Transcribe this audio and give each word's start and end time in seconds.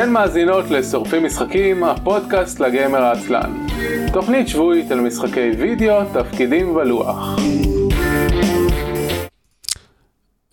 אתן 0.00 0.12
מאזינות 0.12 0.64
לשורפים 0.70 1.24
משחקים, 1.24 1.84
הפודקאסט 1.84 2.60
לגמר 2.60 3.02
העצלן. 3.02 3.66
תוכנית 4.12 4.48
שבועית 4.48 4.90
על 4.90 5.00
משחקי 5.00 5.50
וידאו, 5.58 6.04
תפקידים 6.14 6.76
ולוח. 6.76 7.38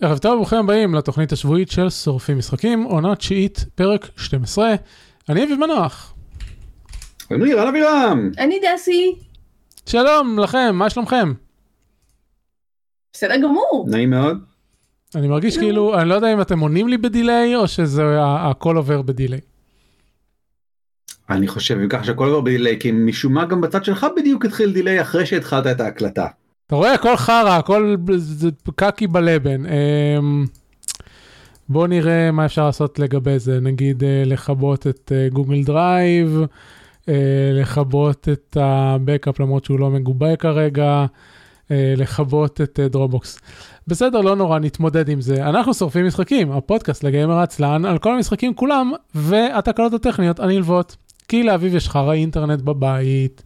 ערב 0.02 0.18
טוב 0.18 0.32
וברוכים 0.32 0.58
הבאים 0.58 0.94
לתוכנית 0.94 1.32
השבועית 1.32 1.70
של 1.70 1.90
שורפים 1.90 2.38
משחקים, 2.38 2.82
עונה 2.82 3.16
תשיעית, 3.16 3.64
פרק 3.74 4.08
12. 4.16 4.74
אני 5.28 5.44
אביב 5.44 5.58
מנוח. 5.60 6.14
אני 7.30 7.54
רן 7.54 7.66
אבירם. 7.68 8.30
אני 8.38 8.60
דסי. 8.60 9.14
שלום 9.86 10.38
לכם, 10.38 10.70
מה 10.74 10.90
שלומכם? 10.90 11.32
בסדר 13.12 13.36
גמור. 13.36 13.86
נעים 13.88 14.10
מאוד. 14.10 14.47
אני 15.14 15.28
מרגיש 15.28 15.58
כאילו, 15.58 15.98
אני 15.98 16.08
לא 16.08 16.14
יודע 16.14 16.32
אם 16.32 16.40
אתם 16.40 16.60
עונים 16.60 16.88
לי 16.88 16.98
ב 16.98 17.08
delay 17.08 17.56
או 17.56 17.68
שזה 17.68 18.02
הכל 18.20 18.76
עובר 18.76 19.02
ב 19.02 19.07
delay. 19.07 19.40
אני 21.30 21.48
חושב 21.48 21.78
אם 21.78 21.88
ככה 21.88 22.04
שהכל 22.04 22.26
עובר 22.28 22.40
ב 22.40 22.46
delay 22.46 22.76
כי 22.80 22.92
משום 22.92 23.32
מה 23.32 23.44
גם 23.44 23.60
בצד 23.60 23.84
שלך 23.84 24.06
בדיוק 24.16 24.44
התחיל 24.44 24.72
delay 24.72 25.00
אחרי 25.00 25.26
שהתחלת 25.26 25.66
את 25.66 25.80
ההקלטה. 25.80 26.26
אתה 26.66 26.76
רואה, 26.76 26.94
הכל 26.94 27.16
חרא, 27.16 27.58
הכל 27.58 27.96
קקי 28.76 29.06
בלבן. 29.06 29.66
אמ, 29.66 30.44
בואו 31.68 31.86
נראה 31.86 32.30
מה 32.30 32.46
אפשר 32.46 32.66
לעשות 32.66 32.98
לגבי 32.98 33.38
זה, 33.38 33.60
נגיד 33.60 34.04
אה, 34.04 34.22
לכבות 34.26 34.86
את 34.86 35.12
אה, 35.14 35.28
Google 35.32 35.62
Drive, 35.62 36.40
אה, 37.08 37.50
לכבות 37.54 38.28
את 38.32 38.56
ה 38.60 38.71
backup 38.71 39.40
למרות 39.40 39.64
שהוא 39.64 39.80
לא 39.80 39.90
מגובה 39.90 40.36
כרגע, 40.36 41.06
לכבות 41.70 42.60
את 42.60 42.80
Dropbox. 42.80 43.40
בסדר, 43.88 44.20
לא 44.20 44.36
נורא, 44.36 44.58
נתמודד 44.58 45.08
עם 45.08 45.20
זה. 45.20 45.48
אנחנו 45.48 45.74
שורפים 45.74 46.06
משחקים, 46.06 46.52
הפודקאסט 46.52 47.04
לגיימר 47.04 47.38
עצלן, 47.38 47.84
על 47.84 47.98
כל 47.98 48.14
המשחקים 48.14 48.54
כולם, 48.54 48.92
והתקלות 49.14 49.94
הטכניות 49.94 50.40
הנלוות. 50.40 50.96
כי 51.28 51.42
לאביב 51.42 51.74
יש 51.74 51.88
חרא 51.88 52.12
אינטרנט 52.12 52.60
בבית, 52.60 53.42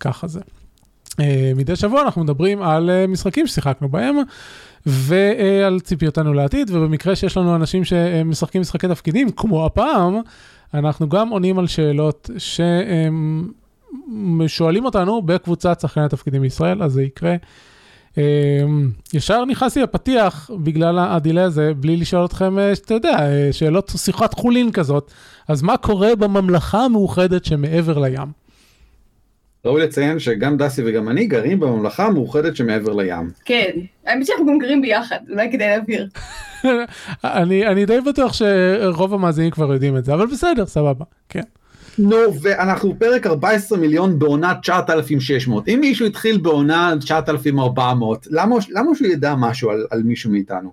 ככה 0.00 0.26
זה. 0.26 0.40
אה, 1.10 1.14
מדי 1.56 1.76
שבוע 1.76 2.02
אנחנו 2.02 2.24
מדברים 2.24 2.62
על 2.62 2.90
אה, 2.90 3.10
משחקים 3.10 3.46
ששיחקנו 3.46 3.88
בהם 3.88 4.16
ועל 4.86 5.80
ציפיותינו 5.80 6.34
לעתיד 6.34 6.70
ובמקרה 6.70 7.16
שיש 7.16 7.36
לנו 7.36 7.56
אנשים 7.56 7.84
שמשחקים 7.84 8.60
משחקי 8.60 8.88
תפקידים 8.88 9.30
כמו 9.30 9.66
הפעם 9.66 10.20
אנחנו 10.74 11.08
גם 11.08 11.28
עונים 11.28 11.58
על 11.58 11.66
שאלות 11.66 12.30
ששואלים 14.48 14.84
אותנו 14.84 15.22
בקבוצת 15.22 15.80
שחקני 15.80 16.04
התפקידים 16.04 16.42
בישראל 16.42 16.82
אז 16.82 16.92
זה 16.92 17.02
יקרה. 17.02 17.36
Uh, 18.14 18.18
ישר 19.14 19.44
נכנסתי 19.44 19.82
לפתיח 19.82 20.50
בגלל 20.62 20.98
הדילי 20.98 21.40
הזה 21.40 21.72
בלי 21.74 21.96
לשאול 21.96 22.24
אתכם 22.24 22.56
uh, 22.58 22.78
אתה 22.84 22.94
יודע 22.94 23.16
uh, 23.16 23.52
שאלות 23.52 23.92
שיחת 23.96 24.34
חולין 24.34 24.72
כזאת 24.72 25.10
אז 25.48 25.62
מה 25.62 25.76
קורה 25.76 26.16
בממלכה 26.16 26.84
המאוחדת 26.84 27.44
שמעבר 27.44 27.98
לים. 27.98 28.40
ראוי 29.64 29.82
לציין 29.82 30.18
שגם 30.18 30.56
דסי 30.56 30.82
וגם 30.86 31.08
אני 31.08 31.26
גרים 31.26 31.60
בממלכה 31.60 32.06
המאוחדת 32.06 32.56
שמעבר 32.56 32.92
לים. 32.92 33.30
כן, 33.44 33.70
האמת 34.06 34.26
שאנחנו 34.26 34.46
גם 34.46 34.58
גרים 34.58 34.82
ביחד, 34.82 35.18
אולי 35.30 35.52
כדאי 35.52 35.68
להבהיר. 35.68 36.08
אני, 37.24 37.66
אני 37.66 37.86
די 37.86 38.00
בטוח 38.00 38.32
שרוב 38.32 39.14
המאזינים 39.14 39.50
כבר 39.50 39.72
יודעים 39.72 39.96
את 39.96 40.04
זה, 40.04 40.14
אבל 40.14 40.26
בסדר, 40.26 40.66
סבבה, 40.66 41.04
כן. 41.28 41.42
נו, 41.98 42.16
ואנחנו 42.42 42.94
פרק 42.98 43.26
14 43.26 43.78
מיליון 43.78 44.18
בעונה 44.18 44.54
9,600. 44.62 45.68
אם 45.68 45.78
מישהו 45.80 46.06
התחיל 46.06 46.38
בעונה 46.38 46.94
9,400, 47.00 48.26
למה, 48.30 48.56
למה 48.70 48.94
שהוא 48.94 49.08
ידע 49.08 49.34
משהו 49.38 49.70
על, 49.70 49.86
על 49.90 50.02
מישהו 50.02 50.30
מאיתנו? 50.30 50.72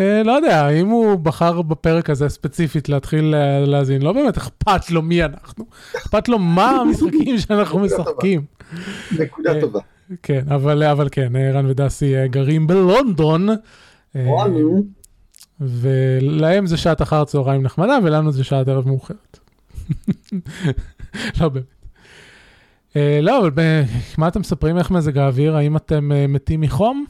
אה, 0.00 0.22
לא 0.22 0.32
יודע, 0.32 0.68
אם 0.68 0.88
הוא 0.88 1.14
בחר 1.14 1.62
בפרק 1.62 2.10
הזה 2.10 2.28
ספציפית 2.28 2.88
להתחיל 2.88 3.34
אה, 3.34 3.66
להאזין, 3.66 4.02
לא 4.02 4.12
באמת 4.12 4.36
אכפת 4.36 4.90
לו 4.90 5.02
מי 5.02 5.24
אנחנו, 5.24 5.64
אכפת 5.96 6.28
לו 6.28 6.38
מה 6.38 6.70
המשחקים 6.80 7.38
שאנחנו 7.38 7.78
משחקים. 7.78 8.42
נקודה 9.18 9.54
אה, 9.54 9.60
טובה. 9.60 9.80
כן, 10.22 10.44
אבל, 10.48 10.82
אבל 10.82 11.08
כן, 11.12 11.36
אה, 11.36 11.52
רן 11.52 11.66
ודסי 11.66 12.16
אה, 12.16 12.26
גרים 12.26 12.66
בלונדון. 12.66 13.48
אה, 13.48 13.54
וואנו. 14.14 14.82
ולהם 15.60 16.66
זה 16.66 16.76
שעת 16.76 17.02
אחר 17.02 17.24
צהריים 17.24 17.62
נחמדה, 17.62 17.98
ולנו 18.02 18.32
זה 18.32 18.44
שעת 18.44 18.68
ערב 18.68 18.88
מאוחרת. 18.88 19.29
לא 21.40 21.48
באמת. 21.48 21.64
אה, 22.96 23.18
לא, 23.22 23.38
אבל 23.40 23.50
ב- 23.54 23.82
מה 24.18 24.28
אתם 24.28 24.40
מספרים 24.40 24.78
איך 24.78 24.90
מזג 24.90 25.18
האוויר? 25.18 25.56
האם 25.56 25.76
אתם 25.76 26.12
אה, 26.12 26.26
מתים 26.26 26.60
מחום? 26.60 27.04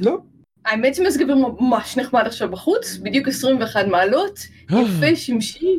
לא. 0.00 0.18
האמת 0.64 0.94
שמזג 0.94 1.22
אוויר 1.22 1.36
ממש 1.60 1.96
נחמד 1.98 2.22
עכשיו 2.26 2.50
בחוץ, 2.50 2.96
בדיוק 3.02 3.28
21 3.28 3.86
מעלות, 3.86 4.38
יפה, 4.70 5.16
שמשי, 5.16 5.78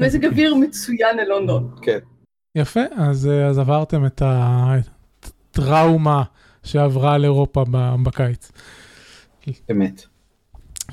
מזג 0.00 0.24
אוויר 0.26 0.54
מצוין 0.54 1.16
ללונדון. 1.16 1.74
כן. 1.82 1.98
יפה, 2.54 2.80
אז, 2.96 3.26
אה, 3.28 3.46
אז 3.46 3.58
עברתם 3.58 4.06
את 4.06 4.22
הטראומה 4.24 6.22
שעברה 6.62 7.14
על 7.14 7.24
אירופה 7.24 7.64
ב- 7.70 7.94
בקיץ. 8.04 8.52
אמת. 9.70 10.02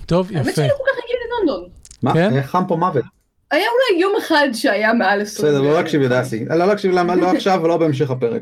טוב, 0.06 0.28
האמת 0.32 0.42
יפה. 0.46 0.52
שאני 0.56 0.68
לא 0.68 0.74
כל 0.74 0.84
כך 0.88 1.04
רגיל 1.04 1.18
ללונדון. 1.28 1.70
מה? 2.02 2.14
כן? 2.14 2.34
אה, 2.38 2.44
חם 2.44 2.64
פה 2.68 2.76
מוות. 2.76 3.06
היה 3.52 3.64
אולי 3.64 4.02
יום 4.02 4.14
אחד 4.20 4.48
שהיה 4.54 4.94
מעל 4.94 5.22
20. 5.22 5.48
בסדר, 5.54 5.62
לא 5.62 5.74
להקשיב 5.74 6.02
לדסי. 6.02 6.46
לא 6.46 6.66
להקשיב 6.68 6.92
למה, 6.92 7.16
לא 7.16 7.32
עכשיו 7.32 7.60
ולא 7.64 7.78
בהמשך 7.78 8.10
הפרק. 8.12 8.42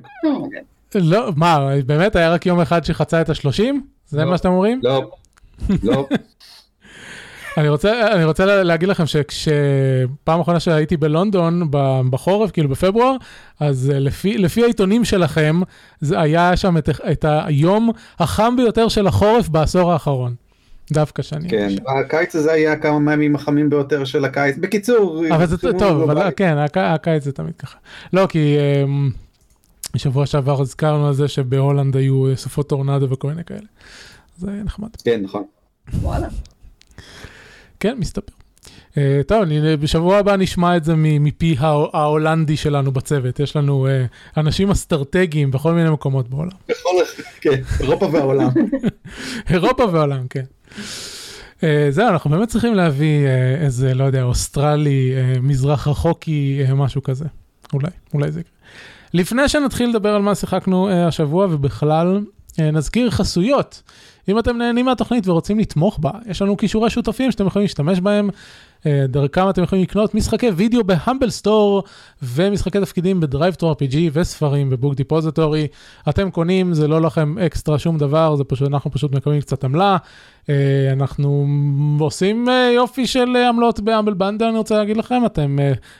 לא, 0.96 1.30
מה, 1.36 1.70
באמת 1.86 2.16
היה 2.16 2.34
רק 2.34 2.46
יום 2.46 2.60
אחד 2.62 2.84
שחצה 2.86 3.22
את 3.22 3.30
השלושים? 3.30 3.84
זה 4.08 4.24
לא. 4.24 4.30
מה 4.30 4.38
שאתם 4.38 4.50
אומרים? 4.50 4.80
לא. 4.84 5.12
לא. 5.84 6.08
אני 7.58 7.70
רוצה, 7.70 8.14
אני 8.14 8.26
רוצה 8.26 8.46
לה- 8.46 8.64
להגיד 8.64 8.90
לכם 8.90 9.06
שכשפעם 9.06 10.40
אחרונה 10.40 10.60
שהייתי 10.60 10.98
בלונדון 10.98 11.72
ב- 11.72 12.02
בחורף, 12.10 12.52
כאילו 12.52 12.70
בפברואר, 12.70 13.16
אז 13.60 13.92
אה, 13.94 14.00
לפי, 14.00 14.38
לפי 14.38 14.64
העיתונים 14.64 15.06
שלכם, 15.06 15.62
זה 16.02 16.20
היה 16.20 16.58
שם 16.58 16.78
את, 16.78 16.90
את 17.12 17.26
היום 17.46 17.92
החם 18.20 18.54
ביותר 18.58 18.88
של 18.88 19.08
החורף 19.08 19.50
בעשור 19.50 19.94
האחרון. 19.94 20.36
דווקא 20.92 21.22
שאני... 21.24 21.50
כן. 21.50 21.70
הקיץ 22.00 22.36
הזה 22.36 22.52
היה 22.52 22.76
כמה 22.76 23.00
מהימים 23.00 23.36
החמים 23.36 23.70
ביותר 23.70 24.04
של 24.06 24.26
הקיץ. 24.26 24.56
בקיצור. 24.60 25.24
אבל 25.36 25.46
זה 25.46 25.58
טוב, 25.58 25.74
אבל 25.82 26.14
גלובלי. 26.14 26.32
כן, 26.36 26.58
הק- 26.58 26.78
הקיץ 26.78 27.24
זה 27.24 27.32
תמיד 27.32 27.56
ככה. 27.56 27.78
לא, 28.14 28.28
כי 28.30 28.56
אמ, 28.84 29.12
שבוע 29.96 30.26
שעבר 30.26 30.62
הזכרנו 30.62 31.08
על 31.08 31.14
זה 31.14 31.28
שבהולנד 31.28 31.96
היו 31.96 32.30
אה, 32.30 32.36
סופות 32.36 32.70
טורנדו 32.70 33.10
וכל 33.10 33.28
מיני 33.30 33.44
כאלה. 33.44 33.60
זה 34.38 34.52
נחמד. 34.52 34.90
כן, 35.04 35.22
נכון. 35.24 35.44
וואלה. 36.02 36.28
כן, 37.80 37.96
מסתבר. 38.00 38.34
Uh, 38.98 39.00
טוב, 39.28 39.42
אני, 39.42 39.78
בשבוע 39.78 40.18
הבא 40.18 40.36
נשמע 40.36 40.78
את 40.78 40.84
זה 40.84 40.94
מפי 40.98 41.56
הה- 41.60 41.86
ההולנדי 41.94 42.58
שלנו 42.58 42.92
בצוות. 42.92 43.40
יש 43.40 43.56
לנו 43.56 43.88
uh, 43.88 44.40
אנשים 44.40 44.72
אסטרטגיים 44.72 45.52
בכל 45.52 45.74
מיני 45.74 45.90
מקומות 45.90 46.30
בעולם. 46.30 46.52
בכל... 46.70 46.90
כן, 47.42 47.62
אירופה 47.80 48.10
והעולם. 48.14 48.50
אירופה 49.50 49.86
ועולם, 49.92 50.28
כן. 50.30 50.44
Uh, 51.58 51.62
זהו, 51.90 52.08
אנחנו 52.08 52.30
באמת 52.30 52.48
צריכים 52.50 52.76
להביא 52.76 53.26
uh, 53.26 53.64
איזה, 53.64 53.94
לא 53.94 54.04
יודע, 54.04 54.24
אוסטרלי, 54.24 55.14
uh, 55.16 55.40
מזרח 55.42 55.88
רחוקי, 55.88 56.62
uh, 56.70 56.74
משהו 56.74 57.04
כזה. 57.04 57.26
אולי, 57.74 57.90
אולי 58.14 58.32
זה 58.32 58.40
יקרה. 58.40 58.52
לפני 59.14 59.50
שנתחיל 59.50 59.90
לדבר 59.90 60.16
על 60.16 60.22
מה 60.22 60.36
שיחקנו 60.36 60.90
uh, 60.90 60.94
השבוע 60.94 61.48
ובכלל, 61.50 62.22
uh, 62.52 62.62
נזכיר 62.62 63.10
חסויות. 63.10 63.82
אם 64.30 64.40
אתם 64.40 64.58
נהנים 64.58 64.86
מהתוכנית 64.86 65.28
ורוצים 65.28 65.60
לתמוך 65.60 66.00
בה, 66.00 66.12
יש 66.26 66.42
לנו 66.42 66.58
קישורי 66.58 66.90
שותפים 66.90 67.32
שאתם 67.32 67.48
יכולים 67.48 67.64
להשתמש 67.64 68.00
בהם. 68.00 68.30
אה, 68.88 69.08
דרכם 69.08 69.50
אתם 69.50 69.64
יכולים 69.64 69.84
לקנות 69.84 70.16
משחקי 70.16 70.50
וידאו 70.50 70.84
ב 70.84 70.90
Humble 70.90 71.30
Store 71.30 71.84
ומשחקי 72.24 72.80
תפקידים 72.80 73.20
ב 73.20 73.54
DriveThruRPG 73.54 73.96
וספרים 74.14 74.70
ב 74.70 74.75
Book 74.75 74.94
Depository. 74.94 75.68
אתם 76.10 76.32
קונים, 76.32 76.74
זה 76.74 76.88
לא 76.88 77.02
לכם 77.02 77.40
אקסטרה 77.40 77.80
שום 77.80 77.98
דבר, 77.98 78.36
זה 78.36 78.44
פשוט, 78.44 78.68
אנחנו 78.68 78.92
פשוט 78.92 79.12
מקבלים 79.12 79.42
קצת 79.42 79.64
עמלה. 79.64 79.98
אה, 80.50 80.90
אנחנו 80.92 81.48
עושים 82.00 82.50
אה, 82.50 82.72
יופי 82.76 83.08
של 83.08 83.36
עמלות 83.50 83.80
ב 83.80 83.85
Humble 83.85 84.14
Bundle, 84.14 84.46
אני 84.46 84.58
רוצה 84.58 84.78
להגיד 84.78 84.98
לכם, 84.98 85.26
אתם 85.26 85.58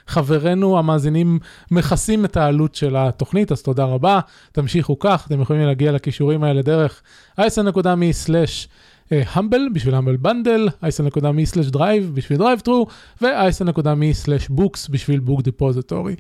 חברינו 0.08 0.80
המאזינים 0.80 1.40
מכסים 1.72 2.26
את 2.26 2.38
העלות 2.38 2.76
של 2.76 2.96
התוכנית, 2.96 3.52
אז 3.52 3.62
תודה 3.62 3.86
רבה, 3.86 4.20
תמשיכו 4.52 5.00
כך, 5.00 5.28
אתם 5.28 5.42
יכולים 5.42 5.62
להגיע 5.62 5.92
לקישורים 5.92 6.44
האלה 6.44 6.62
דרך 6.62 7.02
isn.me/humble 7.42 9.62
בשביל 9.74 9.96
Humble 9.96 10.18
Bundle, 10.18 10.68
isn.me/drive 10.84 12.04
בשביל 12.14 12.40
DriveThru, 12.40 12.88
ו-isn.me/books 13.22 14.92
בשביל 14.92 15.20
Book 15.20 15.42
Depository. 15.42 16.16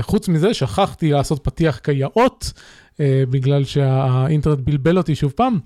חוץ 0.00 0.28
מזה, 0.28 0.54
שכחתי 0.54 1.10
לעשות 1.10 1.44
פתיח 1.44 1.78
כיאות, 1.78 2.52
אה, 3.00 3.22
בגלל 3.30 3.64
שהאינטרנט 3.64 4.58
בלבל 4.58 4.98
אותי 4.98 5.14
שוב 5.14 5.32
פעם. 5.36 5.58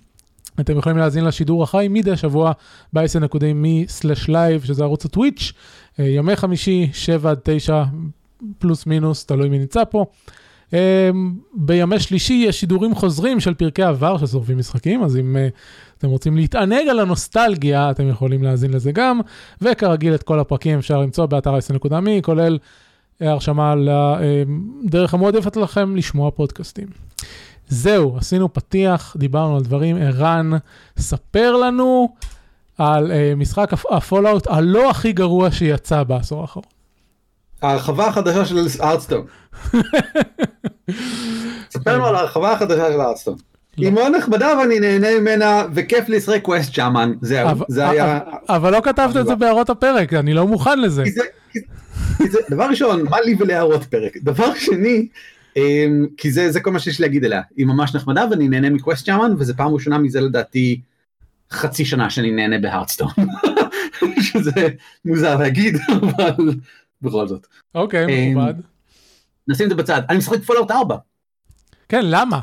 אתם 0.60 0.78
יכולים 0.78 0.98
להאזין 0.98 1.24
לשידור 1.24 1.62
החי 1.62 1.86
מדי 1.90 2.16
שבוע 2.16 2.52
ב-isn.me/live, 2.92 4.66
שזה 4.66 4.82
ערוץ 4.82 5.04
ה 5.04 5.10
Twitch, 5.10 5.52
אה, 6.00 6.04
ימי 6.04 6.36
חמישי, 6.36 6.90
7 6.92 7.30
עד 7.30 7.38
9 7.42 7.84
פלוס 8.58 8.86
מינוס, 8.86 9.26
תלוי 9.26 9.48
מי 9.48 9.58
נמצא 9.58 9.82
פה. 9.84 10.04
בימי 11.54 12.00
שלישי 12.00 12.44
יש 12.46 12.60
שידורים 12.60 12.94
חוזרים 12.94 13.40
של 13.40 13.54
פרקי 13.54 13.82
עבר 13.82 14.18
של 14.18 14.26
שורפים 14.26 14.58
משחקים, 14.58 15.02
אז 15.02 15.16
אם 15.16 15.36
אתם 16.02 16.10
רוצים 16.10 16.36
להתענג 16.36 16.88
על 16.88 17.00
הנוסטלגיה, 17.00 17.90
אתם 17.90 18.08
יכולים 18.08 18.42
להאזין 18.42 18.72
לזה 18.72 18.92
גם, 18.92 19.20
וכרגיל 19.60 20.14
את 20.14 20.22
כל 20.22 20.40
הפרקים 20.40 20.78
אפשר 20.78 21.00
למצוא 21.00 21.26
באתר 21.26 21.54
ה-10.מי, 21.54 22.20
כולל 22.22 22.58
הרשמה 23.20 23.74
לדרך 24.84 25.14
המועדפת 25.14 25.56
לכם 25.56 25.96
לשמוע 25.96 26.30
פודקאסטים. 26.30 26.86
זהו, 27.68 28.16
עשינו 28.16 28.52
פתיח, 28.52 29.16
דיברנו 29.18 29.56
על 29.56 29.62
דברים. 29.62 29.96
ערן, 29.96 30.50
ספר 30.98 31.56
לנו 31.56 32.08
על 32.78 33.10
אה, 33.10 33.14
משחק 33.36 33.72
ה 33.90 33.97
Fallout 33.97 34.46
הלא 34.46 34.90
הכי 34.90 35.12
גרוע 35.12 35.50
שיצא 35.50 36.02
בעשור 36.02 36.40
האחרון. 36.40 36.64
ההרחבה 37.62 38.06
החדשה 38.06 38.44
של 38.44 38.66
Hearthstone. 38.80 39.26
ספר 41.72 41.94
לנו 41.94 42.06
על 42.06 42.14
ההרחבה 42.14 42.52
החדשה 42.52 42.92
של 42.92 43.00
Hearthstone. 43.00 43.36
היא 43.76 43.90
מאוד 43.90 44.12
נחמדה 44.16 44.58
ואני 44.58 44.80
נהנה 44.80 45.20
ממנה 45.20 45.62
וכיף 45.74 46.08
לשחק 46.08 46.42
quest 46.42 46.72
shaman 46.72 47.12
זהו 47.20 47.48
זה 47.68 47.88
היה 47.90 48.20
אבל 48.48 48.72
לא 48.72 48.80
כתבת 48.84 49.16
את 49.16 49.26
זה 49.26 49.34
בהערות 49.34 49.70
הפרק 49.70 50.12
אני 50.14 50.34
לא 50.34 50.46
מוכן 50.46 50.80
לזה. 50.80 51.04
דבר 52.50 52.64
ראשון 52.64 53.02
מה 53.10 53.20
לי 53.20 53.36
ולהערות 53.38 53.84
פרק 53.84 54.16
דבר 54.16 54.54
שני 54.54 55.08
אמ, 55.56 56.06
כי 56.16 56.30
זה 56.32 56.50
זה 56.52 56.60
כל 56.60 56.70
מה 56.70 56.78
שיש 56.78 57.00
להגיד 57.00 57.24
עליה 57.24 57.42
היא 57.56 57.66
ממש 57.66 57.94
נחמדה 57.94 58.24
ואני 58.30 58.48
נהנה 58.48 58.70
מ 58.70 58.76
quest 58.76 59.06
shaman 59.06 59.34
וזה 59.38 59.54
פעם 59.54 59.74
ראשונה 59.74 59.98
מזה 59.98 60.20
לדעתי 60.20 60.80
חצי 61.50 61.84
שנה 61.84 62.10
שאני 62.10 62.30
נהנה 62.30 62.58
ב 62.58 62.63
Hearthstone 62.63 63.08
שזה 64.32 64.68
מוזר 65.04 65.36
להגיד 65.36 65.76
אבל 66.02 66.54
בכל 67.02 67.28
זאת. 67.28 67.46
אוקיי 67.74 68.04
אמ, 68.04 68.38
מכובד. 68.38 68.54
נשים 69.48 69.64
את 69.64 69.70
זה 69.70 69.76
בצד 69.76 70.02
אני 70.08 70.18
משחק 70.18 70.42
Fallout 70.42 70.70
4. 70.70 70.96
כן 71.88 72.02
למה? 72.04 72.40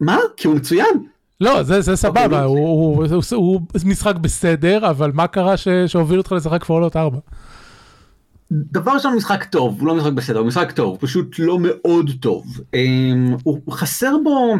מה? 0.00 0.18
כי 0.36 0.46
הוא 0.48 0.56
מצוין. 0.56 1.06
לא, 1.40 1.62
זה, 1.62 1.80
זה 1.80 1.96
סבבה, 1.96 2.24
אוקיי, 2.24 2.38
הוא, 2.38 3.06
הוא, 3.30 3.60
משחק 3.84 4.16
בסדר, 4.16 4.90
אבל 4.90 5.10
מה 5.14 5.26
קרה 5.26 5.54
שהוביל 5.86 6.18
אותך 6.18 6.32
לשחק 6.32 6.64
Fallout 6.64 6.96
4? 6.96 7.18
דבר 8.52 8.92
ראשון 8.92 9.16
משחק 9.16 9.44
טוב, 9.44 9.80
הוא 9.80 9.86
לא 9.86 9.94
משחק 9.94 10.12
בסדר, 10.12 10.38
הוא 10.38 10.46
משחק 10.46 10.72
טוב, 10.72 10.98
פשוט 11.00 11.36
לא 11.38 11.58
מאוד 11.58 12.10
טוב. 12.20 12.60
אמ, 12.74 13.36
הוא 13.42 13.72
חסר 13.72 14.16
בו, 14.24 14.54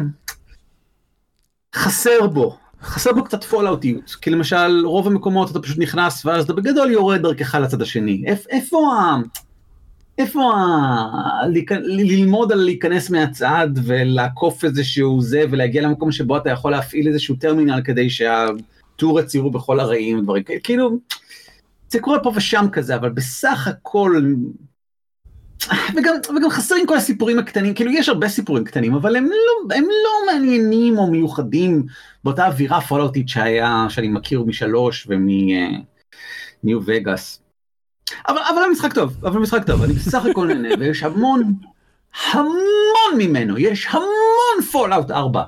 חסר 1.75 2.27
בו, 2.27 2.57
חסר 2.83 3.13
בו 3.13 3.23
קצת 3.23 3.43
פולאוטיות, 3.43 4.15
כי 4.21 4.29
למשל 4.29 4.85
רוב 4.85 5.07
המקומות 5.07 5.51
אתה 5.51 5.59
פשוט 5.59 5.77
נכנס 5.77 6.25
ואז 6.25 6.43
אתה 6.43 6.53
בגדול 6.53 6.91
יורד 6.91 7.21
דרכך 7.21 7.55
לצד 7.55 7.81
השני. 7.81 8.23
איפה 8.49 8.77
ה... 8.93 9.17
איפה 10.17 10.53
ה... 10.55 11.47
ללמוד 11.83 12.51
על 12.51 12.57
להיכנס 12.57 13.09
מהצד 13.09 13.67
ולעקוף 13.83 14.63
איזשהו 14.63 15.21
זה 15.21 15.43
ולהגיע 15.51 15.81
למקום 15.81 16.11
שבו 16.11 16.37
אתה 16.37 16.49
יכול 16.49 16.71
להפעיל 16.71 17.07
איזשהו 17.07 17.35
טרמינל 17.35 17.81
כדי 17.83 18.09
שהטור 18.09 19.19
יצירו 19.19 19.51
בכל 19.51 19.79
הרעים 19.79 20.19
ודברים 20.19 20.43
כאלה, 20.43 20.59
כאילו 20.63 20.97
זה 21.89 21.99
קורה 21.99 22.19
פה 22.19 22.31
ושם 22.35 22.65
כזה 22.71 22.95
אבל 22.95 23.09
בסך 23.09 23.67
הכל 23.67 24.33
וגם, 25.95 26.15
וגם 26.37 26.49
חסרים 26.49 26.87
כל 26.87 26.97
הסיפורים 26.97 27.39
הקטנים. 27.39 27.73
כאילו 27.73 27.91
יש 27.91 28.09
הרבה 28.09 28.29
סיפורים 28.29 28.63
קטנים 28.63 28.93
אבל 28.93 29.15
הם 29.15 29.25
לא, 29.25 29.75
הם 29.75 29.83
לא 29.83 30.33
מעניינים 30.33 30.97
או 30.97 31.11
מיוחדים. 31.11 31.85
באותה 32.23 32.47
אווירה 32.47 32.81
פולאוטית 32.81 33.29
שהיה 33.29 33.85
שאני 33.89 34.07
מכיר 34.07 34.43
משלוש 34.43 35.07
ומ 35.09 35.77
New 35.77 36.79
Vegas. 36.85 37.42
אבל, 38.27 38.37
אבל 38.53 38.61
המשחק 38.69 38.93
טוב, 38.93 39.17
אבל 39.25 39.37
המשחק 39.37 39.63
טוב, 39.63 39.83
אני 39.83 39.93
בסך 39.93 40.25
הכל 40.25 40.47
נהנה, 40.47 40.69
ויש 40.79 41.03
המון, 41.03 41.53
המון 42.31 43.17
ממנו, 43.17 43.57
יש 43.57 43.87
המון 43.87 44.65
Fallout 44.71 45.11
4. 45.11 45.43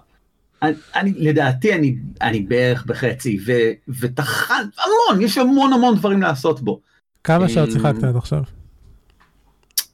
אני, 0.61 0.73
אני, 0.95 1.13
לדעתי 1.17 1.73
אני, 1.73 1.97
אני 2.21 2.39
בערך 2.39 2.85
בחצי, 2.85 3.39
ו, 3.45 3.51
ותחן, 3.99 4.63
המון, 4.77 5.21
יש 5.21 5.37
המון 5.37 5.73
המון 5.73 5.95
דברים 5.95 6.21
לעשות 6.21 6.61
בו. 6.61 6.79
כמה 7.23 7.49
שעות 7.49 7.71
שיחקת 7.71 8.03
עד 8.03 8.15
עכשיו? 8.15 8.43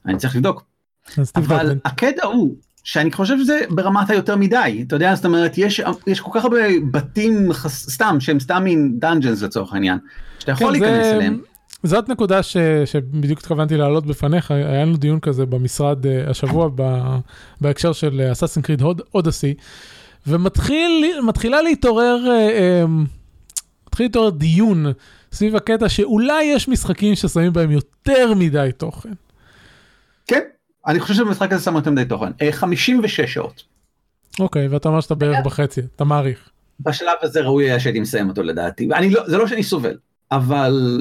אני 0.06 0.16
צריך 0.16 0.36
לבדוק. 0.36 0.64
אבל 1.36 1.78
הקטע 1.84 2.26
הוא, 2.26 2.54
שאני 2.84 3.12
חושב 3.12 3.38
שזה 3.38 3.60
ברמת 3.70 4.10
היותר 4.10 4.36
מדי, 4.36 4.84
אתה 4.86 4.96
יודע, 4.96 5.14
זאת 5.14 5.24
אומרת, 5.24 5.58
יש, 5.58 5.80
יש 6.06 6.20
כל 6.20 6.30
כך 6.34 6.44
הרבה 6.44 6.58
בתים 6.90 7.48
סתם, 7.68 8.16
שהם 8.20 8.40
סתם 8.40 8.64
מין 8.64 8.98
דאנג'נס 8.98 9.42
לצורך 9.42 9.72
העניין, 9.72 9.98
שאתה 10.38 10.52
יכול 10.52 10.74
כן, 10.74 10.80
להיכנס 10.80 11.06
זה... 11.06 11.14
אליהם. 11.14 11.40
זאת 11.82 12.08
נקודה 12.08 12.42
ש, 12.42 12.56
שבדיוק 12.84 13.38
התכוונתי 13.38 13.76
להעלות 13.76 14.06
בפניך, 14.06 14.50
היה 14.50 14.84
לנו 14.84 14.96
דיון 14.96 15.20
כזה 15.20 15.46
במשרד 15.46 16.06
uh, 16.06 16.30
השבוע 16.30 16.68
ב, 16.74 16.82
בהקשר 17.60 17.92
של 17.92 18.28
אסאסין 18.32 18.62
קריד 18.62 18.82
אודסי, 19.14 19.54
ומתחילה 20.26 21.62
להתעורר, 21.62 22.18
uh, 22.24 22.86
um, 22.86 23.08
מתחיל 23.86 24.06
להתעורר 24.06 24.30
דיון 24.30 24.86
סביב 25.32 25.56
הקטע 25.56 25.88
שאולי 25.88 26.44
יש 26.44 26.68
משחקים 26.68 27.14
ששמים 27.14 27.52
בהם 27.52 27.70
יותר 27.70 28.34
מדי 28.34 28.70
תוכן. 28.76 29.12
כן, 30.26 30.40
אני 30.86 31.00
חושב 31.00 31.14
שבמשחק 31.14 31.52
הזה 31.52 31.64
שם 31.64 31.76
יותר 31.76 31.90
מדי 31.90 32.04
תוכן, 32.04 32.30
56 32.50 33.20
אה, 33.20 33.26
שעות. 33.26 33.62
אוקיי, 34.40 34.68
ואתה 34.68 34.88
אומר 34.88 35.00
שאתה 35.00 35.14
בערך 35.14 35.36
בחצי, 35.44 35.80
אתה 35.96 36.04
מעריך. 36.04 36.48
בשלב 36.80 37.14
הזה 37.22 37.40
ראוי 37.40 37.64
היה 37.64 37.80
שהייתי 37.80 38.00
מסיים 38.00 38.28
אותו 38.28 38.42
לדעתי, 38.42 38.88
ואני 38.90 39.10
לא, 39.10 39.28
זה 39.28 39.38
לא 39.38 39.46
שאני 39.46 39.62
סובל, 39.62 39.96
אבל 40.32 41.00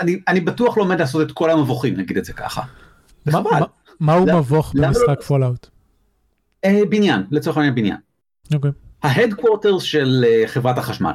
אני, 0.00 0.20
אני 0.28 0.40
בטוח 0.40 0.78
לא 0.78 0.82
עומד 0.82 1.00
לעשות 1.00 1.26
את 1.26 1.32
כל 1.32 1.50
המבוכים 1.50 1.96
נגיד 1.96 2.16
את 2.16 2.24
זה 2.24 2.32
ככה. 2.32 2.62
מה, 3.26 3.40
מה, 3.40 3.60
מהו 4.00 4.26
מבוך 4.38 4.72
במשחק 4.74 5.08
לא... 5.08 5.24
Fallout? 5.26 5.66
אה, 6.64 6.80
בניין, 6.88 7.22
לצורך 7.30 7.56
העניין 7.56 7.74
בניין. 7.74 7.96
אוקיי. 8.54 8.70
ה 9.02 9.08
headquarters 9.08 9.82
של 9.82 10.24
uh, 10.24 10.48
חברת 10.48 10.78
החשמל. 10.78 11.12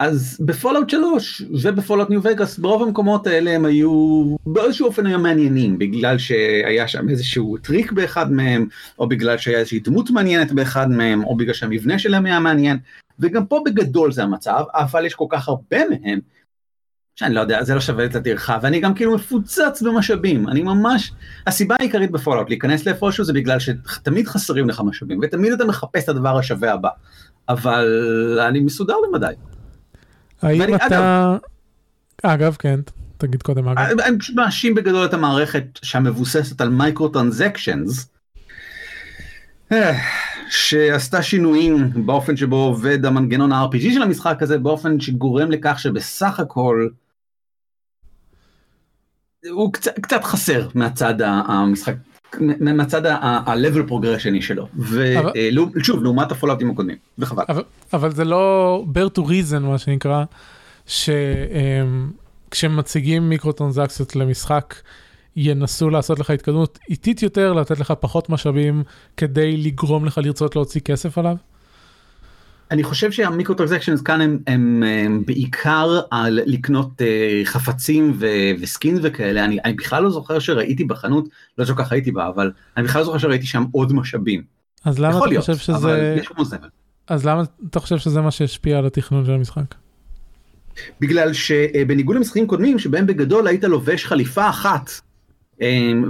אז 0.00 0.40
ב 0.40 0.46
Fallout 0.46 0.90
3 0.90 1.42
וב 1.62 1.73
Fallout 1.73 2.10
New 2.10 2.20
Vegas 2.22 2.58
ברוב 2.58 2.82
המקומות 2.82 3.26
האלה 3.26 3.50
הם 3.50 3.64
היו 3.64 4.24
באיזשהו 4.46 4.86
אופן 4.86 5.06
היו 5.06 5.18
מעניינים 5.18 5.78
בגלל 5.78 6.18
שהיה 6.18 6.88
שם 6.88 7.08
איזשהו 7.08 7.56
טריק 7.62 7.92
באחד 7.92 8.32
מהם 8.32 8.66
או 8.98 9.08
בגלל 9.08 9.38
שהיה 9.38 9.58
איזושהי 9.58 9.80
דמות 9.80 10.10
מעניינת 10.10 10.52
באחד 10.52 10.90
מהם 10.90 11.24
או 11.24 11.36
בגלל 11.36 11.54
שהמבנה 11.54 11.98
שלהם 11.98 12.26
היה 12.26 12.40
מעניין 12.40 12.78
וגם 13.18 13.46
פה 13.46 13.62
בגדול 13.64 14.12
זה 14.12 14.22
המצב 14.22 14.64
אבל 14.74 15.06
יש 15.06 15.14
כל 15.14 15.26
כך 15.30 15.48
הרבה 15.48 15.78
מהם 15.90 16.20
שאני 17.20 17.34
לא 17.34 17.40
יודע, 17.40 17.62
זה 17.62 17.74
לא 17.74 17.80
שווה 17.80 18.04
את 18.04 18.14
הטרחה, 18.14 18.58
ואני 18.62 18.80
גם 18.80 18.94
כאילו 18.94 19.14
מפוצץ 19.14 19.82
במשאבים, 19.82 20.48
אני 20.48 20.62
ממש, 20.62 21.12
הסיבה 21.46 21.76
העיקרית 21.78 22.10
ב 22.10 22.15
Fallout 22.15 22.48
להיכנס 22.48 22.86
לאיפשהו 22.86 23.24
זה 23.24 23.32
בגלל 23.32 23.58
שתמיד 23.58 24.28
חסרים 24.28 24.68
לך 24.68 24.82
משאבים, 24.84 25.20
ותמיד 25.22 25.52
אתה 25.52 25.64
מחפש 25.64 26.04
את 26.04 26.08
הדבר 26.08 26.38
השווה 26.38 26.72
הבא, 26.72 26.88
אבל 27.48 27.88
אני 28.48 28.60
מסודר 28.60 28.94
למדי. 29.08 29.26
האם 30.42 30.60
ואני, 30.60 30.76
אתה... 30.76 30.86
אגב, 30.86 32.32
אגב, 32.32 32.56
כן, 32.58 32.80
תגיד 33.18 33.42
קודם 33.42 33.68
אגב. 33.68 34.00
אני 34.00 34.18
פשוט 34.18 34.36
מאשים 34.36 34.74
בגדול 34.74 35.04
את 35.04 35.14
המערכת 35.14 35.64
שמבוססת 35.82 36.60
על 36.60 36.68
מייקרו 36.68 37.08
טרנזקשנס, 37.08 38.08
שעשתה 40.50 41.22
שינויים 41.22 41.90
באופן 42.06 42.36
שבו 42.36 42.56
עובד 42.56 43.06
המנגנון 43.06 43.52
ה-RPG 43.52 43.94
של 43.94 44.02
המשחק 44.02 44.42
הזה 44.42 44.58
באופן 44.58 45.00
שגורם 45.00 45.50
לכך 45.50 45.78
שבסך 45.78 46.40
הכל 46.40 46.88
הוא 49.48 49.72
קצת, 49.72 49.98
קצת 50.00 50.24
חסר 50.24 50.68
מהצד 50.74 51.14
המשחק, 51.22 51.94
מהצד 52.60 53.06
ה-level 53.06 53.90
progression 53.90 54.42
שלו, 54.42 54.68
ושוב 54.78 55.98
אה, 55.98 56.02
לעומת 56.02 56.32
הפולאאוטים 56.32 56.70
הקודמים, 56.70 56.96
וחבל. 57.18 57.44
אבל, 57.48 57.62
אבל 57.92 58.10
זה 58.10 58.24
לא 58.24 58.84
bear 58.94 59.18
to 59.18 59.20
reason 59.20 59.58
מה 59.58 59.78
שנקרא, 59.78 60.24
שכשמציגים 62.50 63.28
מיקרו 63.28 63.52
טרנזקציות 63.52 64.16
למשחק, 64.16 64.74
ינסו 65.36 65.90
לעשות 65.90 66.18
לך 66.18 66.30
התקדמות 66.30 66.78
איטית 66.88 67.22
יותר, 67.22 67.52
לתת 67.52 67.80
לך 67.80 67.92
פחות 68.00 68.30
משאבים 68.30 68.82
כדי 69.16 69.56
לגרום 69.56 70.04
לך 70.04 70.18
לרצות 70.18 70.56
להוציא 70.56 70.80
כסף 70.80 71.18
עליו? 71.18 71.36
אני 72.70 72.82
חושב 72.82 73.12
שהמיקרו 73.12 73.54
טרנזקשנס 73.54 74.00
כאן 74.02 74.20
הם, 74.20 74.38
הם, 74.46 74.82
הם 75.04 75.22
בעיקר 75.26 76.00
על 76.10 76.40
לקנות 76.46 77.00
uh, 77.00 77.04
חפצים 77.46 78.12
ו, 78.18 78.26
וסקין 78.60 78.98
וכאלה, 79.02 79.44
אני, 79.44 79.58
אני 79.64 79.72
בכלל 79.72 80.02
לא 80.02 80.10
זוכר 80.10 80.38
שראיתי 80.38 80.84
בחנות, 80.84 81.28
לא 81.58 81.64
כל 81.64 81.74
כך 81.76 81.92
הייתי 81.92 82.10
בה, 82.10 82.28
אבל 82.28 82.52
אני 82.76 82.84
בכלל 82.84 83.00
לא 83.00 83.04
זוכר 83.04 83.18
שראיתי 83.18 83.46
שם 83.46 83.64
עוד 83.72 83.92
משאבים. 83.92 84.42
אז 84.84 84.98
למה 84.98 85.18
אתה 85.18 85.26
להיות, 85.26 85.44
חושב 85.44 85.56
שזה... 85.56 86.16
אז 87.08 87.26
למה 87.26 87.42
אתה 87.70 87.80
חושב 87.80 87.98
שזה 87.98 88.20
מה 88.20 88.30
שהשפיע 88.30 88.78
על 88.78 88.86
התכנון 88.86 89.24
של 89.24 89.32
המשחק? 89.32 89.74
בגלל 91.00 91.32
שבניגוד 91.32 92.16
למשחקים 92.16 92.46
קודמים 92.46 92.78
שבהם 92.78 93.06
בגדול 93.06 93.46
היית 93.46 93.64
לובש 93.64 94.04
חליפה 94.06 94.48
אחת 94.48 94.90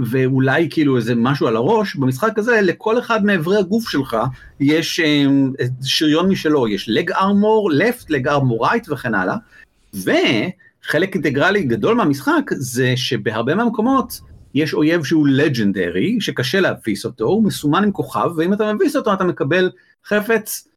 ואולי 0.05 0.67
כאילו 0.69 0.97
איזה 0.97 1.15
משהו 1.15 1.47
על 1.47 1.55
הראש, 1.55 1.95
במשחק 1.95 2.39
הזה 2.39 2.61
לכל 2.61 2.99
אחד 2.99 3.25
מאיברי 3.25 3.57
הגוף 3.57 3.89
שלך 3.89 4.17
יש 4.59 4.99
אמ, 4.99 5.51
שריון 5.83 6.29
משלו, 6.29 6.67
יש 6.67 6.85
לג 6.89 7.11
ארמור 7.11 7.71
לפט, 7.71 8.09
לג 8.09 8.27
ארמור 8.27 8.67
רייט 8.67 8.89
וכן 8.89 9.13
הלאה, 9.15 9.35
חלק 10.83 11.15
אינטגרלי 11.15 11.63
גדול 11.63 11.95
מהמשחק 11.95 12.51
זה 12.51 12.93
שבהרבה 12.95 13.55
מהמקומות 13.55 14.19
יש 14.53 14.73
אויב 14.73 15.03
שהוא 15.03 15.27
לג'נדרי, 15.27 16.17
שקשה 16.19 16.59
להביס 16.59 17.05
אותו, 17.05 17.25
הוא 17.25 17.43
מסומן 17.43 17.83
עם 17.83 17.91
כוכב, 17.91 18.31
ואם 18.35 18.53
אתה 18.53 18.73
מביס 18.73 18.95
אותו 18.95 19.13
אתה 19.13 19.23
מקבל 19.23 19.71
חפץ 20.05 20.67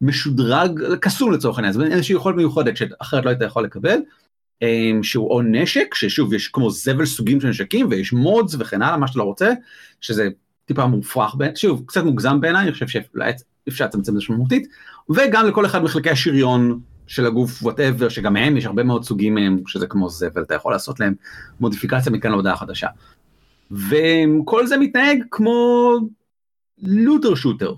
משודרג, 0.00 0.80
קסום 1.00 1.32
לצורך 1.32 1.58
העניין, 1.58 1.74
אומרת 1.74 1.92
איזושהי 1.92 2.14
יכולת 2.14 2.36
מיוחדת 2.36 2.76
שאחרת 2.76 3.24
לא 3.24 3.30
היית 3.30 3.42
יכול 3.42 3.64
לקבל, 3.64 3.96
אמ, 3.96 4.02
שהוא 5.02 5.30
או 5.30 5.42
נשק, 5.42 5.94
ששוב 5.94 6.34
יש 6.34 6.48
כמו 6.48 6.70
זבל 6.70 7.06
סוגים 7.06 7.40
של 7.40 7.48
נשקים, 7.48 7.86
ויש 7.90 8.12
מודס 8.12 8.56
וכן 8.58 8.82
הלאה, 8.82 8.96
מה 8.96 9.06
שאתה 9.06 9.18
לא 9.18 9.24
רוצה, 9.24 9.52
שזה 10.00 10.28
טיפה 10.64 10.86
מופרך, 10.86 11.34
שוב, 11.54 11.82
קצת 11.86 12.04
מוגזם 12.04 12.40
בעיניי, 12.40 12.62
אני 12.62 12.72
חושב 12.72 12.88
שאולי 12.88 13.32
אפשר 13.68 13.84
לצמצם 13.84 14.00
את 14.00 14.04
זה 14.04 14.12
משמעותית, 14.12 14.68
וגם 15.10 15.46
לכל 15.46 15.66
אחד 15.66 15.82
מחלקי 15.82 16.10
השריון 16.10 16.80
של 17.06 17.26
הגוף 17.26 17.62
whatever, 17.62 18.08
שגם 18.08 18.32
מהם 18.32 18.56
יש 18.56 18.66
הרבה 18.66 18.82
מאוד 18.82 19.04
סוגים 19.04 19.34
מהם, 19.34 19.62
שזה 19.66 19.86
כמו 19.86 20.08
זבל, 20.08 20.42
אתה 20.42 20.54
יכול 20.54 20.72
לעשות 20.72 21.00
להם 21.00 21.14
מודיפיקציה 21.60 22.12
מכאן 22.12 22.30
להודעה 22.30 22.56
חדשה. 22.56 22.86
וכל 23.70 24.66
זה 24.66 24.76
מתנהג 24.76 25.22
כמו 25.30 25.92
looter 26.82 27.34
shooter. 27.34 27.74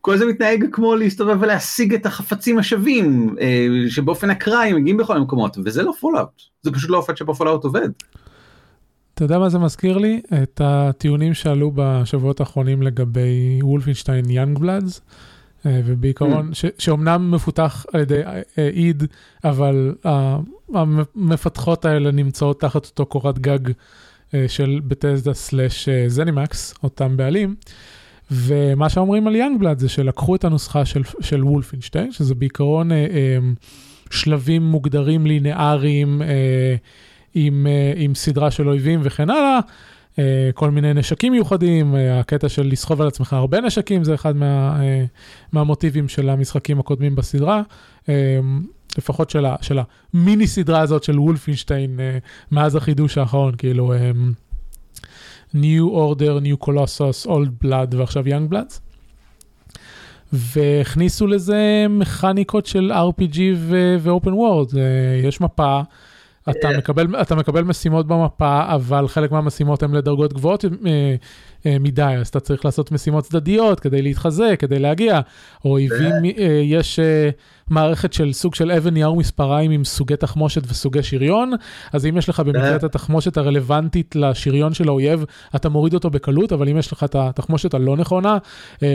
כל 0.00 0.16
זה 0.16 0.26
מתנהג 0.26 0.64
כמו 0.72 0.96
להסתובב 0.96 1.36
ולהשיג 1.40 1.94
את 1.94 2.06
החפצים 2.06 2.58
השווים, 2.58 3.36
אה, 3.40 3.66
שבאופן 3.88 4.30
אקראי 4.30 4.72
מגיעים 4.72 4.96
בכל 4.96 5.16
המקומות, 5.16 5.56
וזה 5.64 5.82
לא 5.82 5.92
Fallout, 6.00 6.42
זה 6.62 6.72
פשוט 6.72 6.90
לא 6.90 6.96
אופן 6.96 7.16
שבו 7.16 7.34
Fallout 7.34 7.64
עובד. 7.64 7.88
אתה 9.14 9.24
יודע 9.24 9.38
מה 9.38 9.48
זה 9.48 9.58
מזכיר 9.58 9.98
לי? 9.98 10.20
את 10.42 10.60
הטיעונים 10.64 11.34
שעלו 11.34 11.72
בשבועות 11.74 12.40
האחרונים 12.40 12.82
לגבי 12.82 13.58
Wolfenstein 13.62 14.30
Youngblood, 14.30 15.00
אה, 15.66 15.80
ובעיקרון, 15.84 16.50
mm. 16.50 16.54
שאומנם 16.78 17.30
מפותח 17.30 17.86
על 17.92 18.00
ידי 18.00 18.22
איד, 18.58 19.04
אבל 19.44 19.94
המפתחות 20.74 21.84
האלה 21.84 22.10
נמצאות 22.10 22.60
תחת 22.60 22.86
אותו 22.86 23.06
קורת 23.06 23.38
גג 23.38 23.58
אה, 24.34 24.44
של 24.48 24.80
בטזדה 24.84 25.34
סלאש 25.34 25.88
זנימקס, 26.06 26.74
אותם 26.82 27.16
בעלים. 27.16 27.54
ומה 28.30 28.88
שאומרים 28.88 29.26
על 29.26 29.36
יאנגבלאד 29.36 29.78
זה 29.78 29.88
שלקחו 29.88 30.34
את 30.36 30.44
הנוסחה 30.44 30.84
של, 30.84 31.02
של 31.20 31.44
וולפינשטיין, 31.44 32.12
שזה 32.12 32.34
בעיקרון 32.34 32.92
אה, 32.92 32.96
אה, 32.96 33.38
שלבים 34.10 34.62
מוגדרים 34.62 35.26
לינאריים 35.26 36.22
אה, 36.22 36.76
עם, 37.34 37.66
אה, 37.66 37.92
עם 37.96 38.14
סדרה 38.14 38.50
של 38.50 38.68
אויבים 38.68 39.00
וכן 39.02 39.30
הלאה, 39.30 39.58
אה, 40.18 40.50
כל 40.54 40.70
מיני 40.70 40.94
נשקים 40.94 41.32
מיוחדים, 41.32 41.96
אה, 41.96 42.20
הקטע 42.20 42.48
של 42.48 42.66
לסחוב 42.66 43.00
על 43.00 43.08
עצמך 43.08 43.32
הרבה 43.32 43.60
נשקים 43.60 44.04
זה 44.04 44.14
אחד 44.14 44.36
מה, 44.36 44.80
אה, 44.80 45.04
מהמוטיבים 45.52 46.08
של 46.08 46.28
המשחקים 46.28 46.80
הקודמים 46.80 47.16
בסדרה. 47.16 47.62
אה, 48.08 48.40
לפחות 48.98 49.30
של, 49.30 49.44
של 49.60 49.78
המיני 50.14 50.46
סדרה 50.46 50.80
הזאת 50.80 51.04
של 51.04 51.20
וולפינשטיין 51.20 52.00
אה, 52.00 52.18
מאז 52.52 52.76
החידוש 52.76 53.18
האחרון, 53.18 53.54
כאילו 53.58 53.92
אה, 53.92 54.10
New 55.54 55.88
Order, 55.90 56.40
New 56.42 56.66
Colossus, 56.66 57.26
Old 57.26 57.64
Blood 57.64 57.96
ועכשיו 57.96 58.24
Young 58.26 58.52
Bloods. 58.52 58.80
והכניסו 60.32 61.26
לזה 61.26 61.86
מכניקות 61.90 62.66
של 62.66 62.92
RPG 62.92 63.38
ו-open 63.56 64.30
world, 64.30 64.76
יש 65.24 65.40
מפה, 65.40 65.80
אתה 66.50 66.68
מקבל, 66.78 67.20
אתה 67.22 67.34
מקבל 67.34 67.62
משימות 67.62 68.06
במפה, 68.06 68.62
אבל 68.74 69.08
חלק 69.08 69.32
מהמשימות 69.32 69.82
הן 69.82 69.92
לדרגות 69.94 70.32
גבוהות 70.32 70.64
אה, 70.64 70.70
אה, 70.86 71.14
מדי, 71.66 72.02
אז 72.02 72.28
אתה 72.28 72.40
צריך 72.40 72.64
לעשות 72.64 72.92
משימות 72.92 73.24
צדדיות 73.24 73.80
כדי 73.80 74.02
להתחזק, 74.02 74.56
כדי 74.58 74.78
להגיע. 74.78 75.20
או 75.64 75.70
אויבים, 75.70 76.12
אה, 76.38 76.60
יש 76.64 76.98
מערכת 77.70 78.12
של 78.12 78.32
סוג 78.32 78.54
של 78.54 78.70
אבן 78.70 78.94
נייר 78.94 79.12
מספריים 79.12 79.70
עם 79.70 79.84
סוגי 79.84 80.16
תחמושת 80.16 80.62
וסוגי 80.68 81.02
שריון, 81.02 81.52
אז 81.92 82.06
אם 82.06 82.16
יש 82.16 82.28
לך 82.28 82.40
במקרה 82.40 82.76
את 82.76 82.84
התחמושת 82.84 83.36
הרלוונטית 83.36 84.16
לשריון 84.16 84.74
של 84.74 84.88
האויב, 84.88 85.24
אתה 85.56 85.68
מוריד 85.68 85.94
אותו 85.94 86.10
בקלות, 86.10 86.52
אבל 86.52 86.68
אם 86.68 86.78
יש 86.78 86.92
לך 86.92 87.04
את 87.04 87.14
התחמושת 87.14 87.74
הלא 87.74 87.96
נכונה, 87.96 88.38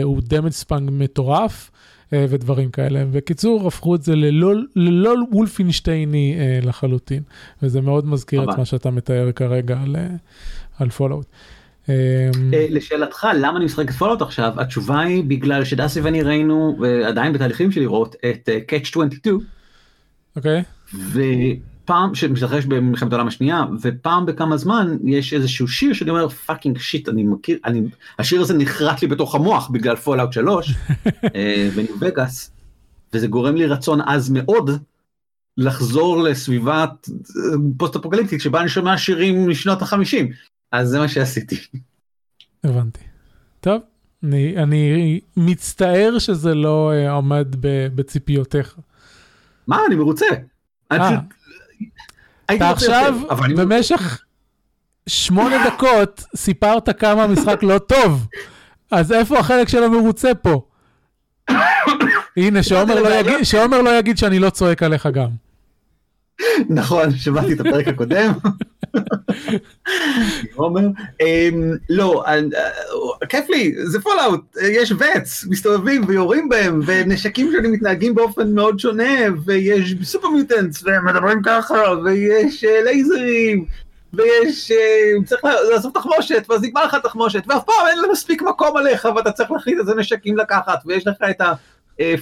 הוא 0.02 0.20
damage 0.22 0.52
sponge 0.52 0.90
מטורף. 0.92 1.70
ודברים 2.12 2.70
כאלה. 2.70 3.04
בקיצור, 3.04 3.66
הפכו 3.68 3.94
את 3.94 4.02
זה 4.02 4.14
ללא, 4.76 5.14
וולפינשטייני 5.32 6.36
לחלוטין, 6.62 7.22
וזה 7.62 7.80
מאוד 7.80 8.06
מזכיר 8.06 8.44
את 8.44 8.58
מה 8.58 8.64
שאתה 8.64 8.90
מתאר 8.90 9.32
כרגע 9.32 9.78
על, 9.82 9.96
על 10.78 10.90
Fallout. 10.90 11.26
אמ, 11.88 11.94
אה, 12.54 12.66
לשאלתך 12.70 13.26
למה 13.34 13.56
אני 13.56 13.64
משחק 13.64 13.90
את 13.90 13.94
Fallout 13.94 14.22
עכשיו 14.22 14.52
התשובה 14.60 15.00
היא 15.00 15.24
בגלל 15.24 15.64
שדסי 15.64 16.00
ואני 16.00 16.22
ראינו 16.22 16.76
ועדיין 16.80 17.32
בתהליכים 17.32 17.72
של 17.72 17.80
לראות 17.80 18.16
את 18.30 18.48
uh, 18.48 18.72
Catch 18.72 18.88
22. 18.88 19.38
אוקיי. 20.36 20.62
ופעם 21.12 22.14
שמתרחש 22.14 22.64
במלחמת 22.64 23.12
העולם 23.12 23.28
השנייה 23.28 23.64
ופעם 23.82 24.26
בכמה 24.26 24.56
זמן 24.56 24.96
יש 25.04 25.32
איזשהו 25.32 25.68
שיר 25.68 25.92
שאני 25.92 26.10
אומר 26.10 26.28
fucking 26.28 26.78
shit 26.78 27.08
אני 27.08 27.22
מכיר 27.22 27.58
אני 27.64 27.82
השיר 28.18 28.40
הזה 28.40 28.54
נחרט 28.54 29.02
לי 29.02 29.08
בתוך 29.08 29.34
המוח 29.34 29.68
בגלל 29.68 29.96
Fallout 29.96 30.32
3 30.42 30.74
ו 31.76 31.80
New 31.80 31.94
Vegas 32.00 32.50
וזה 33.12 33.26
גורם 33.26 33.56
לי 33.56 33.66
רצון 33.66 34.00
עז 34.00 34.30
מאוד 34.30 34.70
לחזור 35.56 36.22
לסביבת 36.22 37.08
פוסט 37.76 37.96
אפוקליפטית 37.96 38.40
שבה 38.40 38.60
אני 38.60 38.68
שומע 38.68 38.98
שירים 38.98 39.48
משנות 39.48 39.82
החמישים 39.82 40.30
אז 40.74 40.88
זה 40.88 40.98
מה 40.98 41.08
שעשיתי. 41.08 41.56
הבנתי. 42.64 43.00
טוב, 43.60 43.82
אני, 44.24 44.56
אני 44.56 45.20
מצטער 45.36 46.18
שזה 46.18 46.54
לא 46.54 46.92
uh, 46.92 47.10
עומד 47.10 47.46
בציפיותיך. 47.94 48.76
מה, 49.66 49.78
אני 49.86 49.94
מרוצה. 49.94 50.26
אה. 50.92 51.18
אתה 52.54 52.70
עכשיו 52.70 53.20
במשך 53.56 54.22
שמונה 55.06 55.56
דקות 55.66 56.24
סיפרת 56.36 57.00
כמה 57.00 57.24
המשחק 57.24 57.62
לא 57.62 57.78
טוב, 57.78 58.26
אז 58.90 59.12
איפה 59.12 59.38
החלק 59.38 59.68
של 59.68 59.84
המרוצה 59.84 60.34
פה? 60.34 60.66
הנה, 62.36 62.62
שעומר 62.62 63.02
לא, 63.02 63.14
יגיד, 63.14 63.42
שעומר 63.42 63.82
לא 63.82 63.98
יגיד 63.98 64.18
שאני 64.18 64.38
לא 64.38 64.50
צועק 64.50 64.82
עליך 64.82 65.06
גם. 65.06 65.30
נכון, 66.68 67.16
שמעתי 67.16 67.52
את 67.52 67.60
הפרק 67.60 67.88
הקודם. 67.88 68.32
אמ, 71.20 71.72
לא, 71.90 72.24
אה, 72.26 72.40
כיף 73.28 73.48
לי, 73.48 73.74
זה 73.84 74.00
Fallout, 74.00 74.56
יש 74.62 74.92
VATS, 74.92 75.44
מסתובבים 75.50 76.02
ויורים 76.06 76.48
בהם, 76.48 76.80
ונשקים 76.86 77.52
שונים 77.52 77.72
מתנהגים 77.72 78.14
באופן 78.14 78.54
מאוד 78.54 78.78
שונה, 78.78 79.12
ויש 79.44 79.94
super 80.02 80.28
mutants, 80.28 80.84
ומדברים 80.84 81.42
ככה, 81.44 81.74
ויש 82.04 82.64
אה, 82.64 82.82
לייזרים, 82.82 83.64
ויש, 84.12 84.70
אה, 84.70 85.24
צריך 85.24 85.44
לעשות 85.70 85.94
תחמושת, 85.94 86.46
ואז 86.48 86.62
נגמר 86.62 86.84
לך 86.84 86.96
תחמושת, 87.02 87.42
ואף 87.48 87.64
פעם 87.64 87.86
אין 87.90 87.98
מספיק 88.12 88.42
מקום 88.42 88.76
עליך, 88.76 89.08
ואתה 89.16 89.32
צריך 89.32 89.50
להחליט 89.50 89.78
איזה 89.78 89.94
נשקים 89.94 90.36
לקחת, 90.36 90.78
ויש 90.86 91.06
לך 91.06 91.16
את 91.30 91.40
ה... 91.40 91.52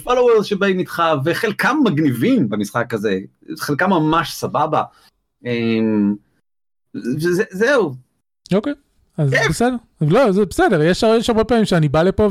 followers 0.04 0.46
שבאים 0.46 0.78
איתך, 0.78 1.02
וחלקם 1.24 1.76
מגניבים 1.84 2.48
במשחק 2.48 2.94
הזה, 2.94 3.18
חלקם 3.58 3.90
ממש 3.90 4.34
סבבה. 4.34 4.82
אמ, 6.96 7.00
זהו. 7.50 7.94
אוקיי, 8.52 8.72
אז 9.18 9.30
בסדר. 9.48 9.76
לא, 10.00 10.32
זה 10.32 10.44
בסדר, 10.46 10.82
יש, 10.82 11.04
יש 11.18 11.30
הרבה 11.30 11.44
פעמים 11.44 11.64
שאני 11.64 11.88
בא 11.88 12.02
לפה 12.02 12.30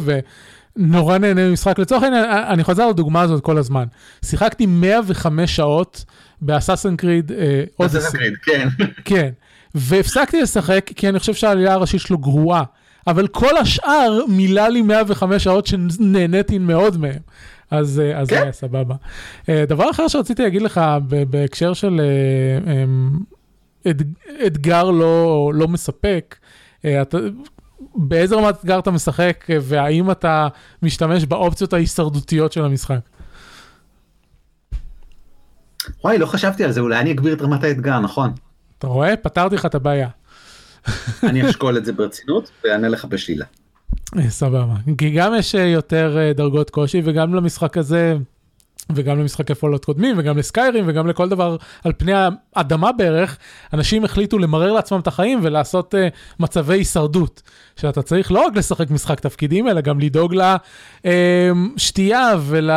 ונורא 0.77 1.17
נהנה 1.17 1.49
ממשחק. 1.49 1.79
לצורך 1.79 2.03
העניין, 2.03 2.25
אני 2.29 2.63
חוזר 2.63 2.89
לדוגמה 2.89 3.21
הזאת 3.21 3.43
כל 3.43 3.57
הזמן. 3.57 3.85
שיחקתי 4.25 4.65
105 4.65 5.55
שעות 5.55 6.05
ב 6.41 6.46
Assassin's 6.46 6.95
Creed 6.95 7.31
Odyssey. 7.79 7.97
Assassin's 7.97 8.17
Creed, 8.17 8.33
כן. 8.43 8.67
כן, 9.05 9.29
והפסקתי 9.75 10.41
לשחק 10.41 10.91
כי 10.95 11.09
אני 11.09 11.19
חושב 11.19 11.33
שהעלילה 11.33 11.73
הראשית 11.73 12.01
שלו 12.01 12.17
גרועה. 12.17 12.63
אבל 13.07 13.27
כל 13.27 13.57
השאר 13.57 14.25
מילא 14.27 14.67
לי 14.67 14.81
105 14.81 15.43
שעות 15.43 15.67
שנהניתי 15.67 16.57
מאוד 16.57 16.97
מהם. 16.97 17.19
אז, 17.71 18.01
אז 18.15 18.29
כן? 18.29 18.35
זה 18.35 18.41
היה 18.43 18.51
סבבה. 18.51 18.95
אה, 19.49 19.65
דבר 19.67 19.91
אחר 19.91 20.07
שרציתי 20.07 20.43
להגיד 20.43 20.61
לך 20.61 20.81
בהקשר 21.29 21.73
של 21.73 22.01
אה, 23.85 23.91
אמ, 23.91 24.13
אתגר 24.47 24.83
לא, 24.83 25.51
לא 25.55 25.67
מספק, 25.67 26.35
אה, 26.85 27.01
אתה, 27.01 27.17
באיזה 27.95 28.35
רמת 28.35 28.55
אתגר 28.59 28.79
אתה 28.79 28.91
משחק 28.91 29.45
והאם 29.61 30.11
אתה 30.11 30.47
משתמש 30.81 31.25
באופציות 31.25 31.73
ההישרדותיות 31.73 32.51
של 32.51 32.65
המשחק? 32.65 32.99
וואי, 36.03 36.17
לא 36.17 36.25
חשבתי 36.25 36.63
על 36.63 36.71
זה, 36.71 36.79
אולי 36.79 36.99
אני 36.99 37.11
אגביר 37.11 37.33
את 37.33 37.41
רמת 37.41 37.63
האתגר, 37.63 37.99
נכון. 37.99 38.31
אתה 38.77 38.87
רואה? 38.87 39.17
פתרתי 39.17 39.55
לך 39.55 39.65
את 39.65 39.75
הבעיה. 39.75 40.09
אני 41.23 41.49
אשקול 41.49 41.77
את 41.77 41.85
זה 41.85 41.93
ברצינות 41.93 42.51
ואענה 42.63 42.89
לך 42.89 43.05
בשלילה. 43.05 43.45
אה, 44.17 44.29
סבבה. 44.29 44.75
כי 44.97 45.09
גם 45.09 45.33
יש 45.37 45.55
אה, 45.55 45.61
יותר 45.61 46.17
אה, 46.17 46.33
דרגות 46.33 46.69
קושי 46.69 47.01
וגם 47.05 47.35
למשחק 47.35 47.77
הזה 47.77 48.15
וגם 48.95 49.19
למשחקי 49.19 49.55
פולות 49.55 49.85
קודמים 49.85 50.15
וגם 50.19 50.37
לסקיירים 50.37 50.83
וגם 50.87 51.07
לכל 51.07 51.29
דבר 51.29 51.57
על 51.83 51.93
פני 51.97 52.11
האדמה 52.55 52.91
בערך, 52.91 53.37
אנשים 53.73 54.05
החליטו 54.05 54.37
למרר 54.37 54.71
לעצמם 54.71 54.99
את 54.99 55.07
החיים 55.07 55.39
ולעשות 55.43 55.95
uh, 55.95 55.97
מצבי 56.39 56.73
הישרדות. 56.73 57.41
שאתה 57.75 58.01
צריך 58.01 58.31
לא 58.31 58.45
רק 58.45 58.55
לשחק 58.55 58.91
משחק 58.91 59.19
תפקידים, 59.19 59.67
אלא 59.67 59.81
גם 59.81 59.99
לדאוג 59.99 60.35
לשתייה 61.05 62.31
ול, 62.39 62.69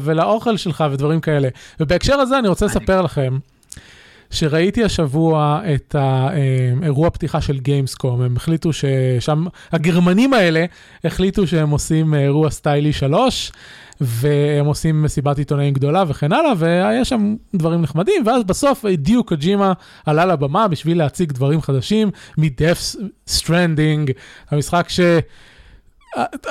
ולאוכל 0.00 0.56
שלך 0.56 0.84
ודברים 0.92 1.20
כאלה. 1.20 1.48
ובהקשר 1.80 2.14
הזה 2.14 2.38
אני 2.38 2.48
רוצה 2.48 2.66
לספר 2.66 3.02
לכם 3.02 3.38
שראיתי 4.32 4.84
השבוע 4.84 5.60
את 5.74 5.94
האירוע 5.98 7.10
פתיחה 7.10 7.40
של 7.40 7.58
גיימסקום, 7.58 8.22
הם 8.22 8.36
החליטו 8.36 8.70
ששם, 8.72 9.44
הגרמנים 9.72 10.34
האלה 10.34 10.64
החליטו 11.04 11.46
שהם 11.46 11.70
עושים 11.70 12.14
אירוע 12.14 12.50
סטיילי 12.50 12.92
3, 12.92 13.52
והם 14.04 14.66
עושים 14.66 15.02
מסיבת 15.02 15.38
עיתונאים 15.38 15.74
גדולה 15.74 16.04
וכן 16.08 16.32
הלאה, 16.32 16.52
והיה 16.56 17.04
שם 17.04 17.34
דברים 17.54 17.82
נחמדים, 17.82 18.26
ואז 18.26 18.44
בסוף 18.44 18.84
דיו 18.86 19.24
קוג'ימה 19.24 19.72
עלה 20.06 20.26
לבמה 20.26 20.68
בשביל 20.68 20.98
להציג 20.98 21.32
דברים 21.32 21.60
חדשים 21.60 22.10
מ-Death 22.38 22.96
Stranding, 23.30 24.12
המשחק 24.50 24.88
ש... 24.88 25.00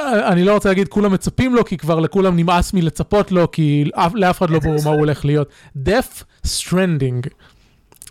אני 0.03 0.43
לא 0.43 0.53
רוצה 0.53 0.69
להגיד 0.69 0.87
כולם 0.87 1.13
מצפים 1.13 1.55
לו, 1.55 1.65
כי 1.65 1.77
כבר 1.77 1.99
לכולם 1.99 2.35
נמאס 2.35 2.73
מלצפות 2.73 3.31
לו, 3.31 3.51
כי 3.51 3.91
לאף 4.13 4.37
אחד 4.37 4.49
לא 4.49 4.59
ברור 4.59 4.83
מה 4.83 4.89
הוא 4.89 4.99
הולך 4.99 5.25
להיות. 5.25 5.49
Death 5.85 6.23
Stranding. 6.47 7.29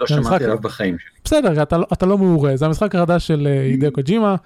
לא 0.01 0.07
שמעתי 0.07 0.45
עליו 0.45 0.59
בחיים 0.59 0.99
שלי. 0.99 1.11
בסדר, 1.25 1.63
אתה, 1.63 1.77
אתה 1.93 2.07
לא 2.07 2.19
מעורה, 2.19 2.57
זה 2.57 2.67
המשחק 2.67 2.95
החדש 2.95 3.27
של 3.27 3.49
הידאו 3.65 3.93
קוג'ימה. 3.93 4.37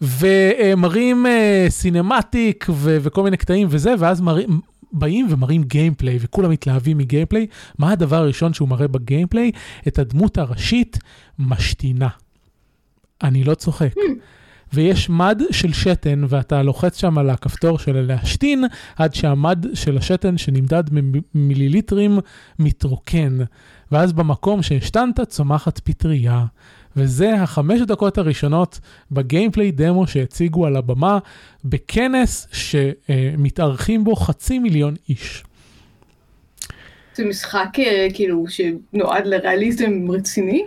ומראים 0.00 1.26
cinematic 1.68 2.66
וכל 2.74 3.22
מיני 3.22 3.36
קטעים 3.36 3.66
וזה, 3.70 3.94
ואז 3.98 4.20
מראים, 4.20 4.60
באים 4.92 5.26
ומראים 5.30 5.62
gameplay, 5.62 6.18
וכולם 6.20 6.50
מתלהבים 6.50 6.98
מ 6.98 7.03
gameplay. 7.03 7.46
מה 7.78 7.92
הדבר 7.92 8.16
הראשון 8.16 8.54
שהוא 8.54 8.68
מראה 8.68 8.88
ב 8.88 8.94
gameplay? 8.94 9.50
את 9.88 9.98
הדמות 9.98 10.38
הראשית 10.38 10.98
משתינה. 11.38 12.08
אני 13.22 13.44
לא 13.44 13.54
צוחק. 13.54 13.92
Hmm. 13.96 14.00
ויש 14.72 15.10
מד 15.10 15.42
של 15.50 15.72
שתן, 15.72 16.24
ואתה 16.28 16.62
לוחץ 16.62 17.00
שם 17.00 17.18
על 17.18 17.30
הכפתור 17.30 17.78
של 17.78 18.00
להשתין, 18.00 18.64
עד 18.96 19.14
שהמד 19.14 19.66
של 19.74 19.96
השתן 19.96 20.38
שנמדד 20.38 20.84
במיליליטרים 21.34 22.18
מתרוקן. 22.58 23.38
ואז 23.92 24.12
במקום 24.12 24.62
שהשתנת 24.62 25.20
צומחת 25.20 25.78
פטריה. 25.78 26.44
וזה 26.96 27.34
החמש 27.42 27.80
דקות 27.80 28.18
הראשונות 28.18 28.80
בגיימפליי 29.10 29.70
דמו 29.70 30.06
שהציגו 30.06 30.66
על 30.66 30.76
הבמה 30.76 31.18
בכנס 31.64 32.48
שמתארחים 32.52 34.04
בו 34.04 34.16
חצי 34.16 34.58
מיליון 34.58 34.94
איש. 35.08 35.44
זה 37.14 37.24
משחק 37.24 37.68
אה, 37.78 38.06
כאילו 38.14 38.44
שנועד 38.48 39.26
לריאליזם 39.26 40.10
רציני? 40.10 40.64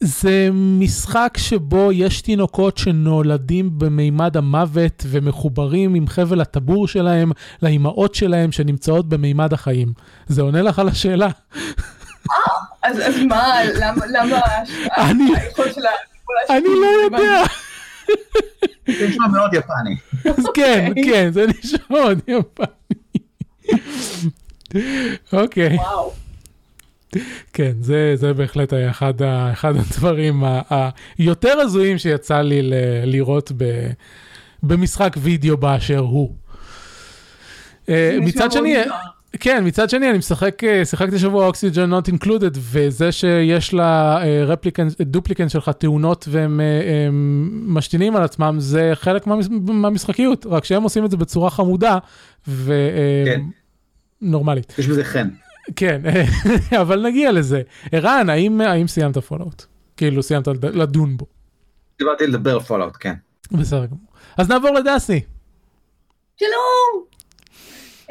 זה 0.00 0.48
משחק 0.52 1.34
שבו 1.38 1.92
יש 1.92 2.20
תינוקות 2.20 2.78
שנולדים 2.78 3.78
במימד 3.78 4.36
המוות 4.36 5.02
ומחוברים 5.08 5.94
עם 5.94 6.06
חבל 6.06 6.40
הטבור 6.40 6.88
שלהם 6.88 7.32
לאימהות 7.62 8.14
שלהם 8.14 8.52
שנמצאות 8.52 9.08
במימד 9.08 9.52
החיים. 9.52 9.92
זה 10.26 10.42
עונה 10.42 10.62
לך 10.62 10.78
על 10.78 10.88
השאלה. 10.88 11.28
אז 12.84 13.18
מה, 13.28 13.54
למה, 13.74 14.06
למה, 14.06 14.40
אני 16.50 16.64
לא 16.64 16.86
יודע. 17.04 17.42
זה 18.98 19.08
נשמע 19.08 19.26
מאוד 19.26 19.54
יפני. 19.54 19.96
אז 20.38 20.46
כן, 20.54 20.86
אוקיי. 20.88 21.04
כן, 21.04 21.32
זה 21.32 21.46
נשמע 21.46 21.78
מאוד 21.90 22.20
יפני. 22.28 22.66
אוקיי. 25.32 25.76
וואו. 25.76 26.12
כן, 27.52 27.72
זה, 27.80 28.12
זה 28.16 28.32
בהחלט 28.32 28.72
היה 28.72 28.90
אחד, 28.90 29.22
ה, 29.22 29.52
אחד 29.52 29.76
הדברים 29.76 30.42
היותר 31.18 31.60
הזויים 31.60 31.98
שיצא 31.98 32.40
לי 32.40 32.62
ל, 32.62 32.74
לראות 33.04 33.52
ב, 33.56 33.90
במשחק 34.62 35.16
וידאו 35.18 35.56
באשר 35.56 35.98
הוא. 35.98 36.34
אה, 37.88 38.18
מצד 38.20 38.52
שני, 38.52 38.76
כן, 39.40 39.66
מצד 39.66 39.90
שני 39.90 40.10
אני 40.10 40.18
משחק, 40.18 40.64
אה, 40.64 40.84
שיחקתי 40.84 41.18
שבוע 41.18 41.46
Oxygen 41.46 41.84
Not 41.90 42.08
Included, 42.08 42.50
וזה 42.54 43.12
שיש 43.12 43.74
לה 43.74 44.18
replicant, 44.46 45.00
אה, 45.00 45.04
duplicant 45.04 45.50
שלך 45.50 45.68
תאונות 45.68 46.24
והם 46.28 46.60
משתינים 47.66 48.16
על 48.16 48.22
עצמם, 48.22 48.56
זה 48.58 48.90
חלק 48.94 49.26
מה, 49.26 49.36
מהמשחקיות, 49.50 50.46
רק 50.46 50.64
שהם 50.64 50.82
עושים 50.82 51.04
את 51.04 51.10
זה 51.10 51.16
בצורה 51.16 51.50
חמודה 51.50 51.98
ונורמלית. 54.22 54.72
כן. 54.72 54.82
יש 54.82 54.88
בזה 54.88 55.04
חן. 55.04 55.28
כן, 55.76 56.00
אבל 56.82 57.02
נגיע 57.02 57.32
לזה. 57.32 57.62
ערן, 57.92 58.28
האם, 58.30 58.60
האם 58.60 58.86
סיימת 58.86 59.18
Fallout? 59.18 59.64
כאילו 59.96 60.22
סיימת 60.22 60.48
לדון 60.62 61.16
בו. 61.16 61.26
דיברתי 61.98 62.26
לדבר 62.26 62.52
על 62.54 62.60
Fallout, 62.60 62.96
כן. 63.00 63.14
בסדר 63.52 63.86
גמור. 63.86 64.06
אז 64.36 64.48
נעבור 64.48 64.70
לדסי. 64.70 65.20
שלום. 66.36 67.13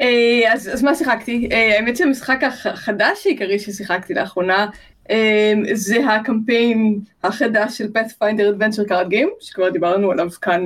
אה, 0.00 0.52
אז, 0.52 0.70
אז 0.72 0.82
מה 0.82 0.94
שיחקתי? 0.94 1.48
אה, 1.52 1.76
האמת 1.76 1.96
שהמשחק 1.96 2.40
החדש 2.44 3.26
העיקרי 3.26 3.58
ששיחקתי 3.58 4.14
לאחרונה 4.14 4.66
אה, 5.10 5.52
זה 5.72 6.06
הקמפיין 6.06 7.00
החדש 7.24 7.78
של 7.78 7.86
Pathfinder 7.96 8.58
Adventure 8.58 8.88
Card 8.90 9.10
Game, 9.10 9.28
שכבר 9.40 9.68
דיברנו 9.68 10.10
עליו 10.10 10.30
כאן 10.42 10.60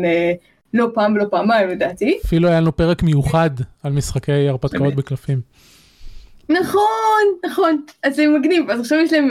לא 0.75 0.91
פעם 0.95 1.15
ולא 1.15 1.25
פעמיים 1.31 1.69
לדעתי. 1.69 2.19
אפילו 2.25 2.49
היה 2.49 2.61
לנו 2.61 2.77
פרק 2.77 3.03
מיוחד 3.03 3.51
על 3.83 3.93
משחקי 3.93 4.49
הרפתקאות 4.49 4.95
בקלפים. 4.95 5.41
נכון, 6.49 7.25
נכון, 7.47 7.83
אז 8.03 8.17
זה 8.17 8.27
מגניב, 8.27 8.71
אז 8.71 8.81
עכשיו 8.81 8.99
יש 8.99 9.13
להם 9.13 9.29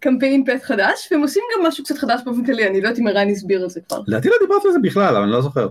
קמפיין 0.00 0.44
פט 0.44 0.62
חדש, 0.62 1.08
והם 1.10 1.20
עושים 1.20 1.42
גם 1.56 1.66
משהו 1.66 1.84
קצת 1.84 1.98
חדש 1.98 2.20
באופן 2.24 2.44
כללי, 2.44 2.66
אני 2.66 2.80
לא 2.80 2.88
יודעת 2.88 2.98
אם 2.98 3.06
ערן 3.06 3.30
הסביר 3.30 3.64
את 3.64 3.70
זה 3.70 3.80
כבר. 3.88 4.00
לדעתי 4.06 4.28
לא 4.28 4.34
דיברת 4.40 4.64
על 4.64 4.72
זה 4.72 4.78
בכלל, 4.78 5.16
אבל 5.16 5.22
אני 5.22 5.32
לא 5.32 5.42
זוכר. 5.42 5.68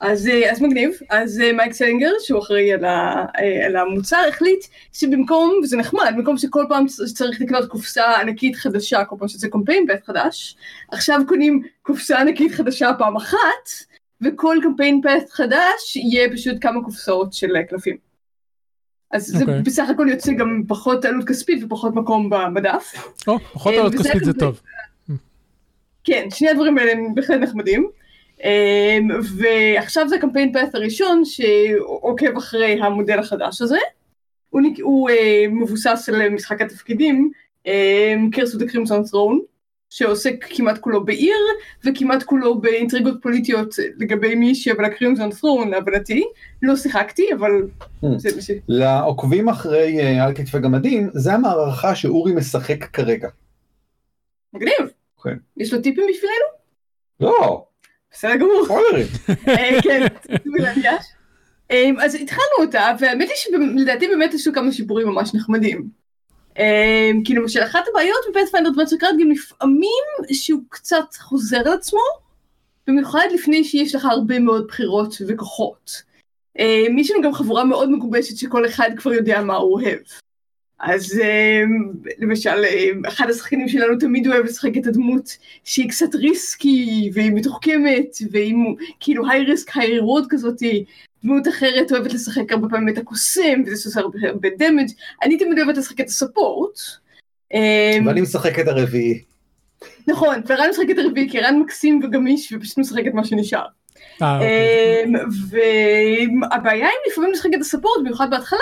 אז, 0.00 0.26
uh, 0.26 0.52
אז 0.52 0.62
מגניב, 0.62 0.90
אז 1.10 1.40
uh, 1.40 1.56
מייק 1.56 1.72
סלינגר, 1.72 2.12
שהוא 2.18 2.38
אחראי 2.38 2.72
על, 2.72 2.84
ה, 2.84 3.24
uh, 3.24 3.66
על 3.66 3.76
המוצר, 3.76 4.24
החליט 4.28 4.64
שבמקום, 4.92 5.60
וזה 5.62 5.76
נחמד, 5.76 6.12
במקום 6.16 6.38
שכל 6.38 6.64
פעם 6.68 6.86
צריך 7.14 7.40
לקנות 7.40 7.68
קופסה 7.68 8.20
ענקית 8.20 8.56
חדשה, 8.56 9.04
כל 9.04 9.16
פעם 9.18 9.28
שזה 9.28 9.48
קמפיין 9.48 9.86
פט 9.88 10.06
חדש, 10.06 10.56
עכשיו 10.92 11.20
קונים 11.28 11.62
קופסה 11.82 12.20
ענקית 12.20 12.52
חדשה 12.52 12.90
פעם 12.98 13.16
אחת, 13.16 13.68
וכל 14.22 14.56
קמפיין 14.62 15.00
פט 15.02 15.30
חדש 15.30 15.96
יהיה 15.96 16.32
פשוט 16.32 16.56
כמה 16.60 16.84
קופסאות 16.84 17.32
של 17.32 17.62
קלפים. 17.62 17.96
אז 19.10 19.34
okay. 19.34 19.38
זה 19.38 19.44
אוקיי. 19.44 19.62
בסך 19.62 19.88
הכל 19.90 20.06
יוצא 20.10 20.32
גם 20.32 20.62
פחות 20.68 21.04
עלות 21.04 21.28
כספית 21.28 21.64
ופחות 21.64 21.94
מקום 21.94 22.30
במדף. 22.30 22.92
או, 23.28 23.36
oh, 23.36 23.40
פחות 23.52 23.74
עלות 23.74 23.94
כספית 23.94 24.24
זה 24.24 24.32
טוב. 24.32 24.60
כן, 26.04 26.26
שני 26.30 26.48
הדברים 26.48 26.78
האלה 26.78 26.92
הם 26.92 27.14
בהחלט 27.14 27.40
נחמדים. 27.40 27.90
אמ, 28.44 29.08
ועכשיו 29.38 30.08
זה 30.08 30.16
הקמפיין 30.16 30.52
פאט 30.52 30.74
הראשון 30.74 31.22
שעוקב 31.24 32.36
אחרי 32.36 32.80
המודל 32.82 33.18
החדש 33.18 33.62
הזה. 33.62 33.78
הוא, 34.50 34.60
הוא 34.82 35.10
uh, 35.10 35.14
מבוסס 35.48 36.08
על 36.12 36.28
משחק 36.28 36.60
התפקידים, 36.60 37.30
קרס 38.32 38.54
ודה 38.54 38.66
קרימסון 38.66 39.02
ת'רון, 39.10 39.40
שעוסק 39.90 40.44
כמעט 40.48 40.78
כולו 40.78 41.04
בעיר 41.04 41.36
וכמעט 41.84 42.22
כולו 42.22 42.60
באינטריגות 42.60 43.22
פוליטיות 43.22 43.74
לגבי 43.96 44.34
מי 44.34 44.50
ישב 44.50 44.74
על 44.78 44.84
הקרימזון 44.84 45.30
ת'רון 45.30 45.68
להבנתי 45.68 46.24
לא 46.62 46.76
שיחקתי 46.76 47.34
אבל 47.34 47.50
hmm. 48.04 48.06
זה 48.16 48.28
מה 48.36 48.42
ש... 48.42 48.50
לעוקבים 48.68 49.48
אחרי 49.48 50.00
אה, 50.00 50.24
על 50.24 50.34
כתפי 50.34 50.58
גמדים 50.58 51.10
זה 51.12 51.32
המערכה 51.32 51.94
שאורי 51.94 52.32
משחק 52.32 52.84
כרגע. 52.84 53.28
מגניב. 54.52 54.90
כן. 55.22 55.36
יש 55.56 55.72
לו 55.72 55.82
טיפים 55.82 56.04
בשבילנו? 56.10 56.46
לא. 57.20 57.64
בסדר 58.12 58.36
גמור. 58.36 58.66
אה, 59.48 59.82
כן, 59.82 60.06
אה, 61.70 61.90
אז 62.04 62.14
התחלנו 62.14 62.66
אותה 62.66 62.92
והאמת 62.98 63.28
היא 63.28 63.36
שלדעתי 63.36 64.08
באמת 64.08 64.34
עשו 64.34 64.52
כמה 64.52 64.72
שיפורים 64.72 65.06
ממש 65.08 65.34
נחמדים. 65.34 66.00
Um, 66.50 67.24
כי 67.24 67.34
למשל 67.34 67.62
אחת 67.62 67.84
הבעיות 67.90 68.18
ב-Pathfinder 68.30 68.70
Adventure 68.70 68.96
Card 68.96 69.14
Game 69.20 69.30
לפעמים 69.30 70.32
שהוא 70.32 70.60
קצת 70.68 71.14
חוזר 71.18 71.60
על 71.66 71.72
עצמו, 71.72 72.00
במיוחד 72.86 73.26
לפני 73.34 73.64
שיש 73.64 73.94
לך 73.94 74.04
הרבה 74.04 74.38
מאוד 74.38 74.66
בחירות 74.66 75.16
וכוחות. 75.28 76.02
Um, 76.58 77.00
יש 77.00 77.10
לנו 77.10 77.22
גם 77.22 77.32
חבורה 77.32 77.64
מאוד 77.64 77.90
מגובשת 77.90 78.36
שכל 78.36 78.66
אחד 78.66 78.90
כבר 78.96 79.12
יודע 79.12 79.40
מה 79.40 79.56
הוא 79.56 79.72
אוהב. 79.72 79.98
אז 80.80 81.20
um, 81.20 82.08
למשל 82.18 82.64
אחד 83.08 83.30
השחקנים 83.30 83.68
שלנו 83.68 83.98
תמיד 83.98 84.26
אוהב 84.26 84.44
לשחק 84.44 84.76
את 84.76 84.86
הדמות 84.86 85.36
שהיא 85.64 85.88
קצת 85.88 86.14
ריסקי 86.14 87.10
והיא 87.14 87.32
מתוחכמת 87.32 88.16
והיא 88.30 88.54
כאילו 89.00 89.30
היי 89.30 89.44
ריסק 89.44 89.76
היי 89.76 89.92
ריורד 89.92 90.24
כזאתי 90.28 90.84
דמות 91.24 91.48
אחרת 91.48 91.92
אוהבת 91.92 92.12
לשחק 92.12 92.52
הרבה 92.52 92.68
פעמים 92.68 92.88
את 92.88 92.98
הקוסם, 92.98 93.62
וזה 93.66 93.82
שעושה 93.82 94.00
הרבה 94.00 94.48
דמג', 94.58 94.88
אני 95.22 95.38
תמיד 95.38 95.58
אוהבת 95.58 95.76
לשחק 95.76 96.00
את 96.00 96.06
הספורט. 96.06 96.78
אמ, 97.54 98.06
ואני 98.06 98.20
משחק 98.20 98.58
את 98.58 98.68
הרביעי. 98.68 99.22
נכון, 100.06 100.34
ורן 100.46 100.70
משחק 100.70 100.90
את 100.90 100.98
הרביעי, 100.98 101.30
כי 101.30 101.40
רן 101.40 101.58
מקסים 101.58 102.00
וגמיש, 102.04 102.52
ופשוט 102.52 102.78
משחק 102.78 103.02
את 103.06 103.14
מה 103.14 103.24
שנשאר. 103.24 103.66
אה, 104.22 104.34
אוקיי. 104.34 105.04
אמ, 105.04 105.14
והבעיה 106.50 106.86
עם 106.86 107.12
לפעמים 107.12 107.32
לשחק 107.32 107.50
את 107.54 107.60
הספורט, 107.60 108.00
במיוחד 108.00 108.30
בהתחלה, 108.30 108.58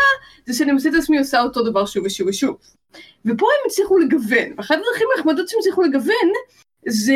זה 0.47 0.55
שאני 0.55 0.73
מוצאת 0.73 0.95
את 0.95 0.99
עצמי 0.99 1.19
עושה 1.19 1.43
אותו 1.43 1.63
דבר 1.63 1.87
שוב 1.87 2.05
ושוב 2.07 2.29
ושוב. 2.29 2.57
ופה 3.25 3.47
הם 3.47 3.67
הצליחו 3.67 3.99
לגוון, 3.99 4.53
ואחת 4.57 4.75
הדרכים 4.75 5.09
הנחמדות 5.17 5.49
שהם 5.49 5.61
הצליחו 5.61 5.83
לגוון, 5.83 6.29
זה 6.87 7.15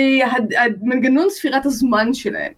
המנגנון 0.58 1.30
ספירת 1.30 1.66
הזמן 1.66 2.14
שלהם. 2.14 2.52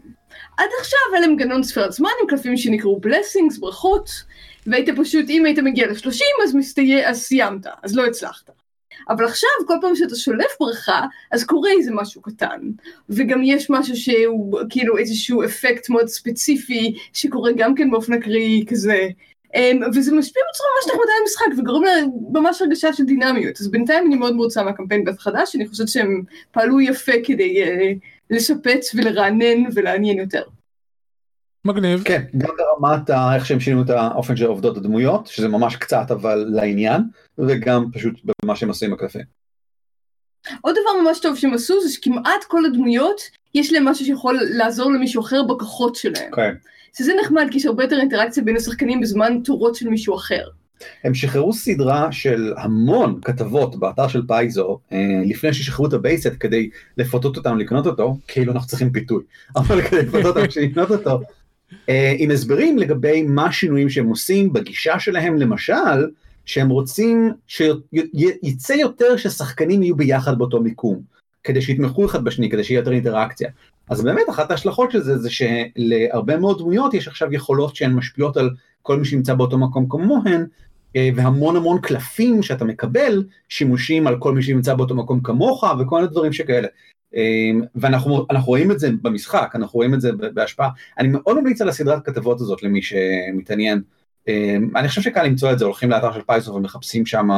עד 0.57 0.69
עכשיו 0.81 0.99
היה 1.13 1.21
להם 1.21 1.31
מנגנון 1.31 1.63
ספירת 1.63 1.93
זמן 1.93 2.11
עם 2.23 2.29
קלפים 2.29 2.57
שנקראו 2.57 3.01
בלסינגס, 3.01 3.59
ברכות, 3.59 4.11
והיית 4.67 4.89
פשוט, 4.97 5.31
אם 5.31 5.45
היית 5.45 5.59
מגיע 5.59 5.87
לשלושים 5.87 6.37
אז 6.45 6.55
מסתייע, 6.55 7.11
אז 7.11 7.23
סיימת, 7.23 7.67
אז 7.83 7.97
לא 7.97 8.07
הצלחת. 8.07 8.51
אבל 9.09 9.25
עכשיו 9.25 9.51
כל 9.67 9.75
פעם 9.81 9.97
שאתה 9.97 10.15
שולף 10.15 10.57
ברכה 10.61 11.07
אז 11.31 11.45
קורה 11.45 11.71
איזה 11.71 11.91
משהו 11.95 12.23
קטן. 12.23 12.61
וגם 13.11 13.41
יש 13.43 13.71
משהו 13.71 13.97
שהוא 13.97 14.61
כאילו 14.71 14.99
איזשהו 14.99 15.45
אפקט 15.45 15.91
מאוד 15.91 16.07
ספציפי 16.07 16.95
שקורה 17.13 17.51
גם 17.57 17.75
כן 17.75 17.91
באופן 17.91 18.13
אקראי 18.13 18.65
כזה. 18.69 19.09
אמ, 19.55 19.81
וזה 19.95 20.15
משפיע 20.15 20.43
בצורה 20.51 20.69
ממש 20.77 20.87
נחמדה 20.87 21.13
על 21.17 21.23
המשחק 21.23 21.59
וגורם 21.59 21.83
לממש 22.35 22.63
הרגשה 22.63 22.93
של 22.93 23.05
דינמיות. 23.05 23.61
אז 23.61 23.71
בינתיים 23.71 24.07
אני 24.07 24.17
מאוד 24.17 24.37
מרוצה 24.37 24.63
מהקמפיין 24.63 25.05
בית 25.05 25.19
חדש 25.19 25.57
אני 25.57 25.69
חושבת 25.69 25.89
שהם 25.89 26.23
פעלו 26.51 26.81
יפה 26.81 27.13
כדי 27.25 27.65
uh, 27.65 27.69
לשפץ 28.31 28.95
ולרענן 28.95 29.65
ולעניין 29.75 30.19
יותר. 30.19 30.43
מגניב. 31.65 32.03
כן, 32.05 32.23
גם 32.39 32.51
ברמת 32.59 33.11
איך 33.35 33.47
שהם 33.47 33.61
שינו 33.61 33.83
את 33.83 33.91
האופן 33.91 34.37
של 34.37 34.47
עובדות 34.47 34.77
הדמויות, 34.77 35.27
שזה 35.27 35.49
ממש 35.49 35.77
קצת 35.77 36.11
אבל 36.11 36.47
לעניין, 36.49 37.03
וגם 37.39 37.85
פשוט 37.93 38.15
במה 38.25 38.57
שהם 38.57 38.69
עושים 38.69 38.91
בקלפים. 38.91 39.23
עוד 40.61 40.75
דבר 40.75 41.03
ממש 41.03 41.21
טוב 41.21 41.37
שהם 41.37 41.55
עשו 41.55 41.81
זה 41.81 41.89
שכמעט 41.89 42.45
כל 42.49 42.65
הדמויות 42.67 43.21
יש 43.55 43.73
להם 43.73 43.85
משהו 43.85 44.07
שיכול 44.07 44.39
לעזור 44.51 44.93
למישהו 44.93 45.23
אחר 45.23 45.43
בכוחות 45.43 45.95
שלהם. 45.95 46.31
כן. 46.33 46.55
שזה 46.97 47.13
נחמד 47.23 47.47
כי 47.51 47.57
יש 47.57 47.67
הרבה 47.67 47.85
יותר 47.85 48.01
אינטראקציה 48.01 48.43
בין 48.43 48.57
השחקנים 48.57 49.01
בזמן 49.01 49.41
תורות 49.45 49.75
של 49.75 49.89
מישהו 49.89 50.17
אחר. 50.17 50.45
הם 51.05 51.15
שחררו 51.15 51.53
סדרה 51.53 52.13
של 52.13 52.53
המון 52.57 53.21
כתבות 53.25 53.77
באתר 53.77 54.09
של 54.09 54.23
פייזו 54.27 54.79
אה, 54.93 55.23
לפני 55.27 55.55
ששחררו 55.55 55.89
את 55.89 55.93
הבייסט 55.93 56.33
כדי 56.41 56.71
לפתות 56.99 57.37
אותנו 57.37 57.57
לקנות 57.57 57.87
אותו, 57.87 58.17
כאילו 58.29 58.53
אנחנו 58.53 58.69
צריכים 58.69 58.91
פיתוי, 58.91 59.23
אבל 59.57 59.83
כדי 59.83 60.03
לפתות 60.03 60.27
אותנו 60.27 60.43
לקנות 60.63 60.91
אותו, 60.97 61.21
עם 62.19 62.31
הסברים 62.31 62.79
לגבי 62.79 63.23
מה 63.23 63.47
השינויים 63.47 63.91
שהם 63.91 64.07
עושים 64.07 64.53
בגישה 64.53 64.99
שלהם, 64.99 65.37
למשל, 65.37 66.07
שהם 66.45 66.69
רוצים 66.69 67.33
שיצא 67.47 68.73
יותר 68.73 69.17
ששחקנים 69.17 69.83
יהיו 69.83 69.97
ביחד 69.97 70.39
באותו 70.39 70.61
מיקום, 70.61 71.01
כדי 71.45 71.63
שיתמכו 71.63 72.07
אחד 72.07 72.25
בשני, 72.25 72.51
כדי 72.51 72.65
שיהיה 72.65 72.79
יותר 72.79 72.93
אינטראקציה. 72.93 73.51
אז 73.89 74.03
באמת 74.03 74.31
אחת 74.31 74.51
ההשלכות 74.51 74.91
של 74.91 75.01
זה 75.01 75.19
זה 75.19 75.29
שלהרבה 75.31 76.37
מאוד 76.37 76.59
דמויות 76.59 76.95
יש 76.95 77.09
עכשיו 77.09 77.35
יכולות 77.35 77.77
שהן 77.77 77.93
משפיעות 77.93 78.37
על 78.37 78.51
כל 78.83 78.99
מי 78.99 79.05
שנמצא 79.05 79.35
באותו 79.35 79.59
מקום 79.59 79.87
כמוהן, 79.89 80.47
אה, 80.97 81.09
והמון 81.15 81.57
המון 81.57 81.81
קלפים 81.81 82.43
שאתה 82.43 82.65
מקבל 82.65 83.25
שימושים 83.49 84.07
על 84.07 84.19
כל 84.19 84.35
מי 84.35 84.43
שנמצא 84.43 84.75
באותו 84.75 84.95
מקום 84.95 85.21
כמוך 85.21 85.65
וכל 85.81 85.97
מיני 85.97 86.09
דברים 86.09 86.33
שכאלה. 86.33 86.69
אה, 87.17 87.67
ואנחנו 87.75 88.27
רואים 88.45 88.71
את 88.71 88.79
זה 88.79 88.91
במשחק, 89.03 89.53
אנחנו 89.55 89.77
רואים 89.77 89.95
את 89.95 90.01
זה 90.01 90.13
בהשפעה. 90.13 90.69
אני 90.99 91.09
מאוד 91.09 91.41
ממליץ 91.41 91.61
על 91.61 91.69
הסדרת 91.69 92.07
כתבות 92.07 92.41
הזאת 92.41 92.63
למי 92.63 92.83
שמתעניין. 92.83 93.83
אה, 94.29 94.57
אני 94.77 94.89
חושב 94.89 95.01
שקל 95.01 95.23
למצוא 95.23 95.53
את 95.53 95.59
זה, 95.59 95.65
הולכים 95.65 95.91
לאתר 95.91 96.13
של 96.13 96.23
פייסו 96.27 96.55
ומחפשים 96.55 97.07
שם 97.07 97.29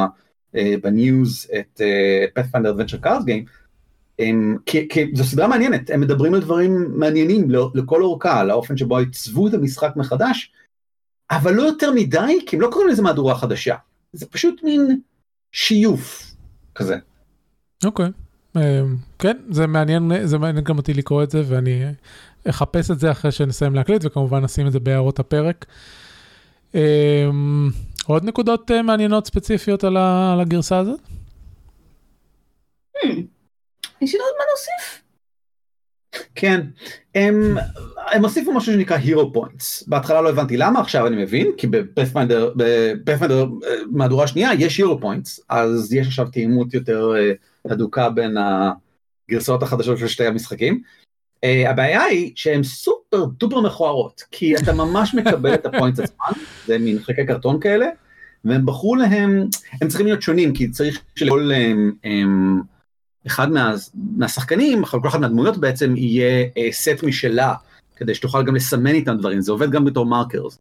בניוז 0.82 1.50
את 1.58 1.80
Cards 3.04 3.22
Game. 3.26 3.48
כי, 4.66 4.88
כי 4.88 5.10
זו 5.14 5.24
סדרה 5.24 5.48
מעניינת, 5.48 5.90
הם 5.90 6.00
מדברים 6.00 6.34
על 6.34 6.40
דברים 6.40 6.98
מעניינים 6.98 7.50
לכל 7.74 8.02
אורכה, 8.02 8.40
על 8.40 8.50
האופן 8.50 8.76
שבו 8.76 8.98
עיצבו 8.98 9.48
את 9.48 9.54
המשחק 9.54 9.92
מחדש, 9.96 10.52
אבל 11.30 11.54
לא 11.54 11.62
יותר 11.62 11.92
מדי, 11.92 12.38
כי 12.46 12.56
הם 12.56 12.62
לא 12.62 12.68
קוראים 12.72 12.90
לזה 12.90 13.02
מהדורה 13.02 13.34
חדשה. 13.34 13.74
זה 14.12 14.26
פשוט 14.26 14.62
מין 14.62 15.00
שיוף 15.52 16.34
כזה. 16.74 16.96
אוקיי. 17.84 18.06
Okay. 18.06 18.25
אמ, 18.56 18.96
כן, 19.18 19.36
זה 19.50 19.66
מעניין, 19.66 20.12
זה 20.24 20.38
מעניין 20.38 20.64
גם 20.64 20.76
אותי 20.76 20.94
לקרוא 20.94 21.22
את 21.22 21.30
זה, 21.30 21.42
ואני 21.46 21.84
אחפש 22.48 22.90
את 22.90 22.98
זה 22.98 23.10
אחרי 23.10 23.32
שנסיים 23.32 23.74
להקליט, 23.74 24.04
וכמובן 24.04 24.44
נשים 24.44 24.66
את 24.66 24.72
זה 24.72 24.80
בהערות 24.80 25.18
הפרק. 25.18 25.66
אמ, 26.74 27.70
עוד 28.06 28.24
נקודות 28.24 28.70
אה, 28.70 28.82
מעניינות 28.82 29.26
ספציפיות 29.26 29.84
על 29.84 29.96
הגרסה 30.40 30.78
הזאת? 30.78 31.00
Hmm. 32.96 33.08
יש 34.00 34.14
לי 34.14 34.20
עוד 34.20 34.34
מה 34.38 34.44
להוסיף? 34.48 35.02
כן, 36.34 36.60
הם, 37.14 37.56
הם 38.12 38.22
הוסיפו 38.22 38.52
משהו 38.52 38.72
שנקרא 38.72 38.98
Hero 38.98 39.36
Points. 39.36 39.84
בהתחלה 39.86 40.20
לא 40.20 40.28
הבנתי 40.28 40.56
למה, 40.56 40.80
עכשיו 40.80 41.06
אני 41.06 41.22
מבין, 41.22 41.50
כי 41.56 41.66
בפאת'פיינדר, 41.66 42.52
בפאת'פיינדר 42.56 43.46
אה, 43.64 43.74
מהדורה 43.90 44.26
שנייה 44.26 44.54
יש 44.54 44.80
Hero 44.80 45.02
Points, 45.02 45.40
אז 45.48 45.92
יש 45.92 46.06
עכשיו 46.06 46.28
תאימות 46.28 46.74
יותר 46.74 47.12
אה, 47.16 47.32
הדוקה 47.70 48.10
בין 48.10 48.36
הגרסאות 49.30 49.62
החדשות 49.62 49.98
של 49.98 50.08
שתי 50.08 50.26
המשחקים. 50.26 50.82
Uh, 51.36 51.68
הבעיה 51.68 52.02
היא 52.02 52.32
שהן 52.34 52.62
super 52.62 53.24
duper 53.24 53.60
מכוערות, 53.60 54.22
כי 54.30 54.56
אתה 54.56 54.72
ממש 54.72 55.14
מקבל 55.14 55.54
את 55.54 55.66
ה-points 55.66 56.00
עצמם, 56.00 56.42
זה 56.66 56.78
מין 56.78 56.98
חלקי 56.98 57.26
קרטון 57.26 57.60
כאלה, 57.60 57.86
והם 58.44 58.66
בחרו 58.66 58.96
להם, 58.96 59.46
הם 59.82 59.88
צריכים 59.88 60.06
להיות 60.06 60.22
שונים, 60.22 60.54
כי 60.54 60.70
צריך 60.70 61.00
שלכל... 61.14 61.52
הם, 61.54 61.92
הם, 62.04 62.60
אחד 63.26 63.50
מה, 63.50 63.74
מהשחקנים, 64.16 64.84
כל 64.84 65.08
אחד 65.08 65.20
מהדמויות 65.20 65.58
בעצם 65.58 65.96
יהיה 65.96 66.46
אה, 66.56 66.68
סט 66.72 67.02
משלה, 67.02 67.54
כדי 67.96 68.14
שתוכל 68.14 68.44
גם 68.44 68.54
לסמן 68.54 68.94
איתם 68.94 69.16
דברים, 69.16 69.40
זה 69.40 69.52
עובד 69.52 69.70
גם 69.70 69.84
בתור 69.84 70.06
markers. 70.06 70.58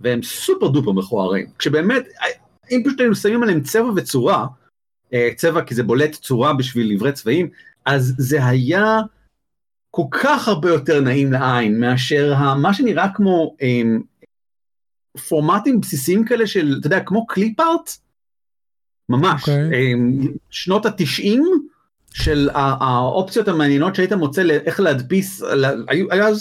והם 0.00 0.22
super 0.22 0.68
duper 0.68 0.92
מכוערים, 0.92 1.46
כשבאמת, 1.58 2.04
אה, 2.22 2.26
אם 2.70 2.82
פשוט 2.86 3.00
היינו 3.00 3.14
שמים 3.14 3.42
עליהם 3.42 3.60
צבע 3.60 3.88
וצורה, 3.96 4.36
אה, 4.36 4.46
צבע 5.36 5.62
כי 5.62 5.74
זה 5.74 5.82
בולט 5.82 6.14
צורה 6.14 6.54
בשביל 6.54 6.92
עברי 6.92 7.12
צבעים, 7.12 7.48
אז 7.84 8.14
זה 8.18 8.46
היה 8.46 9.00
כל 9.90 10.02
כך 10.10 10.48
הרבה 10.48 10.68
יותר 10.68 11.00
נעים 11.00 11.32
לעין 11.32 11.80
מאשר 11.80 12.34
מה 12.56 12.74
שנראה 12.74 13.08
כמו 13.14 13.56
אה, 13.62 13.82
פורמטים 15.28 15.80
בסיסיים 15.80 16.24
כאלה 16.24 16.46
של, 16.46 16.76
אתה 16.80 16.86
יודע, 16.86 17.00
כמו 17.00 17.26
קליפ 17.26 17.60
ארט, 17.60 17.90
ממש, 19.08 19.42
okay. 19.42 19.50
אוקיי. 19.50 19.72
אה, 19.72 19.92
שנות 20.50 20.86
התשעים, 20.86 21.44
של 22.22 22.48
האופציות 22.54 23.48
המעניינות 23.48 23.94
שהיית 23.94 24.12
מוצא 24.12 24.42
לאיך 24.42 24.80
להדפיס, 24.80 25.42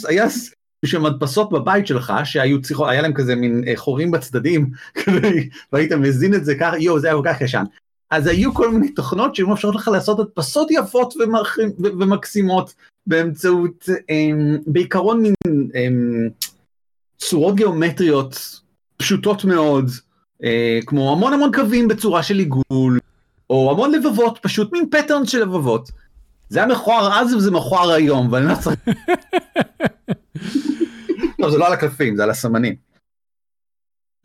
היה 0.08 0.23
אז 0.25 0.54
בשביל 0.86 1.01
מדפסות 1.10 1.51
בבית 1.51 1.88
שלך 1.88 2.13
שהיו 2.23 2.62
צריכות, 2.62 2.89
היה 2.89 3.01
להם 3.01 3.13
כזה 3.13 3.36
מין 3.36 3.63
אה, 3.67 3.73
חורים 3.75 4.12
בצדדים, 4.12 4.69
והיית 5.73 5.91
מזין 5.91 6.34
את 6.34 6.45
זה 6.45 6.56
ככה, 6.60 6.78
יואו 6.78 6.99
זה 6.99 7.08
היה 7.08 7.15
כל 7.15 7.21
כך 7.25 7.41
ישן. 7.41 7.63
אז 8.11 8.27
היו 8.27 8.53
כל 8.53 8.71
מיני 8.71 8.91
תוכנות 8.91 9.35
שהיו 9.35 9.47
מאפשרות 9.47 9.75
לך 9.75 9.87
לעשות 9.87 10.19
הדפסות 10.19 10.67
יפות 10.71 11.13
ומקסימות 11.79 12.73
באמצעות 13.07 13.89
אמ, 14.09 14.57
בעיקרון 14.67 15.21
מין 15.21 15.33
אמ, 15.47 16.29
צורות 17.17 17.55
גיאומטריות 17.55 18.59
פשוטות 18.97 19.45
מאוד, 19.45 19.89
אה, 20.43 20.79
כמו 20.85 21.11
המון 21.11 21.33
המון 21.33 21.51
קווים 21.53 21.87
בצורה 21.87 22.23
של 22.23 22.39
עיגול, 22.39 22.99
או 23.49 23.71
המון 23.71 23.91
לבבות, 23.91 24.39
פשוט 24.41 24.71
מין 24.71 24.89
פטרן 24.91 25.25
של 25.25 25.41
לבבות. 25.41 25.91
זה 26.49 26.59
היה 26.59 26.67
מכוער 26.67 27.19
אז 27.19 27.33
וזה 27.33 27.51
מכוער 27.51 27.91
היום, 27.91 28.31
ואני 28.31 28.45
לא 28.45 28.53
צריך... 28.61 28.79
לא, 31.39 31.51
זה 31.51 31.57
לא 31.57 31.67
על 31.67 31.73
הקלפים, 31.73 32.15
זה 32.15 32.23
על 32.23 32.29
הסמנים. 32.29 32.75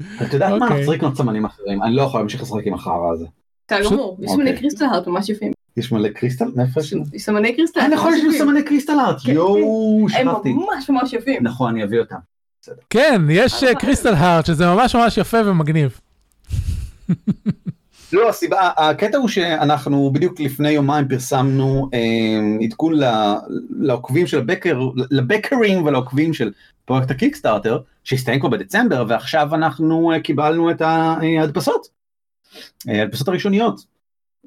את 0.01 0.33
יודעת 0.33 0.51
מה, 0.51 0.57
אנחנו 0.57 0.77
צריכים 0.77 0.95
לקנות 0.95 1.17
סמנים 1.17 1.45
אחרים, 1.45 1.83
אני 1.83 1.97
לא 1.97 2.03
יכול 2.03 2.21
להמשיך 2.21 2.43
לשחק 2.43 2.67
עם 2.67 2.75
החרא 2.75 3.13
הזה. 3.13 3.27
בסדר 3.73 3.91
גמור, 3.91 4.17
יש 4.21 4.31
מלא 4.37 4.53
קריסטל 4.53 4.85
הארט 4.85 5.07
ממש 5.07 5.29
יפים. 5.29 5.53
יש 5.77 5.93
מלא 5.93 6.09
קריסטל? 6.09 6.45
מאיפה 6.57 6.81
יש? 6.81 6.95
סמני 7.17 7.57
קריסטל. 7.57 7.81
אה, 7.81 7.89
נכון, 7.89 8.15
יש 8.15 8.39
סמני 8.39 8.63
קריסטל 8.63 8.99
הארט, 8.99 9.25
יואו. 9.25 10.07
שכחתי. 10.09 10.49
הם 10.49 10.57
ממש 10.57 10.91
ממש 10.91 11.13
יפים. 11.13 11.43
נכון, 11.43 11.71
אני 11.71 11.85
אביא 11.85 11.99
אותם. 11.99 12.17
כן, 12.91 13.23
יש 13.31 13.65
קריסטל 13.79 14.15
הארט, 14.15 14.47
שזה 14.47 14.67
ממש 14.67 14.95
ממש 14.95 15.19
יפה 15.19 15.39
ומגניב. 15.47 16.01
לא, 18.13 18.29
הסיבה, 18.29 18.71
הקטע 18.77 19.19
הוא 19.19 19.29
שאנחנו 19.29 20.11
בדיוק 20.13 20.41
לפני 20.41 20.71
יומיים 20.71 21.09
פרסמנו 21.09 21.89
אה, 21.95 22.65
עדכון 22.65 22.95
לעוקבים 23.81 24.27
של 24.27 24.39
הבקר, 24.39 24.81
לבקרים 25.11 25.85
ולעוקבים 25.85 26.35
של 26.35 26.53
פרויקט 26.85 27.11
הקיקסטארטר, 27.11 27.79
שהסתיים 28.05 28.41
כבר 28.41 28.49
בדצמבר, 28.49 29.05
ועכשיו 29.09 29.55
אנחנו 29.55 30.13
אה, 30.13 30.21
קיבלנו 30.21 30.71
את 30.71 30.83
ההדפסות, 30.83 32.00
אה, 32.89 33.01
ההדפסות 33.01 33.29
הראשוניות, 33.29 33.85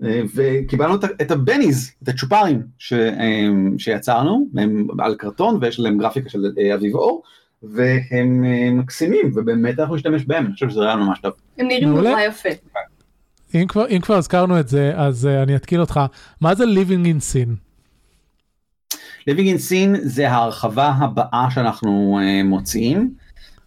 אה, 0.03 0.21
וקיבלנו 0.35 0.95
את, 1.21 1.31
הבניז, 1.31 1.91
את 2.03 2.07
הצ'ופרים 2.07 2.61
ש, 2.77 2.93
אה, 2.93 3.47
שיצרנו, 3.77 4.47
הם 4.57 4.87
על 4.99 5.15
קרטון 5.15 5.57
ויש 5.61 5.79
להם 5.79 5.97
גרפיקה 5.97 6.29
של 6.29 6.45
אה, 6.59 6.75
אביב 6.75 6.95
אור, 6.95 7.23
והם 7.63 8.45
אה, 8.45 8.71
מקסימים, 8.71 9.31
ובאמת 9.35 9.79
אנחנו 9.79 9.95
נשתמש 9.95 10.25
בהם, 10.25 10.45
אני 10.45 10.53
חושב 10.53 10.69
שזה 10.69 10.79
רעיון 10.79 10.99
ממש 10.99 11.19
טוב. 11.19 11.33
הם 11.57 11.67
נראים 11.67 11.89
נורא 11.89 12.21
יפה. 12.21 12.49
אם 13.55 13.67
כבר, 13.67 13.87
אם 13.89 13.99
כבר 14.01 14.15
הזכרנו 14.15 14.59
את 14.59 14.67
זה, 14.67 14.91
אז 14.95 15.25
uh, 15.31 15.43
אני 15.43 15.55
אתקיל 15.55 15.81
אותך. 15.81 15.99
מה 16.41 16.55
זה 16.55 16.63
Living 16.63 17.05
in 17.05 17.19
Sin? 17.33 17.49
Living 19.29 19.47
in 19.55 19.71
Sin 19.71 19.99
זה 20.01 20.29
ההרחבה 20.29 20.87
הבאה 20.87 21.47
שאנחנו 21.51 22.19
uh, 22.19 22.43
מוציאים. 22.47 23.13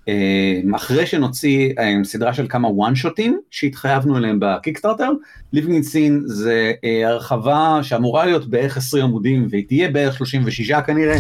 Uh, 0.09 0.77
אחרי 0.77 1.07
שנוציא 1.07 1.71
uh, 1.71 2.05
סדרה 2.05 2.35
של 2.35 2.47
כמה 2.49 2.69
one 2.69 2.95
שוטים 2.95 3.41
שהתחייבנו 3.51 4.19
אליהם 4.19 4.39
בקיקסטארטר, 4.41 5.11
in 5.55 5.59
Sin 5.59 6.13
זה 6.25 6.73
uh, 6.77 7.07
הרחבה 7.07 7.79
שאמורה 7.83 8.27
להיות 8.27 8.47
בערך 8.47 8.77
20 8.77 9.05
עמודים 9.05 9.47
והיא 9.51 9.65
תהיה 9.69 9.91
בערך 9.91 10.17
36 10.17 10.73
כנראה, 10.87 11.19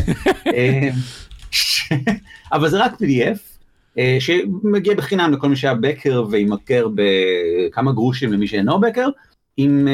אבל 2.52 2.68
זה 2.68 2.84
רק 2.84 2.92
PDF. 2.92 3.56
אה, 3.98 4.16
שמגיע 4.20 4.94
בחינם 4.94 5.32
לכל 5.32 5.48
מי 5.48 5.56
שהיה 5.56 5.74
בקר 5.74 6.24
וימכר 6.30 6.88
בכמה 6.94 7.92
גרושים 7.92 8.32
למי 8.32 8.46
שאינו 8.46 8.80
בקר, 8.80 9.08
עם 9.56 9.88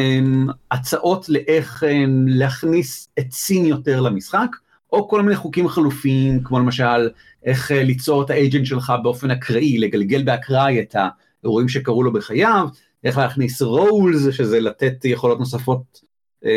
הצעות 0.70 1.28
לאיך 1.28 1.84
להכניס 2.26 3.08
את 3.18 3.32
Sin 3.32 3.64
יותר 3.64 4.00
למשחק, 4.00 4.48
או 4.92 5.08
כל 5.08 5.22
מיני 5.22 5.36
חוקים 5.36 5.68
חלופיים, 5.68 6.42
כמו 6.44 6.58
למשל 6.58 7.08
איך 7.44 7.70
uh, 7.70 7.74
ליצור 7.74 8.22
את 8.22 8.30
ה-agent 8.30 8.66
שלך 8.66 8.92
באופן 9.02 9.30
אקראי, 9.30 9.78
לגלגל 9.78 10.22
באקראי 10.22 10.80
את 10.80 10.96
האירועים 11.42 11.68
שקרו 11.68 12.02
לו 12.02 12.12
בחייו, 12.12 12.68
איך 13.04 13.18
להכניס 13.18 13.62
roles, 13.62 14.34
שזה 14.34 14.60
לתת 14.60 15.04
יכולות 15.04 15.38
נוספות 15.38 16.00
um, 16.44 16.48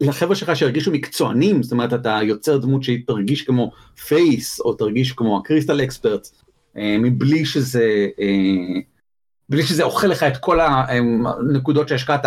לחבר'ה 0.00 0.34
שלך 0.34 0.56
שירגישו 0.56 0.90
מקצוענים, 0.90 1.62
זאת 1.62 1.72
אומרת 1.72 1.94
אתה 1.94 2.18
יוצר 2.22 2.58
דמות 2.58 2.82
שהיא 2.82 3.06
תרגיש 3.06 3.42
כמו 3.42 3.72
face, 4.06 4.60
או 4.60 4.74
תרגיש 4.74 5.12
כמו 5.12 5.38
ה-crystal 5.38 5.84
expert, 5.84 6.28
מבלי 6.76 7.44
שזה... 7.44 8.08
Uh, 8.16 8.82
בלי 9.48 9.62
שזה 9.62 9.82
אוכל 9.82 10.06
לך 10.06 10.22
את 10.22 10.36
כל 10.36 10.60
הנקודות 10.60 11.88
שהשקעת, 11.88 12.24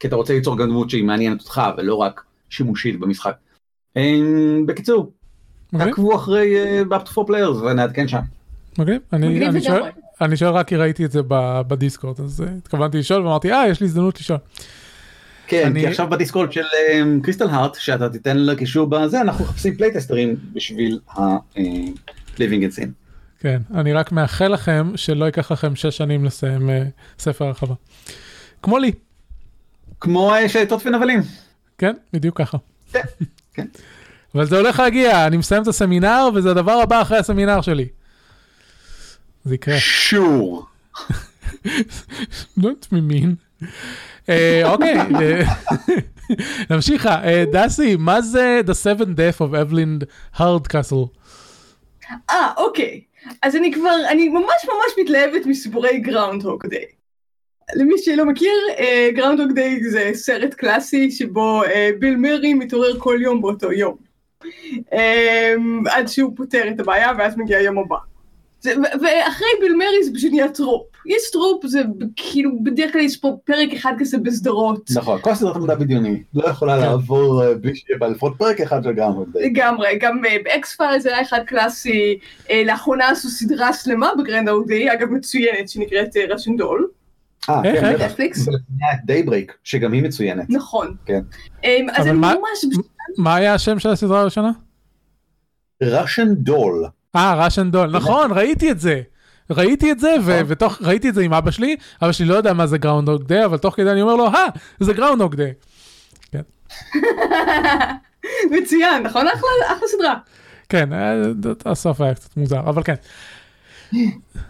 כי 0.00 0.08
אתה 0.08 0.16
רוצה 0.16 0.34
ליצור 0.34 0.58
גם 0.58 0.68
דמות 0.68 0.90
שהיא 0.90 1.04
מעניינת 1.04 1.40
אותך 1.40 1.62
ולא 1.76 1.94
רק 1.94 2.24
שימושית 2.48 3.00
במשחק. 3.00 3.36
בקיצור, 4.66 4.98
אוקיי. 4.98 5.19
תעקבו 5.78 6.16
אחרי 6.16 6.54
uh, 6.82 6.94
up 6.94 7.08
to 7.08 7.20
4 7.20 7.32
players 7.32 7.64
ונעדכן 7.64 8.08
שם. 8.08 8.20
אוקיי, 8.78 8.98
אני 10.20 10.36
שואל 10.36 10.52
רק 10.52 10.68
כי 10.68 10.76
ראיתי 10.76 11.04
את 11.04 11.12
זה 11.12 11.20
בדיסקורד, 11.68 12.20
אז 12.20 12.40
אה, 12.40 12.46
התכוונתי 12.58 12.98
לשאול 12.98 13.22
ואמרתי, 13.22 13.52
אה, 13.52 13.68
יש 13.68 13.80
לי 13.80 13.86
הזדמנות 13.86 14.20
לשאול. 14.20 14.38
כן, 15.46 15.72
כי 15.74 15.86
עכשיו 15.86 16.10
בדיסקורד 16.10 16.52
של 16.52 16.64
Crystal 17.22 17.48
Heart, 17.48 17.74
שאתה 17.74 18.08
תיתן 18.08 18.36
לה 18.36 18.56
קישור 18.56 18.86
בזה, 18.86 19.20
אנחנו 19.20 19.44
מחפשים 19.44 19.76
playtesters 19.76 20.36
בשביל 20.52 20.98
ה-Living 21.08 22.38
in 22.38 22.78
Sin. 22.78 22.88
כן, 23.40 23.60
אני 23.74 23.92
רק 23.92 24.12
מאחל 24.12 24.48
לכם 24.48 24.92
שלא 24.96 25.24
ייקח 25.24 25.52
לכם 25.52 25.76
שש 25.76 25.96
שנים 25.96 26.24
לסיים 26.24 26.68
uh, 26.68 26.72
ספר 27.18 27.44
הרחבה. 27.44 27.74
כמו 28.62 28.78
לי. 28.78 28.92
כמו 30.00 30.34
uh, 30.34 30.48
שייטות 30.48 30.86
ונבלים. 30.86 31.20
כן, 31.78 31.94
בדיוק 32.12 32.38
ככה. 32.38 32.58
כן, 32.92 33.00
כן. 33.54 33.66
אבל 34.34 34.44
זה 34.44 34.56
הולך 34.56 34.78
להגיע, 34.78 35.26
אני 35.26 35.36
מסיים 35.36 35.62
את 35.62 35.68
הסמינר 35.68 36.28
וזה 36.34 36.50
הדבר 36.50 36.72
הבא 36.72 37.02
אחרי 37.02 37.18
הסמינר 37.18 37.60
שלי. 37.60 37.88
זה 39.44 39.54
יקרה. 39.54 39.78
שור. 39.78 40.66
לא 42.62 42.70
תמימין. 42.80 43.34
אה, 44.28 44.62
אוקיי, 44.64 44.94
נמשיך, 46.70 47.08
דסי, 47.52 47.96
מה 47.96 48.20
זה 48.20 48.60
The 48.66 48.70
Seven 48.70 49.06
Death 49.06 49.40
of 49.40 49.52
Evelyn 49.52 50.04
Hardcastle? 50.38 51.08
אה, 52.30 52.52
אוקיי. 52.56 53.00
אז 53.42 53.56
אני 53.56 53.72
כבר, 53.72 53.96
אני 54.10 54.28
ממש 54.28 54.64
ממש 54.64 55.04
מתלהבת 55.04 55.46
מסיפורי 55.46 55.98
Groundhog 55.98 56.66
Day. 56.66 56.84
למי 57.74 57.94
שלא 57.98 58.26
מכיר, 58.26 58.52
Groundhog 59.14 59.50
uh, 59.50 59.54
Day 59.54 59.90
זה 59.90 60.10
סרט 60.14 60.54
קלאסי 60.54 61.10
שבו 61.10 61.62
ביל 61.98 62.16
מרי 62.16 62.54
מתעורר 62.54 62.98
כל 62.98 63.18
יום 63.22 63.40
באותו 63.40 63.72
יום. 63.72 64.09
Um, 64.42 65.90
עד 65.90 66.08
שהוא 66.08 66.32
פותר 66.36 66.68
את 66.74 66.80
הבעיה 66.80 67.12
ואז 67.18 67.36
מגיע 67.36 67.58
היום 67.58 67.78
הבא. 67.78 67.96
זה, 68.60 68.74
ואחרי 69.02 69.48
ביל 69.60 69.76
מרי 69.76 70.04
זה 70.04 70.10
פשוט 70.14 70.30
נהיה 70.30 70.48
trope. 70.48 70.86
יש 71.06 71.30
trope, 71.32 71.66
זה 71.66 71.80
כאילו 72.16 72.50
בדרך 72.62 72.92
כלל 72.92 73.00
יש 73.00 73.16
פה 73.16 73.36
פרק 73.44 73.72
אחד 73.72 73.92
כזה 73.98 74.18
בסדרות. 74.18 74.90
נכון, 74.96 75.20
כל 75.20 75.34
סדרת 75.34 75.56
מדע 75.56 75.74
בדיוני 75.74 76.22
לא 76.34 76.48
יכולה 76.48 76.76
כן. 76.76 76.82
לעבור 76.82 77.42
אה, 77.42 77.54
בלי 77.54 77.74
שיהיה 77.74 77.98
בה 77.98 78.08
לפחות 78.08 78.34
פרק 78.38 78.60
אחד 78.60 78.84
לגמרי. 78.84 79.24
לגמרי, 79.34 79.98
גם 80.00 80.24
אה, 80.24 80.36
ב-X-Files 80.44 81.00
זה 81.00 81.08
היה 81.08 81.22
אחד 81.22 81.40
קלאסי, 81.46 82.18
אה, 82.50 82.62
לאחרונה 82.66 83.08
עשו 83.08 83.28
סדרה 83.28 83.72
שלמה 83.72 84.10
בגראונדהוג 84.18 84.48
דיי, 84.48 84.92
אגב 84.92 85.08
מצוינת, 85.10 85.68
שנקראת 85.68 86.16
ראשן 86.30 86.56
דול. 86.56 86.88
אה, 87.48 87.62
כן. 87.62 87.96
את 87.96 89.04
דייברייק, 89.04 89.52
שגם 89.64 89.92
היא 89.92 90.02
מצוינת. 90.02 90.46
נכון. 90.48 90.94
כן. 91.06 91.20
אז 91.92 92.06
אני 92.06 92.18
ממש... 92.18 92.64
מה 93.18 93.34
היה 93.34 93.54
השם 93.54 93.78
של 93.78 93.88
הסדרה 93.88 94.20
הראשונה? 94.20 94.50
ראשן 95.82 96.34
דול. 96.34 96.84
אה, 97.16 97.44
ראשן 97.44 97.70
דול, 97.70 97.90
נכון, 97.90 98.32
ראיתי 98.32 98.70
את 98.70 98.80
זה. 98.80 99.02
ראיתי 99.50 99.92
את 99.92 100.00
זה, 100.00 100.14
ותוך, 100.46 100.82
ראיתי 100.82 101.08
את 101.08 101.14
זה 101.14 101.22
עם 101.22 101.34
אבא 101.34 101.50
שלי, 101.50 101.76
אבא 102.02 102.12
שלי 102.12 102.26
לא 102.26 102.34
יודע 102.34 102.52
מה 102.52 102.66
זה 102.66 102.78
Groundhog 102.78 103.22
Day, 103.22 103.44
אבל 103.44 103.58
תוך 103.58 103.76
כדי 103.76 103.90
אני 103.90 104.02
אומר 104.02 104.16
לו, 104.16 104.26
אה, 104.26 104.46
זה 104.80 104.92
Groundhog 104.92 105.34
Day. 105.34 105.52
כן. 106.32 106.42
מצוין, 108.50 109.02
נכון? 109.02 109.26
אחלה 109.66 109.88
סדרה. 109.88 110.18
כן, 110.68 110.92
אה, 110.92 111.22
הסוף 111.66 112.00
היה 112.00 112.14
קצת 112.14 112.36
מוזר, 112.36 112.60
אבל 112.60 112.82
כן. 112.82 112.94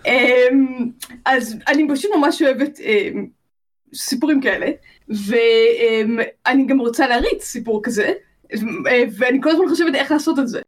אמ, 0.06 0.90
אז 1.24 1.56
אני 1.68 1.88
פשוט 1.90 2.10
ממש 2.16 2.42
אוהבת 2.42 2.80
אמ, 2.80 3.26
סיפורים 3.94 4.40
כאלה, 4.40 4.66
ואני 5.08 6.66
גם 6.66 6.80
רוצה 6.80 7.08
להריץ 7.08 7.44
סיפור 7.44 7.80
כזה, 7.84 8.12
ואני 9.18 9.38
כל 9.42 9.50
הזמן 9.50 9.68
חושבת 9.68 9.94
איך 9.94 10.10
לעשות 10.10 10.38
את 10.38 10.48
זה. 10.48 10.60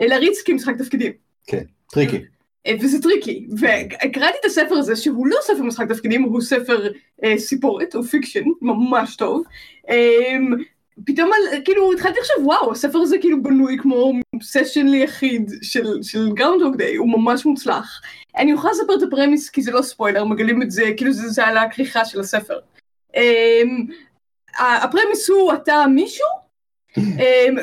להריץ 0.00 0.42
כמשחק 0.42 0.78
תפקידים. 0.78 1.12
כן, 1.46 1.62
tricky. 1.90 2.18
אה, 2.66 2.74
וזה 2.80 3.02
tricky, 3.02 3.46
וקראתי 3.52 4.38
את 4.40 4.44
הספר 4.44 4.74
הזה 4.74 4.96
שהוא 4.96 5.26
לא 5.26 5.36
ספר 5.42 5.62
משחק 5.62 5.88
תפקידים, 5.88 6.22
הוא 6.22 6.40
ספר 6.40 6.92
אה, 7.24 7.38
סיפורת, 7.38 7.94
הוא 7.94 8.04
fiction, 8.04 8.44
ממש 8.62 9.16
טוב. 9.16 9.42
אה, 9.88 10.36
פתאום 11.06 11.30
כאילו 11.64 11.92
התחלתי 11.92 12.18
לחשוב 12.20 12.46
וואו 12.46 12.72
הספר 12.72 12.98
הזה 12.98 13.18
כאילו 13.18 13.42
בנוי 13.42 13.76
כמו 13.78 14.12
session 14.42 14.86
ליחיד 14.86 15.50
של, 15.62 16.02
של 16.02 16.32
Groundhog 16.32 16.76
Day 16.76 16.96
הוא 16.96 17.08
ממש 17.08 17.46
מוצלח. 17.46 18.00
אני 18.36 18.52
יכולה 18.52 18.72
לספר 18.72 18.94
את 18.94 19.02
ה-premise 19.02 19.50
כי 19.50 19.62
זה 19.62 19.70
לא 19.70 19.82
ספוילר 19.82 20.24
מגלים 20.24 20.62
את 20.62 20.70
זה 20.70 20.90
כאילו 20.96 21.12
זה, 21.12 21.28
זה 21.28 21.46
על 21.46 21.56
הכריכה 21.56 22.04
של 22.04 22.20
הספר. 22.20 22.58
אה, 23.16 23.62
ה-premise 24.58 25.30
הוא 25.30 25.52
אתה 25.52 25.84
מישהו 25.94 26.26
אה, 26.26 26.47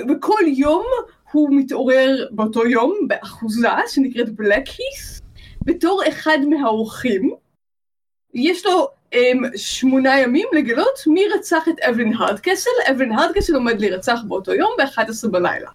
וכל 0.10 0.42
יום 0.48 0.86
הוא 1.32 1.50
מתעורר 1.52 2.28
באותו 2.32 2.68
יום 2.68 2.94
באחוזה 3.08 3.68
שנקראת 3.88 4.36
Blackheath 4.36 5.22
בתור 5.66 6.02
אחד 6.10 6.38
מהאורחים. 6.50 7.36
יש 8.34 8.66
לו 8.66 8.88
um, 9.14 9.18
שמונה 9.56 10.20
ימים 10.20 10.48
לגלות 10.54 11.00
מי 11.08 11.22
רצח 11.36 11.68
את 11.70 11.80
אבלין 11.80 12.14
הרדקסל, 12.14 12.70
אבלין 12.92 13.12
הרדקסל 13.12 13.56
עומד 13.56 13.80
להירצח 13.80 14.20
באותו 14.28 14.54
יום 14.54 14.72
ב-11 14.78 15.30
בלילה. 15.32 15.70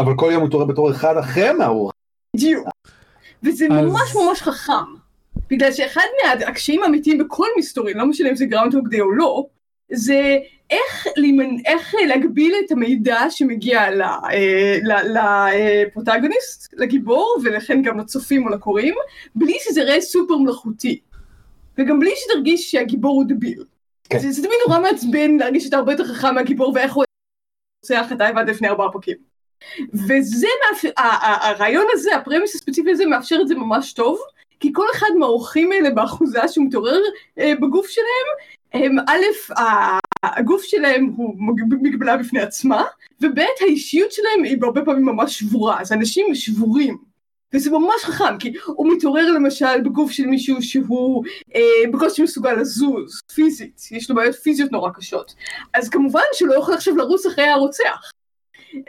אבל 0.00 0.12
כל 0.16 0.28
יום 0.32 0.40
הוא 0.40 0.48
מתעורר 0.48 0.64
בתור 0.64 0.90
אחד 0.90 1.16
אחר 1.16 1.52
מהאורחים. 1.58 2.00
בדיוק. 2.36 2.68
וזה 3.42 3.66
אז... 3.70 3.84
ממש 3.84 4.16
ממש 4.16 4.42
חכם. 4.42 5.00
בגלל 5.50 5.72
שאחד 5.72 6.02
מהקשיים 6.24 6.82
האמיתיים 6.82 7.18
בכל 7.18 7.46
מסתורים, 7.58 7.96
לא 7.96 8.06
משנה 8.06 8.30
אם 8.30 8.36
זה 8.36 8.46
גראונד 8.46 8.88
דיי 8.88 9.00
או 9.00 9.12
לא, 9.12 9.46
זה 9.92 10.38
איך, 10.70 11.06
לימנ... 11.16 11.56
איך 11.66 11.94
להגביל 12.08 12.54
את 12.66 12.72
המידע 12.72 13.20
שמגיע 13.30 13.82
לפרוטגוניסט, 15.04 16.74
לגיבור, 16.76 17.36
ולכן 17.44 17.82
גם 17.82 17.98
לצופים 17.98 18.46
או 18.46 18.48
לקוראים, 18.48 18.94
בלי 19.34 19.54
שזה 19.60 19.80
יראה 19.80 20.00
סופר 20.00 20.36
מלאכותי. 20.36 21.00
וגם 21.78 22.00
בלי 22.00 22.10
שתרגיש 22.16 22.70
שהגיבור 22.70 23.12
הוא 23.12 23.24
דביל. 23.28 23.64
כן. 24.10 24.18
זה, 24.18 24.30
זה 24.30 24.42
תמיד 24.42 24.56
נורא 24.68 24.80
מעצבן 24.80 25.36
להרגיש 25.36 25.64
שאתה 25.64 25.76
הרבה 25.76 25.92
יותר 25.92 26.04
חכם 26.04 26.34
מהגיבור 26.34 26.72
ואיך 26.74 26.92
הוא 26.92 27.04
רוצח 27.84 28.12
את 28.12 28.20
האיבד 28.20 28.44
לפני 28.48 28.68
ארבעה 28.68 28.92
פרקים. 28.92 29.16
וזה, 29.94 30.46
מאפשר, 30.68 30.88
הרעיון 30.96 31.86
הזה, 31.92 32.16
הפרמיס 32.16 32.54
הספציפי 32.54 32.90
הזה 32.90 33.06
מאפשר 33.06 33.38
את 33.42 33.48
זה 33.48 33.54
ממש 33.54 33.92
טוב, 33.92 34.18
כי 34.60 34.72
כל 34.72 34.86
אחד 34.94 35.08
מהאורחים 35.18 35.72
האלה 35.72 35.90
באחוזה 35.90 36.48
שהוא 36.48 36.66
מתעורר 36.66 37.00
אה, 37.38 37.52
בגוף 37.60 37.88
שלהם, 37.88 38.26
הם 38.72 38.98
א', 39.08 39.54
הגוף 40.22 40.62
שלהם 40.62 41.12
הוא 41.16 41.34
מגבלה 41.82 42.16
בפני 42.16 42.40
עצמה, 42.40 42.84
וב' 43.20 43.38
האישיות 43.60 44.12
שלהם 44.12 44.44
היא 44.44 44.58
בהרבה 44.60 44.84
פעמים 44.84 45.04
ממש 45.04 45.38
שבורה, 45.38 45.80
אז 45.80 45.92
אנשים 45.92 46.34
שבורים. 46.34 47.10
וזה 47.54 47.70
ממש 47.70 48.04
חכם, 48.04 48.38
כי 48.38 48.52
הוא 48.66 48.92
מתעורר 48.92 49.30
למשל 49.30 49.80
בגוף 49.84 50.10
של 50.10 50.26
מישהו 50.26 50.62
שהוא 50.62 51.24
אה, 51.54 51.90
בקושי 51.92 52.22
מסוגל 52.22 52.52
לזוז, 52.52 53.20
פיזית, 53.34 53.82
יש 53.90 54.10
לו 54.10 54.16
בעיות 54.16 54.34
פיזיות 54.34 54.72
נורא 54.72 54.90
קשות. 54.90 55.34
אז 55.74 55.88
כמובן 55.88 56.22
שהוא 56.32 56.48
לא 56.48 56.54
יכול 56.54 56.74
עכשיו 56.74 56.96
לרוץ 56.96 57.26
אחרי 57.26 57.48
הרוצח. 57.48 58.10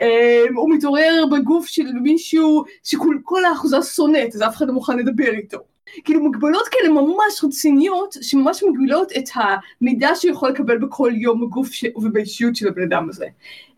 אה, 0.00 0.44
הוא 0.54 0.74
מתעורר 0.74 1.24
בגוף 1.32 1.66
של 1.66 1.92
מישהו 1.92 2.64
שכל 2.84 3.44
האחוזה 3.44 3.82
שונאת, 3.82 4.34
אז 4.34 4.42
אף 4.42 4.56
אחד 4.56 4.66
לא 4.68 4.74
מוכן 4.74 4.98
לדבר 4.98 5.30
איתו. 5.32 5.58
כאילו 6.04 6.24
מגבלות 6.24 6.68
כאלה 6.68 6.88
ממש 6.88 7.44
רציניות, 7.44 8.16
שממש 8.20 8.62
מגבילות 8.62 9.12
את 9.18 9.24
המידע 9.34 10.10
שהוא 10.14 10.32
יכול 10.32 10.50
לקבל 10.50 10.78
בכל 10.78 11.12
יום 11.14 11.40
בגוף 11.40 11.72
ש... 11.72 11.84
ובאישיות 11.96 12.56
של 12.56 12.68
הבן 12.68 12.82
אדם 12.82 13.08
הזה. 13.08 13.26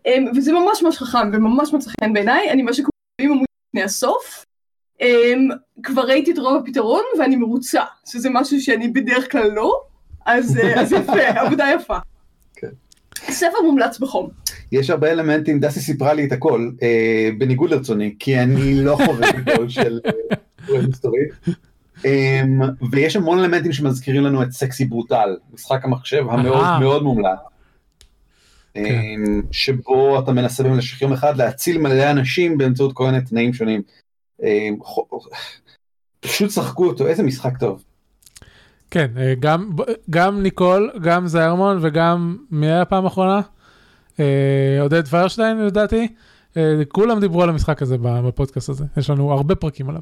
Um, 0.07 0.09
וזה 0.35 0.53
ממש 0.53 0.83
ממש 0.83 0.97
חכם 0.97 1.29
וממש 1.33 1.73
מצא 1.73 1.91
חן 2.01 2.13
בעיניי, 2.13 2.51
אני 2.51 2.61
ממש 2.61 2.81
קוראים 2.81 3.33
עמוד 3.33 3.45
לפני 3.69 3.83
הסוף. 3.83 4.45
Um, 5.01 5.05
כבר 5.83 6.01
ראיתי 6.01 6.31
את 6.31 6.37
רוב 6.37 6.55
הפתרון 6.55 7.03
ואני 7.19 7.35
מרוצה, 7.35 7.81
שזה 8.05 8.29
משהו 8.29 8.61
שאני 8.61 8.87
בדרך 8.87 9.31
כלל 9.31 9.51
לא, 9.51 9.81
אז, 10.25 10.59
אז 10.75 10.93
יפה, 10.93 11.27
עבודה 11.41 11.65
יפה. 11.75 11.97
כן. 12.55 12.69
ספר 13.15 13.61
מומלץ 13.63 13.99
בחום. 13.99 14.29
יש 14.71 14.89
הרבה 14.89 15.11
אלמנטים, 15.11 15.59
דסי 15.59 15.79
סיפרה 15.79 16.13
לי 16.13 16.25
את 16.25 16.31
הכל, 16.31 16.69
אה, 16.83 17.29
בניגוד 17.37 17.69
לרצוני, 17.71 18.15
כי 18.19 18.39
אני 18.39 18.83
לא 18.83 18.97
חובב 19.05 19.31
גדול 19.31 19.69
של 19.69 19.99
אה, 20.05 20.81
מסתורית. 20.89 21.29
אמ, 22.05 22.59
ויש 22.91 23.15
המון 23.15 23.39
אלמנטים 23.39 23.73
שמזכירים 23.73 24.23
לנו 24.23 24.43
את 24.43 24.51
סקסי 24.51 24.85
ברוטל, 24.85 25.37
משחק 25.53 25.85
המחשב 25.85 26.23
המאוד. 26.29 26.79
מאוד 26.79 27.03
מומלץ. 27.03 27.39
אמ, 28.75 29.41
שבו 29.51 30.19
אתה 30.19 30.31
מנסה 30.31 30.63
במשך 30.63 31.01
יום 31.01 31.13
אחד 31.13 31.37
להציל 31.37 31.77
מלא 31.77 32.11
אנשים 32.11 32.57
באמצעות 32.57 32.93
כל 32.93 33.05
מיני 33.05 33.21
תנאים 33.21 33.53
שונים. 33.53 33.81
חו- 34.81 35.07
פשוט 36.19 36.51
שחקו 36.51 36.87
אותו, 36.87 37.07
איזה 37.07 37.23
משחק 37.23 37.57
טוב. 37.57 37.83
כן, 38.91 39.07
אה, 39.17 39.33
גם, 39.39 39.69
גם 40.09 40.41
ניקול, 40.43 40.91
גם 41.01 41.27
זיירמון 41.27 41.77
וגם, 41.81 42.37
מי 42.51 42.67
היה 42.67 42.81
הפעם 42.81 43.03
האחרונה? 43.05 43.41
אה, 44.19 44.81
עודד 44.81 45.07
פיירשטיין 45.07 45.65
לדעתי. 45.65 46.07
אה, 46.57 46.81
כולם 46.87 47.19
דיברו 47.19 47.43
על 47.43 47.49
המשחק 47.49 47.81
הזה 47.81 47.95
בפודקאסט 48.01 48.69
הזה, 48.69 48.83
יש 48.97 49.09
לנו 49.09 49.31
הרבה 49.31 49.55
פרקים 49.55 49.89
עליו. 49.89 50.01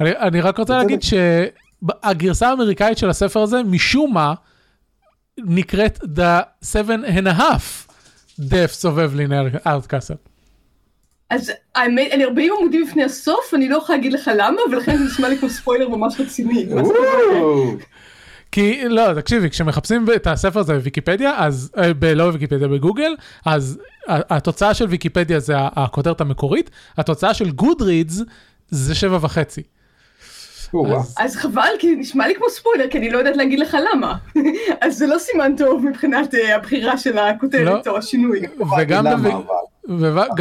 אני, 0.00 0.10
אני 0.10 0.40
רק 0.40 0.58
רוצה. 0.58 0.78
להגיד 0.78 1.00
שהגרסה 1.02 2.48
האמריקאית 2.48 2.98
של 2.98 3.10
הספר 3.10 3.40
הזה, 3.40 3.62
משום 3.62 4.14
מה, 4.14 4.34
נקראת 5.38 5.98
The 5.98 6.64
Seven 6.64 7.08
and 7.08 7.26
a 7.26 7.38
Half 7.38 7.90
Deaths 8.40 8.84
of 8.84 8.96
Evelyn 8.96 9.64
Hardcastle. 9.66 10.34
אז 11.30 11.52
האמת, 11.74 12.12
אני 12.12 12.24
40 12.24 12.52
עמודים 12.60 12.82
לפני 12.82 13.04
הסוף, 13.04 13.54
אני 13.54 13.68
לא 13.68 13.76
יכולה 13.76 13.98
להגיד 13.98 14.12
לך 14.12 14.30
למה, 14.36 14.60
ולכן 14.70 14.96
זה 14.96 15.04
נשמע 15.04 15.28
לי 15.28 15.38
כמו 15.38 15.50
ספוילר 15.50 15.88
ממש 15.88 16.20
רציני. 16.20 16.66
כי 18.54 18.88
לא 18.88 19.14
תקשיבי 19.14 19.50
כשמחפשים 19.50 20.06
את 20.16 20.26
הספר 20.26 20.60
הזה 20.60 20.74
בוויקיפדיה 20.74 21.34
אז 21.38 21.70
אה, 21.78 21.94
ב, 21.94 22.04
לא 22.04 22.26
בוויקיפדיה 22.26 22.68
בגוגל 22.68 23.14
אז 23.46 23.78
התוצאה 24.08 24.74
של 24.74 24.86
ויקיפדיה 24.86 25.40
זה 25.40 25.54
הכותרת 25.58 26.20
המקורית 26.20 26.70
התוצאה 26.98 27.34
של 27.34 27.50
גודרידס 27.50 28.22
זה 28.70 28.94
שבע 28.94 29.18
וחצי. 29.20 29.62
אז- 30.96 31.14
אז 31.18 31.36
חבל, 31.36 31.68
כי 31.78 31.94
נשמע 31.96 32.28
לי 32.28 32.34
כמו 32.34 32.50
ספוילר, 32.50 32.84
כי 32.90 32.98
אני 32.98 33.10
לא 33.10 33.18
יודעת 33.18 33.36
להגיד 33.36 33.58
לך 33.58 33.76
למה. 33.92 34.16
אז 34.82 34.98
זה 34.98 35.06
לא 35.06 35.18
סימן 35.18 35.52
טוב 35.56 35.84
מבחינת 35.86 36.34
אה, 36.34 36.56
הבחירה 36.56 36.98
של 36.98 37.18
הכותרת 37.18 37.86
לא. 37.86 37.92
או 37.92 37.98
השינוי. 37.98 38.40
וגם 38.78 39.04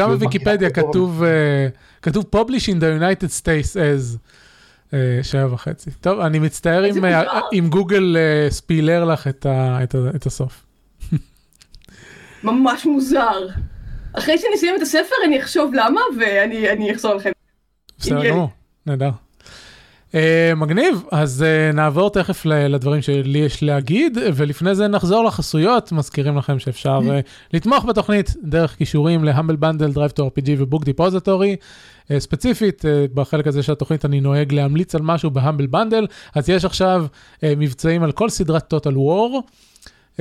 בוויקיפדיה 0.10 0.70
כתוב 0.70 1.24
אה, 1.24 1.68
כתוב 2.02 2.26
publish 2.36 2.66
in 2.70 2.80
the 2.80 3.02
United 3.02 3.42
States 3.42 3.76
as 3.76 4.18
שבע 5.22 5.54
וחצי. 5.54 5.92
טוב 5.92 6.20
אני 6.20 6.40
מצטער 6.40 6.86
אם 6.86 7.06
אה. 7.06 7.40
אם 7.54 7.68
גוגל 7.70 8.18
אה, 8.18 8.50
ספילר 8.50 9.06
לך 9.06 9.28
את 10.16 10.26
הסוף. 10.26 10.66
ממש 12.44 12.86
מוזר. 12.86 13.48
אחרי 14.14 14.38
שאני 14.38 14.56
אסיים 14.56 14.76
את 14.76 14.82
הספר 14.82 15.16
אני 15.26 15.40
אחשוב 15.40 15.74
למה, 15.74 16.02
ואני 16.20 16.70
אני 16.70 16.92
אחזור 16.92 17.14
לכם. 17.14 17.32
בסדר. 18.00 18.30
גמור, 18.30 18.50
נהדר. 18.86 19.10
Uh, 20.14 20.16
מגניב, 20.56 21.04
אז 21.12 21.46
uh, 21.46 21.76
נעבור 21.76 22.10
תכף 22.10 22.46
לדברים 22.46 23.02
שלי 23.02 23.40
יש 23.40 23.64
להגיד, 23.64 24.18
ולפני 24.36 24.76
זה 24.76 24.88
נחזור 24.88 25.24
לחסויות, 25.24 25.92
מזכירים 25.92 26.38
לכם 26.38 26.60
שאפשר 26.60 27.00
uh, 27.00 27.30
לתמוך 27.54 27.86
בתוכנית 27.86 28.36
דרך 28.44 28.76
קישורים 28.76 29.24
ל-Humble 29.24 29.56
Bundle, 29.56 29.92
DriveThru 29.92 30.28
RPG 30.28 30.50
ו-Book 30.58 30.84
Depository. 30.84 31.56
ספציפית, 32.18 32.86
בחלק 33.14 33.48
הזה 33.48 33.64
של 33.64 33.72
התוכנית 33.72 34.06
אני 34.06 34.22
נוהג 34.22 34.54
להמליץ 34.54 34.96
על 34.96 35.02
משהו 35.02 35.32
ב-Humble 35.32 35.66
Bundle, 35.68 36.08
אז 36.36 36.50
יש 36.50 36.66
עכשיו 36.66 37.06
מבצעים 37.44 38.04
על 38.04 38.12
כל 38.12 38.30
סדרת 38.30 38.68
טוטל 38.68 38.98
וור. 38.98 39.42
Um, 40.18 40.20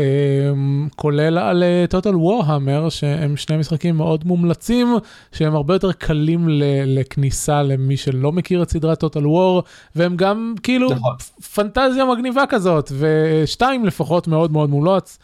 כולל 0.97 1.39
על 1.39 1.65
Total 1.91 2.17
Warhammer 2.17 2.89
שהם 2.89 3.37
שני 3.37 3.57
משחקים 3.57 3.97
מאוד 3.97 4.27
מומלצים 4.27 4.89
שהם 5.33 5.55
הרבה 5.55 5.75
יותר 5.75 5.93
קלים 5.93 6.47
לכניסה 6.87 7.63
למי 7.63 7.97
שלא 7.97 8.33
מכיר 8.33 8.63
את 8.63 8.71
סדרת 8.71 9.01
טוטל 9.01 9.27
וור 9.27 9.63
והם 9.97 10.17
גם 10.17 10.55
כאילו 10.63 10.91
נכון. 10.91 11.17
פנטזיה 11.55 12.05
מגניבה 12.05 12.45
כזאת 12.49 12.93
ושתיים 12.99 13.87
לפחות 13.87 14.29
מאוד 14.29 14.53
מאוד 14.53 14.71
מומלץ 14.71 15.19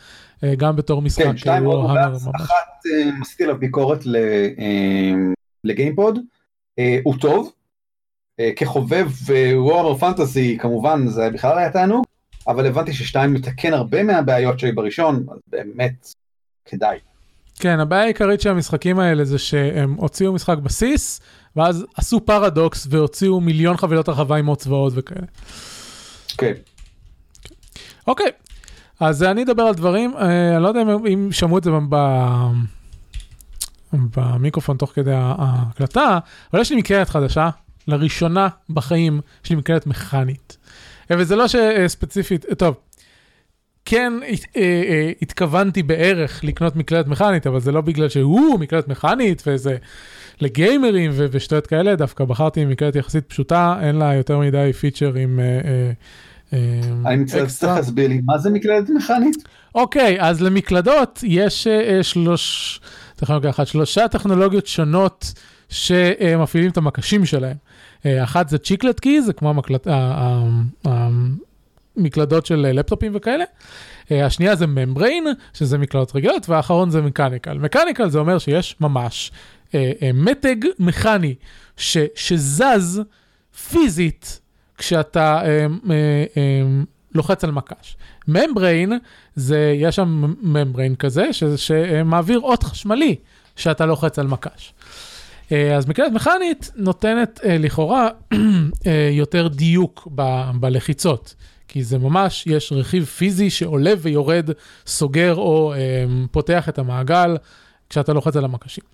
אה, 0.44 0.54
גם 0.54 0.76
בתור 0.76 1.02
משחק 1.02 1.24
כן, 1.24 1.36
שתיים 1.36 1.62
מאוד 1.62 1.74
וורהמר 1.74 2.08
מומלץ. 2.08 2.26
אחת 2.36 2.86
אה, 2.86 3.10
עשיתי 3.22 3.44
עליו 3.44 3.58
ביקורת 3.58 4.06
אה, 4.06 5.12
לגיימפוד, 5.64 6.18
אה, 6.78 6.98
הוא 7.04 7.14
טוב, 7.20 7.52
אה, 8.40 8.50
כחובב 8.56 9.08
וורמר 9.54 9.94
פנטזי 9.94 10.58
כמובן 10.60 11.06
זה 11.06 11.30
בכלל 11.30 11.58
היה 11.58 11.70
תענוג, 11.70 12.04
אבל 12.48 12.66
הבנתי 12.66 12.92
ששתיים 12.92 13.34
מתקן 13.34 13.74
הרבה 13.74 14.02
מהבעיות 14.02 14.58
שהיו 14.58 14.74
בראשון, 14.74 15.26
אז 15.30 15.38
באמת 15.46 16.08
כדאי. 16.64 16.98
כן 17.60 17.80
הבעיה 17.80 18.02
העיקרית 18.02 18.40
של 18.40 18.50
המשחקים 18.50 18.98
האלה 18.98 19.24
זה 19.24 19.38
שהם 19.38 19.94
הוציאו 19.94 20.32
משחק 20.32 20.58
בסיס 20.58 21.20
ואז 21.56 21.86
עשו 21.96 22.20
פרדוקס 22.20 22.86
והוציאו 22.90 23.40
מיליון 23.40 23.76
חבילות 23.76 24.08
הרחבה 24.08 24.36
עם 24.36 24.46
עוד 24.46 24.58
צבאות 24.58 24.92
וכאלה. 24.96 25.26
כן. 26.38 26.52
אוקיי, 28.06 28.30
אז 29.00 29.22
אני 29.22 29.42
אדבר 29.42 29.62
על 29.62 29.74
דברים, 29.74 30.16
אה, 30.16 30.54
אני 30.54 30.62
לא 30.62 30.68
יודע 30.68 30.82
אם, 30.82 31.06
אם 31.06 31.28
שמעו 31.32 31.58
את 31.58 31.64
זה 31.64 31.70
ב, 31.88 31.96
במיקרופון 33.92 34.76
תוך 34.76 34.92
כדי 34.94 35.12
ההקלטה, 35.14 36.18
אבל 36.52 36.60
יש 36.60 36.70
לי 36.70 36.76
מקלדת 36.76 37.08
חדשה, 37.08 37.50
לראשונה 37.88 38.48
בחיים 38.70 39.20
יש 39.44 39.50
לי 39.50 39.56
מקלדת 39.56 39.86
מכנית. 39.86 40.57
אה, 41.10 41.16
וזה 41.18 41.36
לא 41.36 41.44
שספציפית, 41.48 42.46
טוב, 42.58 42.74
כן 43.84 44.12
אה, 44.22 44.34
אה, 44.56 45.12
התכוונתי 45.22 45.82
בערך 45.82 46.44
לקנות 46.44 46.76
מקלדת 46.76 47.06
מכנית, 47.06 47.46
אבל 47.46 47.60
זה 47.60 47.72
לא 47.72 47.80
בגלל 47.80 48.08
שהוא 48.08 48.58
מקלדת 48.60 48.88
מכנית 48.88 49.42
וזה 49.46 49.76
לגיימרים 50.40 51.10
ו- 51.14 51.26
ושטויות 51.30 51.66
כאלה, 51.66 51.96
דווקא 51.96 52.24
בחרתי 52.24 52.60
עם 52.60 52.68
מקלדת 52.68 52.96
יחסית 52.96 53.24
פשוטה, 53.24 53.78
אין 53.82 53.96
לה 53.96 54.14
יותר 54.14 54.38
מדי 54.38 54.72
פיצ'רים. 54.80 55.40
אה, 55.40 55.44
אה, 55.44 55.90
אה, 56.52 57.10
אני 57.12 57.16
מצטער, 57.16 57.42
אקסטרה. 57.42 57.70
צריך 57.70 57.86
להסביר 57.86 58.08
לי 58.08 58.20
מה 58.24 58.38
זה 58.38 58.50
מקלדת 58.50 58.90
מכנית? 58.90 59.36
אוקיי, 59.74 60.16
אז 60.20 60.42
למקלדות 60.42 61.20
יש 61.22 61.66
אה, 61.66 62.02
שלוש, 62.02 62.80
טכנולוגיה 63.16 63.50
אחת, 63.50 63.66
שלושה 63.66 64.08
טכנולוגיות 64.08 64.66
שונות 64.66 65.32
שמפעילים 65.68 66.70
את 66.70 66.76
המקשים 66.76 67.24
שלהם. 67.24 67.56
אה, 68.06 68.24
אחת 68.24 68.48
זה 68.48 68.58
צ'יקלט 68.58 69.00
קי, 69.00 69.22
זה 69.22 69.32
כמו 69.32 69.50
המקלט, 69.50 69.86
המקלדות 70.84 72.46
של 72.46 72.66
אה, 72.66 72.72
לפטופים 72.72 73.12
וכאלה. 73.14 73.44
אה, 74.10 74.26
השנייה 74.26 74.56
זה 74.56 74.66
ממבריין, 74.66 75.26
שזה 75.54 75.78
מקלדות 75.78 76.16
רגילות, 76.16 76.48
והאחרון 76.48 76.90
זה 76.90 77.02
מקניקל. 77.02 77.58
מקניקל 77.58 78.08
זה 78.08 78.18
אומר 78.18 78.38
שיש 78.38 78.76
ממש 78.80 79.32
מתג 80.14 80.56
מכני 80.78 81.34
ש, 81.76 81.96
שזז 82.14 83.02
פיזית 83.70 84.40
כשאתה 84.78 85.42
לוחץ 87.14 87.44
על 87.44 87.50
מקש. 87.50 87.96
ממבריין 88.28 88.92
זה, 89.34 89.74
יש 89.76 89.96
שם 89.96 90.34
ממבריין 90.42 90.94
כזה 90.94 91.32
ש, 91.32 91.44
שמעביר 91.44 92.38
אות 92.38 92.62
חשמלי 92.62 93.16
שאתה 93.56 93.86
לוחץ 93.86 94.18
על 94.18 94.26
מקש. 94.26 94.74
אה, 95.52 95.76
אז 95.76 95.86
מקלדת 95.86 96.12
מכנית 96.12 96.70
נותנת 96.76 97.40
אה, 97.44 97.58
לכאורה 97.58 98.08
אה, 98.86 99.10
יותר 99.12 99.48
דיוק 99.48 100.08
ב, 100.14 100.50
בלחיצות. 100.54 101.34
כי 101.68 101.82
זה 101.82 101.98
ממש, 101.98 102.44
יש 102.46 102.72
רכיב 102.72 103.04
פיזי 103.04 103.50
שעולה 103.50 103.92
ויורד, 103.98 104.50
סוגר 104.86 105.34
או 105.34 105.74
פותח 106.30 106.68
את 106.68 106.78
המעגל 106.78 107.36
כשאתה 107.90 108.12
לוחץ 108.12 108.36
על 108.36 108.44
המקשים. 108.44 108.84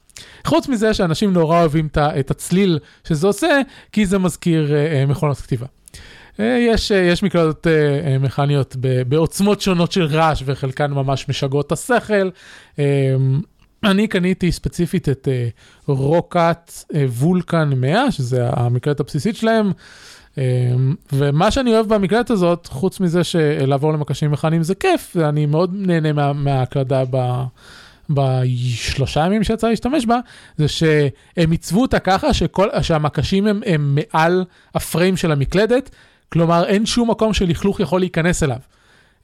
חוץ 0.47 0.69
מזה 0.69 0.95
שאנשים 0.95 1.33
נורא 1.33 1.61
אוהבים 1.61 1.89
את 1.97 2.31
הצליל 2.31 2.79
שזה 3.09 3.27
עושה, 3.27 3.61
כי 3.93 4.07
זה 4.07 4.19
מזכיר 4.19 4.73
מכונות 5.09 5.37
כתיבה. 5.37 5.67
יש, 6.39 6.91
יש 6.91 7.23
מקלדות 7.23 7.67
מכניות 8.21 8.77
בעוצמות 9.09 9.61
שונות 9.61 9.93
של 9.93 10.05
רעש 10.05 10.43
וחלקן 10.47 10.93
ממש 10.93 11.29
משגעות 11.29 11.67
את 11.67 11.73
השכל. 11.73 12.31
אני 13.85 14.07
קניתי 14.07 14.53
ספציפית 14.53 15.09
את 15.09 15.29
אה, 15.31 15.49
רוקאט 15.87 16.73
אה, 16.95 17.05
וולקן 17.09 17.73
100, 17.77 18.13
שזה 18.13 18.49
המקלדת 18.53 19.01
הבסיסית 19.01 19.37
שלהם. 19.37 19.73
אה, 20.39 20.45
ומה 21.13 21.51
שאני 21.51 21.75
אוהב 21.75 21.95
במקלדת 21.95 22.31
הזאת, 22.31 22.67
חוץ 22.67 23.01
מזה 23.01 23.25
שלעבור 23.25 23.93
למקשים 23.93 24.31
מכניים 24.31 24.63
זה 24.63 24.75
כיף, 24.75 25.17
ואני 25.17 25.47
מאוד 25.47 25.71
נהנה 25.75 26.13
מה, 26.13 26.33
מההקלדה 26.33 27.03
ב... 27.11 27.45
בשלושה 28.11 29.21
ימים 29.21 29.45
שיצא 29.45 29.69
להשתמש 29.69 30.07
בה, 30.07 30.19
זה 30.57 30.69
שהם 30.69 31.51
עיצבו 31.51 31.83
אותה 31.83 31.99
ככה 31.99 32.35
שכל, 32.35 32.69
שהמקשים 32.83 33.47
הם, 33.47 33.61
הם 33.67 33.99
מעל 33.99 34.45
הפריים 34.75 35.17
של 35.17 35.33
המקלדת, 35.33 35.91
כלומר 36.33 36.65
אין 36.65 36.87
שום 36.87 37.11
מקום 37.11 37.35
שלכלוך 37.35 37.81
יכול 37.81 38.01
להיכנס 38.01 38.43
אליו. 38.43 38.59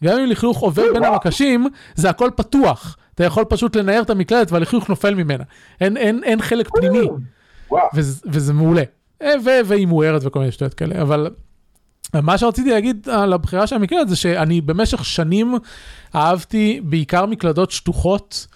גם 0.05 0.19
אם 0.19 0.27
לכלוך 0.27 0.59
עובר 0.59 0.83
בין 0.93 1.05
המקשים, 1.05 1.67
זה 1.95 2.11
הכל 2.11 2.31
פתוח. 2.37 2.97
אתה 3.21 3.27
יכול 3.27 3.45
פשוט 3.45 3.77
לנער 3.77 4.03
את 4.03 4.11
המקלדת 4.11 4.53
והלכלוך 4.53 4.89
נופל 4.89 5.15
ממנה. 5.15 5.45
אין, 5.81 5.97
אין, 5.97 6.21
אין 6.25 6.43
חלק 6.43 6.69
פנימי. 6.69 7.07
וזה, 7.95 8.23
וזה 8.27 8.53
מעולה. 8.53 8.83
אה, 9.23 9.35
והיא 9.67 9.87
מוארת 9.87 10.23
וכל 10.25 10.39
מיני 10.39 10.53
שטויות 10.53 10.75
כאלה, 10.75 11.03
אבל 11.03 11.31
מה 12.15 12.39
שרציתי 12.39 12.71
להגיד 12.71 13.09
על 13.09 13.33
הבחירה 13.33 13.67
של 13.67 13.77
המקלדת 13.77 14.09
זה 14.09 14.17
שאני 14.17 14.61
במשך 14.61 15.05
שנים 15.05 15.55
אהבתי 16.15 16.81
בעיקר 16.85 17.27
מקלדות 17.27 17.71
שטוחות 17.71 18.47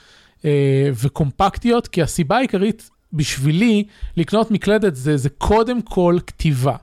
אה, 0.45 0.91
וקומפקטיות, 1.03 1.89
כי 1.89 2.03
הסיבה 2.03 2.37
העיקרית 2.37 2.91
בשבילי 3.13 3.85
לקנות 4.17 4.51
מקלדת 4.51 4.95
זה, 4.95 5.17
זה 5.17 5.29
קודם 5.29 5.83
כל 5.83 6.19
כתיבה. 6.27 6.77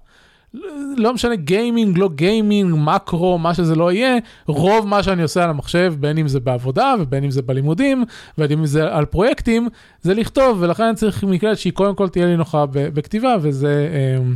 לא 0.97 1.13
משנה 1.13 1.35
גיימינג, 1.35 1.97
לא 1.97 2.09
גיימינג, 2.09 2.73
מקרו, 2.77 3.37
מה 3.37 3.53
שזה 3.53 3.75
לא 3.75 3.91
יהיה, 3.91 4.17
רוב 4.47 4.87
מה 4.87 5.03
שאני 5.03 5.23
עושה 5.23 5.43
על 5.43 5.49
המחשב, 5.49 5.93
בין 5.99 6.17
אם 6.17 6.27
זה 6.27 6.39
בעבודה 6.39 6.93
ובין 6.99 7.23
אם 7.23 7.31
זה 7.31 7.41
בלימודים, 7.41 8.05
ובין 8.37 8.59
אם 8.59 8.65
זה 8.65 8.95
על 8.95 9.05
פרויקטים, 9.05 9.69
זה 10.01 10.13
לכתוב, 10.13 10.57
ולכן 10.61 10.83
אני 10.83 10.95
צריך 10.95 11.23
מקלדת 11.23 11.57
שהיא 11.57 11.73
קודם 11.73 11.95
כל 11.95 12.09
תהיה 12.09 12.25
לי 12.25 12.37
נוחה 12.37 12.65
בכתיבה, 12.71 13.35
וזה... 13.41 13.89
אמ, 14.19 14.35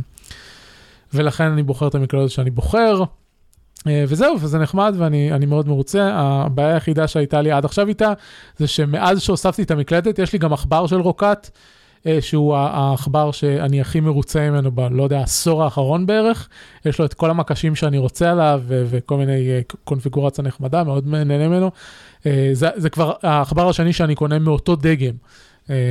ולכן 1.14 1.44
אני 1.44 1.62
בוחר 1.62 1.88
את 1.88 1.94
המקלדת 1.94 2.30
שאני 2.30 2.50
בוחר. 2.50 3.02
אה, 3.86 4.04
וזהו, 4.08 4.40
וזה 4.40 4.58
נחמד 4.58 4.94
ואני 4.98 5.46
מאוד 5.46 5.68
מרוצה. 5.68 6.10
הבעיה 6.14 6.74
היחידה 6.74 7.08
שהייתה 7.08 7.42
לי 7.42 7.50
עד 7.52 7.64
עכשיו 7.64 7.88
איתה, 7.88 8.12
זה 8.56 8.66
שמאז 8.66 9.20
שהוספתי 9.20 9.62
את 9.62 9.70
המקלדת, 9.70 10.18
יש 10.18 10.32
לי 10.32 10.38
גם 10.38 10.52
עכבר 10.52 10.86
של 10.86 11.00
רוקט, 11.00 11.50
שהוא 12.20 12.56
העכבר 12.56 13.30
שאני 13.32 13.80
הכי 13.80 14.00
מרוצה 14.00 14.50
ממנו 14.50 14.70
ב, 14.74 14.80
לא 14.80 15.02
יודע, 15.02 15.18
העשור 15.18 15.64
האחרון 15.64 16.06
בערך. 16.06 16.48
יש 16.84 16.98
לו 16.98 17.04
את 17.04 17.14
כל 17.14 17.30
המקשים 17.30 17.74
שאני 17.74 17.98
רוצה 17.98 18.30
עליו 18.30 18.62
וכל 18.66 19.16
מיני 19.16 19.50
אה, 19.50 19.60
קונפיגורציה 19.84 20.44
נחמדה, 20.44 20.84
מאוד 20.84 21.06
נהנה 21.06 21.48
ממנו. 21.48 21.70
זה, 22.52 22.68
זה 22.76 22.90
כבר 22.90 23.12
העכבר 23.22 23.68
השני 23.68 23.92
שאני 23.92 24.14
קונה 24.14 24.38
מאותו 24.38 24.76
דגם. 24.76 25.14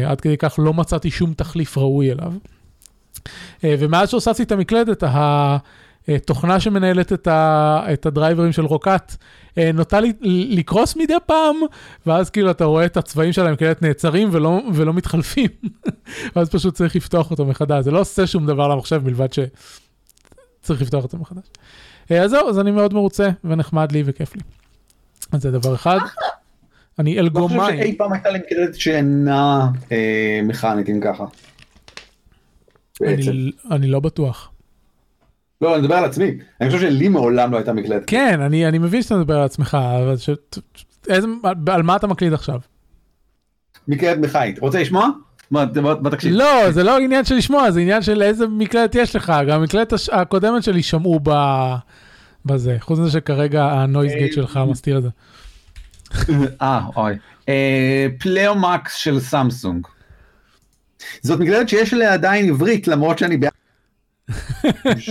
עד 0.07 0.21
כדי 0.21 0.37
כך 0.37 0.55
לא 0.57 0.73
מצאתי 0.73 1.11
שום 1.11 1.33
תחליף 1.33 1.77
ראוי 1.77 2.11
אליו. 2.11 2.33
ומאז 3.63 4.09
שהוספתי 4.09 4.43
את 4.43 4.51
המקלדת, 4.51 5.03
אה, 6.09 6.19
תוכנה 6.19 6.59
שמנהלת 6.59 7.13
את, 7.13 8.05
הדרייברים 8.05 8.51
של 8.51 8.65
רוקט, 8.65 8.89
אה, 8.89 9.15
נוטה 9.73 9.99
לי, 9.99 10.13
לקרוס 10.49 10.95
מדי 10.95 11.13
פעם, 11.25 11.55
ואז 12.05 12.29
כאילו 12.29 12.51
אתה 12.51 12.65
רואה 12.65 12.85
את 12.85 12.97
הצבעים 12.97 13.33
שלהם 13.33 13.55
כאלה 13.55 13.73
נעצרים 13.81 14.29
ולא, 14.31 14.61
ולא 14.73 14.93
מתחלפים, 14.93 15.49
ואז 16.35 16.49
פשוט 16.49 16.73
צריך 16.73 16.95
לפתוח 16.95 17.31
אותו 17.31 17.45
מחדש. 17.45 17.83
זה 17.83 17.91
לא 17.91 17.99
עושה 17.99 18.27
שום 18.27 18.45
דבר 18.45 18.67
למחשב 18.67 19.01
מלבד 19.03 19.27
שצריך 19.33 20.81
לפתוח 20.81 21.03
אותו 21.03 21.17
מחדש. 21.17 21.45
אה, 22.11 22.21
אז 22.21 22.31
זהו, 22.31 22.49
אז 22.49 22.59
אני 22.59 22.71
מאוד 22.71 22.93
מרוצה 22.93 23.29
ונחמד 23.43 23.91
לי 23.91 24.03
וכיף 24.05 24.35
לי. 24.35 24.41
אז 25.31 25.41
זה 25.41 25.51
דבר 25.51 25.75
אחד. 25.75 25.99
אני 26.99 27.19
אלגומאי. 27.19 27.57
לא 27.57 27.63
חושב 27.63 27.77
שאי 27.77 27.97
פעם 27.97 28.13
הייתה 28.13 28.29
לי 28.29 28.39
מקלדת 28.39 28.75
שאינה 28.75 29.67
אה, 29.91 30.39
מכנית 30.43 30.89
אם 30.89 30.99
ככה. 31.03 31.25
אני, 33.01 33.51
אני 33.71 33.87
לא 33.87 33.99
בטוח. 33.99 34.51
לא, 35.61 35.75
אני 35.75 35.81
מדבר 35.81 35.95
על 35.95 36.05
עצמי. 36.05 36.31
אני 36.61 36.69
חושב 36.69 36.81
שלי 36.81 37.07
מעולם 37.07 37.51
לא 37.51 37.57
הייתה 37.57 37.73
מקלדת. 37.73 38.03
כן, 38.07 38.41
אני, 38.41 38.67
אני 38.67 38.77
מבין 38.77 39.01
שאתה 39.01 39.15
מדבר 39.15 39.37
על 39.37 39.43
עצמך, 39.43 39.77
אבל 40.03 40.17
ש... 40.17 40.29
איזה, 41.09 41.27
על 41.67 41.83
מה 41.83 41.95
אתה 41.95 42.07
מקליד 42.07 42.33
עכשיו? 42.33 42.59
מקלדת 43.87 44.17
מכנית. 44.17 44.59
רוצה 44.59 44.81
לשמוע? 44.81 45.09
מה, 45.51 45.65
מה 46.01 46.09
תקשיב? 46.09 46.33
לא, 46.33 46.71
זה 46.71 46.83
לא 46.83 46.97
עניין 46.97 47.25
של 47.25 47.35
לשמוע, 47.35 47.71
זה 47.71 47.79
עניין 47.79 48.01
של 48.01 48.21
איזה 48.21 48.47
מקלדת 48.47 48.95
יש 48.95 49.15
לך. 49.15 49.33
גם 49.47 49.59
המקלדת 49.61 49.93
הקודמת 50.11 50.63
שלי 50.63 50.83
שמעו 50.83 51.19
ב... 51.23 51.31
בזה, 52.45 52.77
חוץ 52.79 52.99
מזה 52.99 53.11
שכרגע 53.11 53.63
הנויז 53.65 54.11
גייט 54.11 54.33
שלך 54.33 54.59
מסתיר 54.67 54.97
את 54.97 55.03
זה. 55.03 55.09
אה, 56.61 56.81
אוי. 56.95 57.13
פלאומקס 58.19 58.95
של 58.95 59.19
סמסונג. 59.19 59.87
זאת 61.21 61.39
מקלדת 61.39 61.69
שיש 61.69 61.93
עליה 61.93 62.13
עדיין 62.13 62.49
עברית, 62.49 62.87
למרות 62.87 63.19
שאני... 63.19 63.37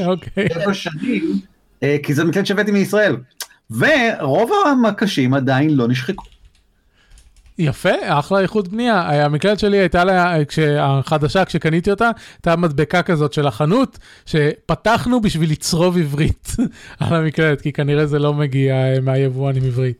אוקיי. 0.06 0.48
שבע 0.54 0.74
שנים, 0.74 1.40
אה, 1.82 1.96
כי 2.02 2.14
זה 2.14 2.24
מקלט 2.24 2.46
שהבאתי 2.46 2.70
מישראל. 2.70 3.16
ורוב 3.70 4.50
המקשים 4.66 5.34
עדיין 5.34 5.70
לא 5.74 5.88
נשחקו. 5.88 6.24
יפה, 7.58 7.90
אחלה 8.04 8.40
איכות 8.40 8.68
בנייה. 8.68 9.24
המקלדת 9.24 9.58
שלי 9.58 9.76
הייתה 9.76 10.04
לה, 10.04 10.36
החדשה, 10.80 11.44
כשקניתי 11.44 11.90
אותה, 11.90 12.10
הייתה 12.36 12.56
מדבקה 12.56 13.02
כזאת 13.02 13.32
של 13.32 13.46
החנות, 13.46 13.98
שפתחנו 14.26 15.20
בשביל 15.20 15.50
לצרוב 15.50 15.98
עברית 15.98 16.56
על 17.00 17.14
המקלדת, 17.14 17.60
כי 17.60 17.72
כנראה 17.72 18.06
זה 18.06 18.18
לא 18.18 18.34
מגיע 18.34 18.74
אה, 18.74 19.00
מהיבואן 19.00 19.56
עם 19.56 19.64
עברית. 19.64 19.96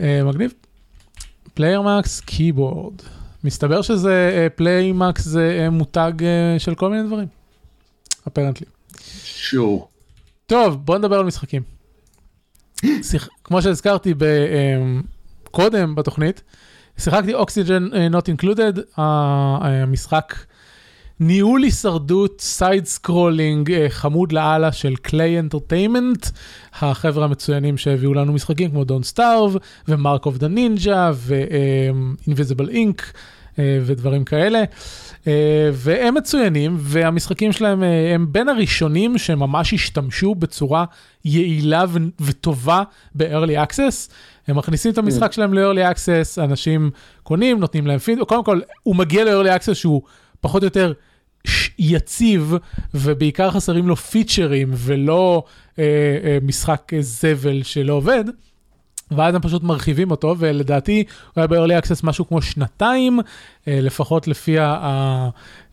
אה, 0.00 0.24
מגניב. 0.24 0.52
Flymax 1.54 2.20
keyboard. 2.20 2.94
מסתבר 3.44 3.82
שזה, 3.82 4.48
Flymax 4.54 5.24
זה 5.24 5.68
מותג 5.70 6.12
של 6.58 6.74
כל 6.74 6.90
מיני 6.90 7.06
דברים. 7.06 7.37
Apparently. 8.28 8.66
Sure. 9.24 9.88
טוב, 10.46 10.76
בוא 10.84 10.98
נדבר 10.98 11.18
על 11.18 11.24
משחקים. 11.24 11.62
שיח... 13.02 13.28
כמו 13.44 13.62
שהזכרתי 13.62 14.14
ב... 14.14 14.22
אמ, 14.22 15.02
קודם 15.50 15.94
בתוכנית, 15.94 16.42
שיחקתי 16.98 17.34
Oxygen 17.34 17.88
uh, 17.92 18.14
Not 18.14 18.24
Included, 18.24 18.80
המשחק 18.96 20.34
ניהול 21.20 21.62
הישרדות, 21.62 22.40
side 22.40 22.84
scrolling, 22.84 23.70
uh, 23.70 23.74
חמוד 23.88 24.32
לאללה 24.32 24.72
של 24.72 24.96
Klei 24.96 25.38
Entertainment, 25.38 26.26
החבר'ה 26.74 27.24
המצוינים 27.24 27.76
שהביאו 27.76 28.14
לנו 28.14 28.32
משחקים 28.32 28.70
כמו 28.70 28.84
Don't 28.84 29.02
Starve 29.02 29.56
ו-Mark 29.88 30.26
of 30.26 30.36
the 30.36 30.48
Ninja 30.48 31.10
ו-Invisible, 31.14 32.68
Inc. 32.68 33.12
ודברים 33.58 34.24
כאלה. 34.24 34.64
אה, 35.26 35.70
והם 35.72 36.14
מצוינים, 36.14 36.76
והמשחקים 36.78 37.52
שלהם 37.52 37.82
אה, 37.82 38.14
הם 38.14 38.32
בין 38.32 38.48
הראשונים 38.48 39.18
שממש 39.18 39.74
השתמשו 39.74 40.34
בצורה 40.34 40.84
יעילה 41.24 41.84
וטובה 42.20 42.82
ב-early 43.14 43.68
access. 43.68 44.12
הם 44.48 44.56
מכניסים 44.56 44.92
את 44.92 44.98
המשחק 44.98 45.32
שלהם 45.32 45.54
ל-early 45.54 45.94
access, 45.94 46.44
אנשים 46.44 46.90
קונים, 47.22 47.60
נותנים 47.60 47.86
להם 47.86 47.98
פיד, 47.98 48.18
קודם 48.28 48.44
כל, 48.44 48.60
הוא 48.82 48.96
מגיע 48.96 49.24
ל-early 49.24 49.60
access 49.60 49.74
שהוא 49.74 50.02
פחות 50.40 50.62
או 50.62 50.66
יותר 50.66 50.92
יציב, 51.78 52.54
ובעיקר 52.94 53.50
חסרים 53.50 53.88
לו 53.88 53.96
פיצ'רים 53.96 54.70
ולא 54.74 55.42
אה, 55.78 55.84
אה, 56.24 56.38
משחק 56.42 56.92
זבל 57.00 57.62
שלא 57.62 57.92
עובד. 57.92 58.24
ואז 59.10 59.34
הם 59.34 59.40
פשוט 59.40 59.62
מרחיבים 59.62 60.10
אותו, 60.10 60.34
ולדעתי 60.38 61.04
הוא 61.34 61.42
היה 61.42 61.46
ב-early 61.46 61.82
access 61.82 62.00
משהו 62.02 62.28
כמו 62.28 62.42
שנתיים, 62.42 63.20
אה, 63.68 63.80
לפחות 63.80 64.28
לפי 64.28 64.56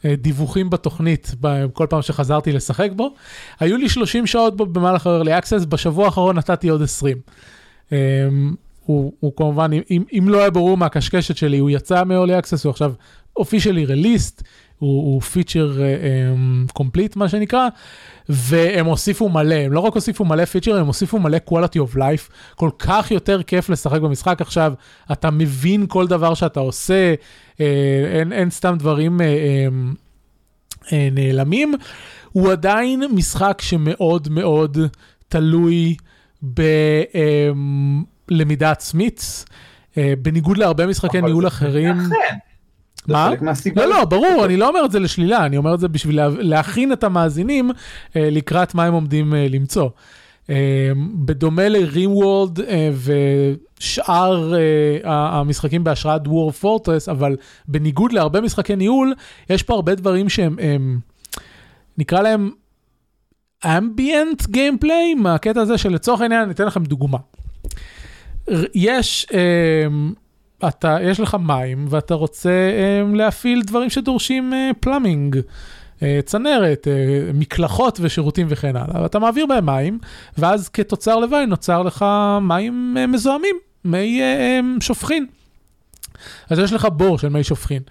הדיווחים 0.03 0.69
בתוכנית, 0.69 1.35
כל 1.73 1.87
פעם 1.89 2.01
שחזרתי 2.01 2.51
לשחק 2.51 2.89
בו. 2.95 3.13
היו 3.59 3.77
לי 3.77 3.89
30 3.89 4.27
שעות 4.27 4.57
בו 4.57 4.65
במהלך 4.65 5.07
ה-early 5.07 5.43
access, 5.43 5.65
בשבוע 5.65 6.05
האחרון 6.05 6.37
נתתי 6.37 6.69
עוד 6.69 6.81
20. 6.81 7.17
אה, 7.91 7.97
הוא, 8.85 9.13
הוא 9.19 9.33
כמובן, 9.35 9.71
אם, 9.91 10.03
אם 10.19 10.29
לא 10.29 10.39
היה 10.39 10.49
ברור 10.49 10.77
מהקשקשת 10.77 11.37
שלי, 11.37 11.57
הוא 11.57 11.69
יצא 11.69 12.03
מ-early 12.03 12.43
access, 12.43 12.61
הוא 12.63 12.69
עכשיו 12.69 12.93
officially 13.39 13.89
released. 13.89 14.43
הוא 14.79 15.21
feature 15.21 15.71
complete 16.73 17.15
מה 17.15 17.29
שנקרא, 17.29 17.67
והם 18.29 18.85
הוסיפו 18.85 19.29
מלא, 19.29 19.55
הם 19.55 19.71
לא 19.71 19.79
רק 19.79 19.93
הוסיפו 19.93 20.25
מלא 20.25 20.45
feature, 20.45 20.79
הם 20.79 20.87
הוסיפו 20.87 21.19
מלא 21.19 21.37
quality 21.49 21.77
of 21.91 21.95
life, 21.97 22.31
כל 22.55 22.69
כך 22.79 23.11
יותר 23.11 23.43
כיף 23.43 23.69
לשחק 23.69 24.01
במשחק 24.01 24.41
עכשיו, 24.41 24.73
אתה 25.11 25.31
מבין 25.31 25.85
כל 25.87 26.07
דבר 26.07 26.33
שאתה 26.33 26.59
עושה, 26.59 27.13
אה, 27.59 28.19
אין, 28.19 28.33
אין 28.33 28.49
סתם 28.49 28.75
דברים 28.79 29.21
אה, 29.21 29.25
אה, 29.25 29.67
אה, 30.93 31.09
נעלמים. 31.11 31.73
הוא 32.31 32.51
עדיין 32.51 33.03
משחק 33.11 33.61
שמאוד 33.61 34.29
מאוד 34.29 34.77
תלוי 35.27 35.95
בלמידה 38.29 38.71
עצמית, 38.71 39.45
אה, 39.97 40.13
בניגוד 40.21 40.57
להרבה 40.57 40.87
משחקי 40.87 41.21
ניהול 41.21 41.47
אחרים. 41.47 41.95
מה? 43.07 43.29
לא, 43.75 43.85
לא, 43.89 44.05
ברור, 44.05 44.45
אני 44.45 44.57
לא 44.57 44.67
אומר 44.67 44.85
את 44.85 44.91
זה 44.91 44.99
לשלילה, 44.99 45.45
אני 45.45 45.57
אומר 45.57 45.73
את 45.73 45.79
זה 45.79 45.87
בשביל 45.87 46.19
להכין 46.27 46.93
את 46.93 47.03
המאזינים 47.03 47.71
אה, 48.15 48.29
לקראת 48.31 48.75
מה 48.75 48.85
הם 48.85 48.93
עומדים 48.93 49.33
אה, 49.33 49.47
למצוא. 49.49 49.89
אה, 50.49 50.91
בדומה 51.25 51.69
ל-Rim 51.69 52.23
World 52.23 52.61
ושאר 53.79 54.53
המשחקים 55.03 55.83
בהשראת 55.83 56.21
War 56.27 56.63
Fortress, 56.63 57.11
אבל 57.11 57.35
בניגוד 57.67 58.11
להרבה 58.11 58.41
משחקי 58.41 58.75
ניהול, 58.75 59.13
יש 59.49 59.63
פה 59.63 59.73
הרבה 59.73 59.95
דברים 59.95 60.29
שהם, 60.29 60.55
הם, 60.61 60.99
נקרא 61.97 62.21
להם 62.21 62.51
ambient 63.65 64.47
gameplay, 64.53 65.15
מהקטע 65.17 65.61
הזה 65.61 65.77
שלצורך 65.77 66.21
העניין, 66.21 66.41
אני 66.41 66.51
אתן 66.51 66.65
לכם 66.65 66.83
דוגמה. 66.83 67.17
יש... 68.73 69.27
אתה, 70.67 70.97
יש 71.01 71.19
לך 71.19 71.37
מים 71.39 71.85
ואתה 71.89 72.13
רוצה 72.13 72.49
um, 72.49 73.15
להפעיל 73.15 73.61
דברים 73.61 73.89
שדורשים 73.89 74.53
פלאמינג, 74.79 75.35
uh, 75.35 75.39
uh, 75.99 76.01
צנרת, 76.25 76.87
uh, 76.87 77.33
מקלחות 77.33 77.99
ושירותים 78.01 78.47
וכן 78.49 78.75
הלאה, 78.75 79.01
ואתה 79.01 79.19
מעביר 79.19 79.45
בהם 79.45 79.65
מים, 79.65 79.99
ואז 80.37 80.69
כתוצר 80.69 81.19
לוואי 81.19 81.45
נוצר 81.45 81.83
לך 81.83 82.05
מים 82.41 82.97
uh, 82.97 83.07
מזוהמים, 83.07 83.55
מי 83.85 84.21
uh, 84.21 84.79
um, 84.79 84.83
שופכין. 84.83 85.25
אז 86.49 86.59
יש 86.59 86.73
לך 86.73 86.87
בור 86.93 87.19
של 87.19 87.29
מי 87.29 87.43
שופכין. 87.43 87.81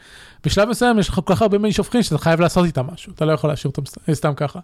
בשלב 0.47 0.69
מסוים 0.69 0.99
יש 0.99 1.09
לך 1.09 1.15
כל 1.15 1.35
כך 1.35 1.43
הרבה 1.43 1.59
מי 1.59 1.73
שופכין 1.73 2.03
שאתה 2.03 2.19
חייב 2.19 2.41
לעשות 2.41 2.65
איתם 2.65 2.87
משהו, 2.93 3.13
אתה 3.13 3.25
לא 3.25 3.33
יכול 3.33 3.51
להשאיר 3.51 3.73
אותם 3.77 3.83
סתם 4.13 4.35
ככה. 4.37 4.59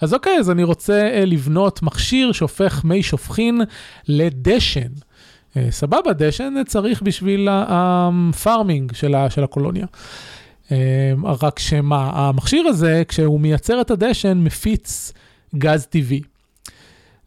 אז 0.00 0.14
אוקיי, 0.14 0.38
אז 0.38 0.50
אני 0.50 0.62
רוצה 0.62 1.10
uh, 1.12 1.26
לבנות 1.26 1.82
מכשיר 1.82 2.32
שהופך 2.32 2.84
מי 2.84 3.02
שופכין 3.02 3.60
לדשן. 4.08 4.88
אה, 5.56 5.70
סבבה, 5.70 6.12
דשן 6.12 6.54
צריך 6.66 7.02
בשביל 7.02 7.48
הפארמינג 7.50 8.92
של, 8.92 9.14
של 9.28 9.44
הקולוניה. 9.44 9.86
רק 11.24 11.58
שמה, 11.58 12.10
המכשיר 12.14 12.66
הזה, 12.66 13.02
כשהוא 13.08 13.40
מייצר 13.40 13.80
את 13.80 13.90
הדשן, 13.90 14.38
מפיץ 14.38 15.12
גז 15.54 15.86
טבעי. 15.86 16.20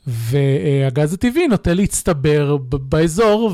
והגז 0.07 1.13
הטבעי 1.13 1.47
נוטה 1.47 1.74
להצטבר 1.74 2.57
באזור 2.59 3.51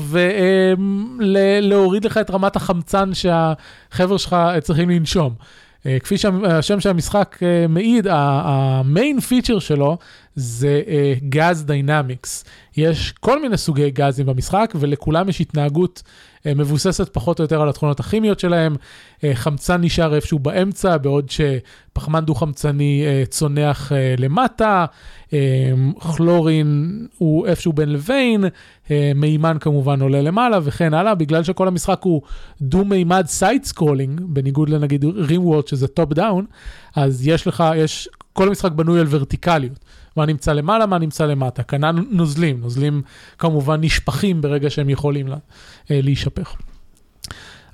ולהוריד 1.18 2.04
לך 2.04 2.18
את 2.18 2.30
רמת 2.30 2.56
החמצן 2.56 3.10
שהחבר'ה 3.14 4.18
שלך 4.18 4.36
צריכים 4.62 4.90
לנשום. 4.90 5.34
אה, 5.86 5.98
כפי 5.98 6.18
שהשם 6.18 6.80
של 6.80 6.90
המשחק 6.90 7.38
אה, 7.42 7.66
מעיד, 7.68 8.06
ה 8.10 8.32
main 8.32 9.20
feature 9.20 9.58
שלו 9.58 9.98
זה 10.34 10.82
gas 11.28 11.64
dynamics. 11.64 12.44
יש 12.76 13.12
כל 13.12 13.42
מיני 13.42 13.56
סוגי 13.56 13.90
גזים 13.90 14.26
במשחק 14.26 14.74
ולכולם 14.74 15.28
יש 15.28 15.40
התנהגות 15.40 16.02
אה, 16.46 16.54
מבוססת 16.54 17.08
פחות 17.12 17.38
או 17.38 17.44
יותר 17.44 17.62
על 17.62 17.68
התכונות 17.68 18.00
הכימיות 18.00 18.40
שלהם. 18.40 18.76
חמצן 19.34 19.80
נשאר 19.80 20.14
איפשהו 20.14 20.38
באמצע, 20.38 20.96
בעוד 20.96 21.30
שפחמן 21.30 22.24
דו-חמצני 22.24 23.04
צונח 23.28 23.92
למטה, 24.18 24.86
chlorine 25.98 27.06
הוא 27.18 27.46
איפשהו 27.46 27.72
בין 27.72 27.92
לבין, 27.92 28.44
מימן 29.14 29.56
כמובן 29.60 30.00
עולה 30.00 30.22
למעלה 30.22 30.58
וכן 30.62 30.94
הלאה, 30.94 31.14
בגלל 31.14 31.42
שכל 31.42 31.68
המשחק 31.68 32.00
הוא 32.02 32.22
דו-מימד 32.60 33.24
side 33.26 33.64
scrolling, 33.64 34.20
בניגוד 34.24 34.68
לנגיד 34.68 35.04
RimWorld 35.04 35.68
שזה 35.68 35.88
top 35.88 36.12
down, 36.12 36.44
אז 36.96 37.26
יש 37.26 37.46
לך, 37.46 37.64
יש, 37.76 38.08
כל 38.32 38.48
המשחק 38.48 38.72
בנוי 38.72 39.00
על 39.00 39.06
ורטיקליות. 39.10 39.78
מה 40.16 40.26
נמצא 40.26 40.52
למעלה, 40.52 40.86
מה 40.86 40.98
נמצא 40.98 41.26
למטה. 41.26 41.62
כנ"ל 41.62 41.92
נוזלים, 42.10 42.60
נוזלים 42.60 43.02
כמובן 43.38 43.80
נשפכים 43.80 44.40
ברגע 44.40 44.70
שהם 44.70 44.90
יכולים 44.90 45.28
לה, 45.28 45.36
אה, 45.90 46.00
להישפך. 46.02 46.56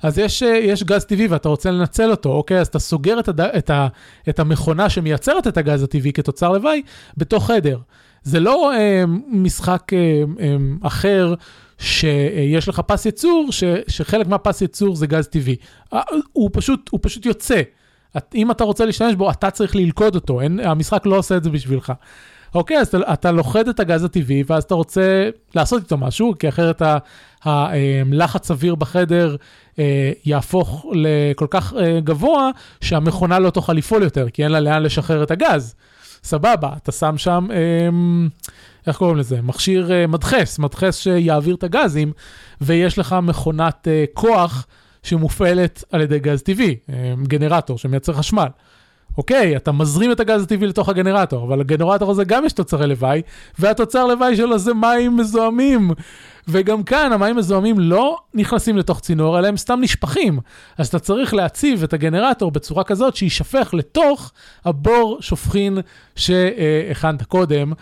אז 0.05 0.17
יש, 0.17 0.43
אה, 0.43 0.57
יש 0.57 0.83
גז 0.83 1.05
טבעי 1.05 1.27
ואתה 1.27 1.49
רוצה 1.49 1.71
לנצל 1.71 2.11
אותו, 2.11 2.29
אוקיי? 2.29 2.59
אז 2.59 2.67
אתה 2.67 2.79
סוגר 2.79 3.19
את, 3.19 3.27
הד... 3.27 3.41
את, 3.41 3.69
ה... 3.69 3.87
את 4.29 4.39
המכונה 4.39 4.89
שמייצרת 4.89 5.47
את 5.47 5.57
הגז 5.57 5.83
הטבעי 5.83 6.13
כתוצר 6.13 6.51
לוואי 6.51 6.81
בתוך 7.17 7.47
חדר. 7.47 7.77
זה 8.23 8.39
לא 8.39 8.73
אה, 8.73 9.03
משחק 9.27 9.93
אה, 9.93 10.23
אה, 10.39 10.55
אחר 10.81 11.33
שיש 11.77 12.69
לך 12.69 12.79
פס 12.79 13.05
ייצור, 13.05 13.47
ש... 13.51 13.63
שחלק 13.87 14.27
מהפס 14.27 14.61
ייצור 14.61 14.95
זה 14.95 15.07
גז 15.07 15.27
טבעי. 15.27 15.55
אה, 15.93 16.01
הוא 16.33 16.49
פשוט, 16.53 16.89
הוא 16.91 16.99
פשוט 17.03 17.25
יוצא. 17.25 17.61
את, 18.17 18.35
אם 18.35 18.51
אתה 18.51 18.63
רוצה 18.63 18.85
להשתמש 18.85 19.15
בו, 19.15 19.31
אתה 19.31 19.51
צריך 19.51 19.75
ללכוד 19.75 20.15
אותו, 20.15 20.41
אין, 20.41 20.59
המשחק 20.59 21.05
לא 21.05 21.17
עושה 21.17 21.37
את 21.37 21.43
זה 21.43 21.49
בשבילך. 21.49 21.93
אוקיי, 22.55 22.77
אז 22.77 22.87
אתה, 22.87 23.13
אתה 23.13 23.31
לוכד 23.31 23.67
את 23.67 23.79
הגז 23.79 24.03
הטבעי, 24.03 24.43
ואז 24.47 24.63
אתה 24.63 24.75
רוצה 24.75 25.29
לעשות 25.55 25.83
איתו 25.83 25.97
משהו, 25.97 26.33
כי 26.39 26.49
אחרת 26.49 26.81
הלחץ 27.43 28.51
אוויר 28.51 28.75
בחדר 28.75 29.35
אה, 29.79 30.11
יהפוך 30.25 30.85
לכל 30.93 31.47
כך 31.49 31.73
אה, 31.73 31.99
גבוה, 31.99 32.49
שהמכונה 32.81 33.39
לא 33.39 33.49
תוכל 33.49 33.73
לפעול 33.73 34.03
יותר, 34.03 34.29
כי 34.29 34.43
אין 34.43 34.51
לה 34.51 34.59
לאן 34.59 34.83
לשחרר 34.83 35.23
את 35.23 35.31
הגז. 35.31 35.75
סבבה, 36.23 36.73
אתה 36.77 36.91
שם 36.91 37.17
שם, 37.17 37.47
אה, 37.51 37.57
איך 38.87 38.97
קוראים 38.97 39.17
לזה? 39.17 39.41
מכשיר 39.41 39.91
מדחס, 40.07 40.59
מדחס 40.59 40.97
שיעביר 40.97 41.55
את 41.55 41.63
הגזים, 41.63 42.11
ויש 42.61 42.99
לך 42.99 43.15
מכונת 43.21 43.87
כוח 44.13 44.67
שמופעלת 45.03 45.83
על 45.91 46.01
ידי 46.01 46.19
גז 46.19 46.41
טבעי, 46.41 46.75
גנרטור 47.23 47.77
שמייצר 47.77 48.13
חשמל. 48.13 48.47
אוקיי, 49.17 49.55
אתה 49.55 49.71
מזרים 49.71 50.11
את 50.11 50.19
הגז 50.19 50.43
הטבעי 50.43 50.67
לתוך 50.67 50.89
הגנרטור, 50.89 51.47
אבל 51.47 51.59
הגנרטור 51.61 52.11
הזה 52.11 52.23
גם 52.23 52.45
יש 52.45 52.53
תוצרי 52.53 52.87
לוואי, 52.87 53.21
והתוצר 53.59 54.05
לוואי 54.05 54.35
שלו 54.35 54.57
זה 54.57 54.73
מים 54.73 55.17
מזוהמים. 55.17 55.91
וגם 56.47 56.83
כאן 56.83 57.13
המים 57.13 57.35
מזוהמים 57.35 57.79
לא 57.79 58.17
נכנסים 58.33 58.77
לתוך 58.77 58.99
צינור, 58.99 59.39
אלא 59.39 59.47
הם 59.47 59.57
סתם 59.57 59.79
נשפכים. 59.81 60.39
אז 60.77 60.87
אתה 60.87 60.99
צריך 60.99 61.33
להציב 61.33 61.83
את 61.83 61.93
הגנרטור 61.93 62.51
בצורה 62.51 62.83
כזאת 62.83 63.15
שיישפך 63.15 63.73
לתוך 63.73 64.31
הבור 64.65 65.17
שופכין 65.21 65.77
שהכנת 66.15 67.23
קודם. 67.23 67.73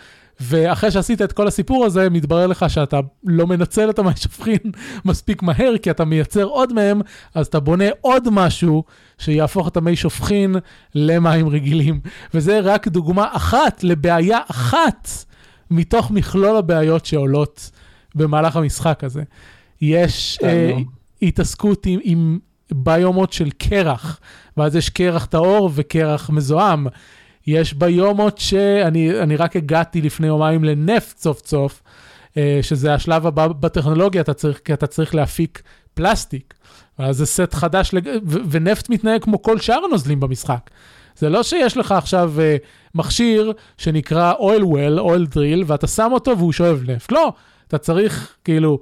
ואחרי 0.48 0.90
שעשית 0.90 1.22
את 1.22 1.32
כל 1.32 1.46
הסיפור 1.46 1.84
הזה, 1.84 2.10
מתברר 2.10 2.46
לך 2.46 2.64
שאתה 2.68 3.00
לא 3.24 3.46
מנצל 3.46 3.90
את 3.90 3.98
המים 3.98 4.16
שפכין 4.16 4.58
מספיק 5.04 5.42
מהר, 5.42 5.78
כי 5.82 5.90
אתה 5.90 6.04
מייצר 6.04 6.44
עוד 6.44 6.72
מהם, 6.72 7.00
אז 7.34 7.46
אתה 7.46 7.60
בונה 7.60 7.84
עוד 8.00 8.28
משהו 8.30 8.84
שיהפוך 9.18 9.68
את 9.68 9.76
המי 9.76 9.96
שופכין 9.96 10.56
למים 10.94 11.48
רגילים. 11.48 12.00
וזה 12.34 12.60
רק 12.60 12.88
דוגמה 12.88 13.28
אחת 13.32 13.84
לבעיה 13.84 14.38
אחת 14.50 15.08
מתוך 15.70 16.10
מכלול 16.10 16.56
הבעיות 16.56 17.06
שעולות 17.06 17.70
במהלך 18.14 18.56
המשחק 18.56 19.04
הזה. 19.04 19.22
יש 19.80 20.38
אה, 20.42 20.76
התעסקות 21.22 21.86
עם, 21.86 22.00
עם 22.02 22.38
ביומות 22.72 23.32
של 23.32 23.50
קרח, 23.50 24.20
ואז 24.56 24.76
יש 24.76 24.88
קרח 24.88 25.24
טהור 25.24 25.70
וקרח 25.74 26.30
מזוהם. 26.30 26.86
יש 27.46 27.74
ביומות 27.74 28.38
שאני 28.38 29.36
רק 29.38 29.56
הגעתי 29.56 30.02
לפני 30.02 30.26
יומיים 30.26 30.64
לנפט 30.64 31.18
סוף 31.18 31.46
סוף, 31.46 31.82
אה, 32.36 32.58
שזה 32.62 32.94
השלב 32.94 33.26
הבא 33.26 33.46
בטכנולוגיה, 33.48 34.20
אתה 34.20 34.34
צריך, 34.34 34.60
כי 34.64 34.72
אתה 34.74 34.86
צריך 34.86 35.14
להפיק 35.14 35.62
פלסטיק. 35.94 36.54
ואז 36.98 37.16
זה 37.16 37.26
סט 37.26 37.54
חדש, 37.54 37.90
לג... 37.92 38.08
ו- 38.26 38.38
ונפט 38.50 38.90
מתנהג 38.90 39.22
כמו 39.22 39.42
כל 39.42 39.58
שאר 39.58 39.80
הנוזלים 39.84 40.20
במשחק. 40.20 40.70
זה 41.16 41.28
לא 41.28 41.42
שיש 41.42 41.76
לך 41.76 41.92
עכשיו 41.92 42.32
uh, 42.36 42.66
מכשיר 42.94 43.52
שנקרא 43.78 44.32
oil 44.34 44.62
well, 44.62 44.98
oil 44.98 45.34
drill, 45.34 45.64
ואתה 45.66 45.86
שם 45.86 46.10
אותו 46.12 46.38
והוא 46.38 46.52
שואב 46.52 46.82
נפט. 46.86 47.12
לא, 47.12 47.32
אתה 47.68 47.78
צריך, 47.78 48.36
כאילו, 48.44 48.80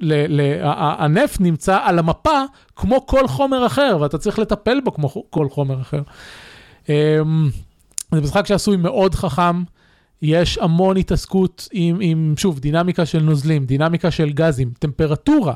ל- 0.00 0.40
ל- 0.40 0.60
הנפט 0.98 1.40
נמצא 1.40 1.78
על 1.82 1.98
המפה 1.98 2.40
כמו 2.76 3.06
כל 3.06 3.28
חומר 3.28 3.66
אחר, 3.66 3.96
ואתה 4.00 4.18
צריך 4.18 4.38
לטפל 4.38 4.80
בו 4.84 4.94
כמו 4.94 5.08
כל 5.30 5.48
חומר 5.48 5.80
אחר. 5.80 6.00
Um, 6.86 6.90
זה 8.14 8.20
משחק 8.20 8.46
שעשוי 8.46 8.76
מאוד 8.76 9.14
חכם, 9.14 9.62
יש 10.22 10.58
המון 10.58 10.96
התעסקות 10.96 11.68
עם, 11.72 11.98
עם, 12.00 12.34
שוב, 12.36 12.58
דינמיקה 12.60 13.06
של 13.06 13.22
נוזלים, 13.22 13.64
דינמיקה 13.64 14.10
של 14.10 14.30
גזים, 14.30 14.70
טמפרטורה. 14.78 15.54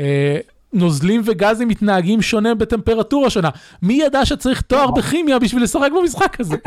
אה, 0.00 0.38
נוזלים 0.72 1.22
וגזים 1.24 1.68
מתנהגים 1.68 2.22
שונה 2.22 2.54
בטמפרטורה 2.54 3.30
שונה. 3.30 3.50
מי 3.82 3.94
ידע 3.94 4.24
שצריך 4.24 4.60
תואר 4.60 4.90
בכימיה 4.90 5.38
בשביל 5.38 5.62
לשחק 5.62 5.88
במשחק 6.00 6.40
הזה? 6.40 6.56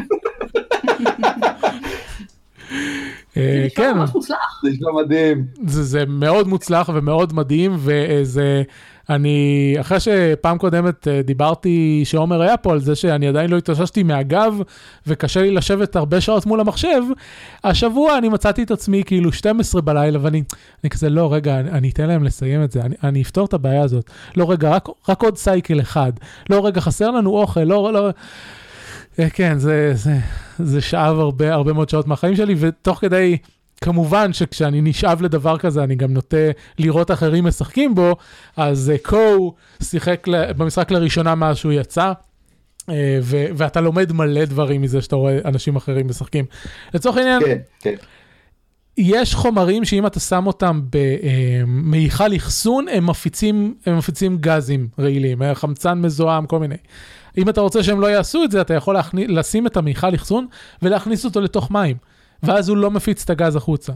אה, 3.38 3.68
כן, 3.76 3.94
זה 4.62 4.70
נשמע 4.70 4.92
מדהים. 5.04 5.46
זה 5.66 6.06
מאוד 6.06 6.48
מוצלח 6.48 6.90
ומאוד 6.94 7.34
מדהים, 7.34 7.76
וזה 7.78 8.64
אני, 9.10 9.76
אחרי 9.80 10.00
שפעם 10.00 10.58
קודמת 10.58 11.08
אה, 11.08 11.22
דיברתי, 11.22 12.02
שעומר 12.06 12.42
היה 12.42 12.58
פה 12.58 12.72
על 12.72 12.80
זה 12.80 12.96
שאני 12.96 13.28
עדיין 13.28 13.50
לא 13.50 13.58
התאוששתי 13.58 14.04
מהגב, 14.04 14.58
וקשה 15.08 15.42
לי 15.42 15.52
לשבת 15.52 15.96
הרבה 15.96 16.22
שעות 16.22 16.46
מול 16.46 16.60
המחשב, 16.60 17.02
השבוע 17.64 18.18
אני 18.18 18.30
מצאתי 18.30 18.64
את 18.64 18.72
עצמי 18.72 19.04
כאילו 19.04 19.32
12 19.32 19.82
בלילה, 19.82 20.20
ואני 20.22 20.44
אני 20.84 20.90
כזה, 20.90 21.10
לא, 21.10 21.34
רגע, 21.34 21.60
אני, 21.60 21.70
אני 21.70 21.90
אתן 21.90 22.08
להם 22.08 22.24
לסיים 22.24 22.64
את 22.64 22.72
זה, 22.72 22.82
אני, 22.82 22.96
אני 23.04 23.22
אפתור 23.22 23.46
את 23.46 23.54
הבעיה 23.54 23.82
הזאת. 23.82 24.10
לא, 24.38 24.52
רגע, 24.52 24.70
רק, 24.70 24.88
רק 25.10 25.24
עוד 25.24 25.38
סייקל 25.38 25.80
אחד. 25.80 26.12
לא, 26.50 26.66
רגע, 26.66 26.82
חסר 26.82 27.12
לנו 27.12 27.30
אוכל, 27.38 27.64
לא, 27.64 27.94
לא... 27.94 28.10
אה, 29.20 29.30
כן, 29.30 29.58
זה, 29.58 29.92
זה, 29.94 30.18
זה 30.60 30.82
שאב 30.82 31.20
הרבה, 31.20 31.54
הרבה 31.54 31.74
מאוד 31.74 31.90
שעות 31.90 32.08
מהחיים 32.08 32.36
שלי, 32.36 32.56
ותוך 32.60 33.00
כדי... 33.00 33.38
כמובן 33.82 34.34
שכשאני 34.34 34.82
נשאב 34.82 35.22
לדבר 35.22 35.58
כזה, 35.58 35.84
אני 35.84 35.96
גם 35.96 36.14
נוטה 36.14 36.38
לראות 36.80 37.12
אחרים 37.12 37.44
משחקים 37.44 37.96
בו, 37.96 38.16
אז 38.58 38.92
uh, 38.96 39.10
קו 39.10 39.54
שיחק 39.84 40.28
במשחק 40.58 40.92
לראשונה 40.92 41.36
מאז 41.36 41.58
שהוא 41.58 41.72
יצא. 41.72 42.12
Uh, 42.82 42.94
ו- 43.22 43.46
ואתה 43.56 43.82
לומד 43.82 44.12
מלא 44.12 44.46
דברים 44.46 44.82
מזה 44.82 45.02
שאתה 45.02 45.16
רואה 45.16 45.40
אנשים 45.46 45.76
אחרים 45.76 46.08
משחקים. 46.08 46.46
לצורך 46.94 47.18
העניין, 47.18 47.40
כן, 47.40 47.58
כן. 47.80 47.96
יש 48.98 49.36
חומרים 49.36 49.86
שאם 49.86 50.06
אתה 50.06 50.20
שם 50.20 50.48
אותם 50.48 50.82
במיכל 50.90 52.32
אה, 52.32 52.38
אחסון, 52.38 52.86
הם 52.92 53.06
מפיצים, 53.10 53.76
הם 53.86 53.98
מפיצים 53.98 54.38
גזים 54.38 54.88
רעילים, 55.00 55.42
חמצן 55.54 56.02
מזוהם, 56.02 56.46
כל 56.46 56.60
מיני. 56.60 56.76
אם 57.38 57.50
אתה 57.50 57.62
רוצה 57.62 57.84
שהם 57.84 58.02
לא 58.02 58.08
יעשו 58.08 58.44
את 58.44 58.52
זה, 58.52 58.62
אתה 58.62 58.74
יכול 58.74 58.96
להכניס, 58.96 59.26
לשים 59.30 59.68
את 59.68 59.78
המיכל 59.78 60.16
אחסון 60.16 60.48
ולהכניס 60.82 61.26
אותו 61.26 61.42
לתוך 61.42 61.72
מים. 61.72 61.98
ואז 62.46 62.70
הוא 62.70 62.78
לא 62.78 62.92
מפיץ 62.92 63.24
את 63.24 63.30
הגז 63.30 63.56
החוצה. 63.56 63.94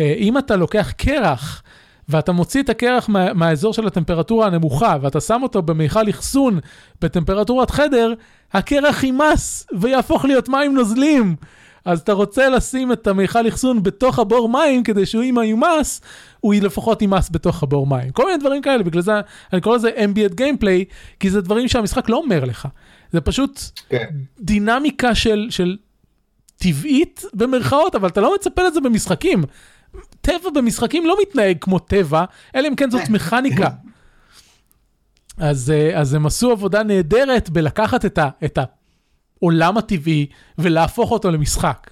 אה, 0.00 0.14
אם 0.18 0.38
אתה 0.38 0.56
לוקח 0.56 0.92
קרח, 0.96 1.62
ואתה 2.08 2.32
מוציא 2.32 2.62
את 2.62 2.68
הקרח 2.68 3.08
מה, 3.08 3.32
מהאזור 3.32 3.74
של 3.74 3.86
הטמפרטורה 3.86 4.46
הנמוכה, 4.46 4.96
ואתה 5.02 5.20
שם 5.20 5.40
אותו 5.42 5.62
במיכל 5.62 6.10
אחסון 6.10 6.58
בטמפרטורת 7.02 7.70
חדר, 7.70 8.14
הקרח 8.52 9.04
יימס 9.04 9.66
ויהפוך 9.80 10.24
להיות 10.24 10.48
מים 10.48 10.74
נוזלים. 10.74 11.36
אז 11.84 12.00
אתה 12.00 12.12
רוצה 12.12 12.48
לשים 12.48 12.92
את 12.92 13.06
המיכל 13.06 13.48
אחסון 13.48 13.82
בתוך 13.82 14.18
הבור 14.18 14.48
מים, 14.48 14.82
כדי 14.82 15.06
שהוא 15.06 15.22
אם 15.22 15.38
יומס, 15.44 16.00
הוא 16.40 16.54
לפחות 16.54 17.02
יימס 17.02 17.30
בתוך 17.32 17.62
הבור 17.62 17.86
מים. 17.86 18.10
כל 18.10 18.26
מיני 18.26 18.38
דברים 18.38 18.62
כאלה, 18.62 18.82
בגלל 18.82 19.02
זה 19.02 19.12
אני 19.52 19.60
קורא 19.60 19.76
לזה 19.76 19.90
ambient 19.96 20.34
gameplay, 20.34 20.92
כי 21.20 21.30
זה 21.30 21.40
דברים 21.40 21.68
שהמשחק 21.68 22.08
לא 22.08 22.16
אומר 22.16 22.44
לך. 22.44 22.68
זה 23.12 23.20
פשוט 23.20 23.60
כן. 23.88 24.06
דינמיקה 24.40 25.14
של, 25.14 25.46
של 25.50 25.76
טבעית 26.62 27.22
במרכאות, 27.34 27.94
אבל 27.94 28.08
אתה 28.08 28.20
לא 28.20 28.34
מצפה 28.34 28.62
לזה 28.62 28.80
במשחקים. 28.80 29.44
טבע 30.20 30.50
במשחקים 30.54 31.06
לא 31.06 31.16
מתנהג 31.22 31.56
כמו 31.60 31.78
טבע, 31.78 32.24
אלא 32.54 32.68
אם 32.68 32.76
כן 32.76 32.90
זאת 32.90 33.08
מכניקה. 33.08 33.68
אז, 35.38 35.70
אה, 35.70 36.00
אז 36.00 36.14
הם 36.14 36.26
עשו 36.26 36.50
עבודה 36.50 36.82
נהדרת 36.82 37.50
בלקחת 37.50 38.04
את, 38.04 38.18
ה, 38.18 38.28
את 38.44 38.58
העולם 39.40 39.78
הטבעי 39.78 40.26
ולהפוך 40.58 41.10
אותו 41.10 41.30
למשחק. 41.30 41.90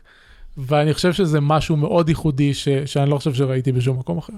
ואני 0.57 0.95
חושב 0.95 1.13
שזה 1.13 1.41
משהו 1.41 1.77
מאוד 1.77 2.09
ייחודי 2.09 2.55
ש, 2.55 2.69
שאני 2.69 3.11
לא 3.11 3.19
חושב 3.19 3.35
שראיתי 3.35 3.73
בשום 3.73 3.99
מקום 3.99 4.19
אחר. 4.19 4.33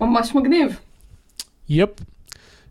ממש 0.00 0.34
מגניב. 0.34 0.76
יפ. 1.68 1.90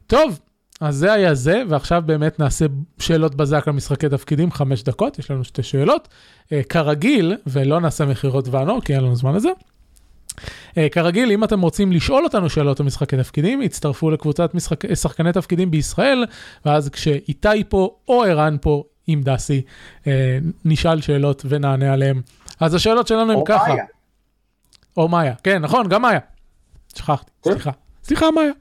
טוב, 0.08 0.40
אז 0.80 0.96
זה 0.96 1.14
היה 1.14 1.34
זה, 1.34 1.64
ועכשיו 1.70 2.04
באמת 2.06 2.40
נעשה 2.40 2.66
שאלות 3.00 3.36
בזק 3.36 3.68
למשחקי 3.68 4.10
תפקידים, 4.10 4.52
חמש 4.52 4.84
דקות, 4.84 5.20
יש 5.20 5.32
לנו 5.32 5.44
שתי 5.44 5.64
שאלות. 5.64 6.08
Uh, 6.46 6.52
כרגיל, 6.70 7.36
ולא 7.48 7.80
נעשה 7.82 8.06
מכירות 8.06 8.48
ואנו, 8.48 8.82
כי 8.82 8.96
אין 8.96 9.04
לנו 9.04 9.16
זמן 9.16 9.36
לזה. 9.36 9.50
Uh, 10.40 10.74
כרגיל, 10.92 11.32
אם 11.32 11.44
אתם 11.44 11.62
רוצים 11.62 11.92
לשאול 11.92 12.24
אותנו 12.24 12.50
שאלות 12.50 12.80
על 12.80 12.86
משחקי 12.86 13.18
תפקידים, 13.18 13.62
הצטרפו 13.62 14.12
לקבוצת 14.12 14.54
משחק... 14.54 14.96
שחקני 14.96 15.34
תפקידים 15.34 15.72
בישראל, 15.72 16.26
ואז 16.66 16.90
כשאיתי 16.90 17.64
פה 17.70 17.96
או 18.08 18.24
ערן 18.24 18.58
פה 18.62 18.84
עם 19.08 19.22
דסי, 19.22 19.62
uh, 20.04 20.08
נשאל 20.66 21.02
שאלות 21.02 21.46
ונענה 21.50 21.94
עליהן. 21.94 22.22
אז 22.60 22.74
השאלות 22.74 23.08
שלנו 23.08 23.32
הן 23.32 23.40
ככה. 23.46 23.68
מאיה. 23.68 23.84
או 24.98 25.08
מאיה, 25.08 25.34
כן, 25.44 25.62
נכון, 25.62 25.90
גם 25.90 26.02
מאיה. 26.02 26.20
שכחתי, 26.96 27.32
כן. 27.44 27.52
סליחה. 27.52 27.72
סליחה, 28.04 28.32
מאיה. 28.32 28.52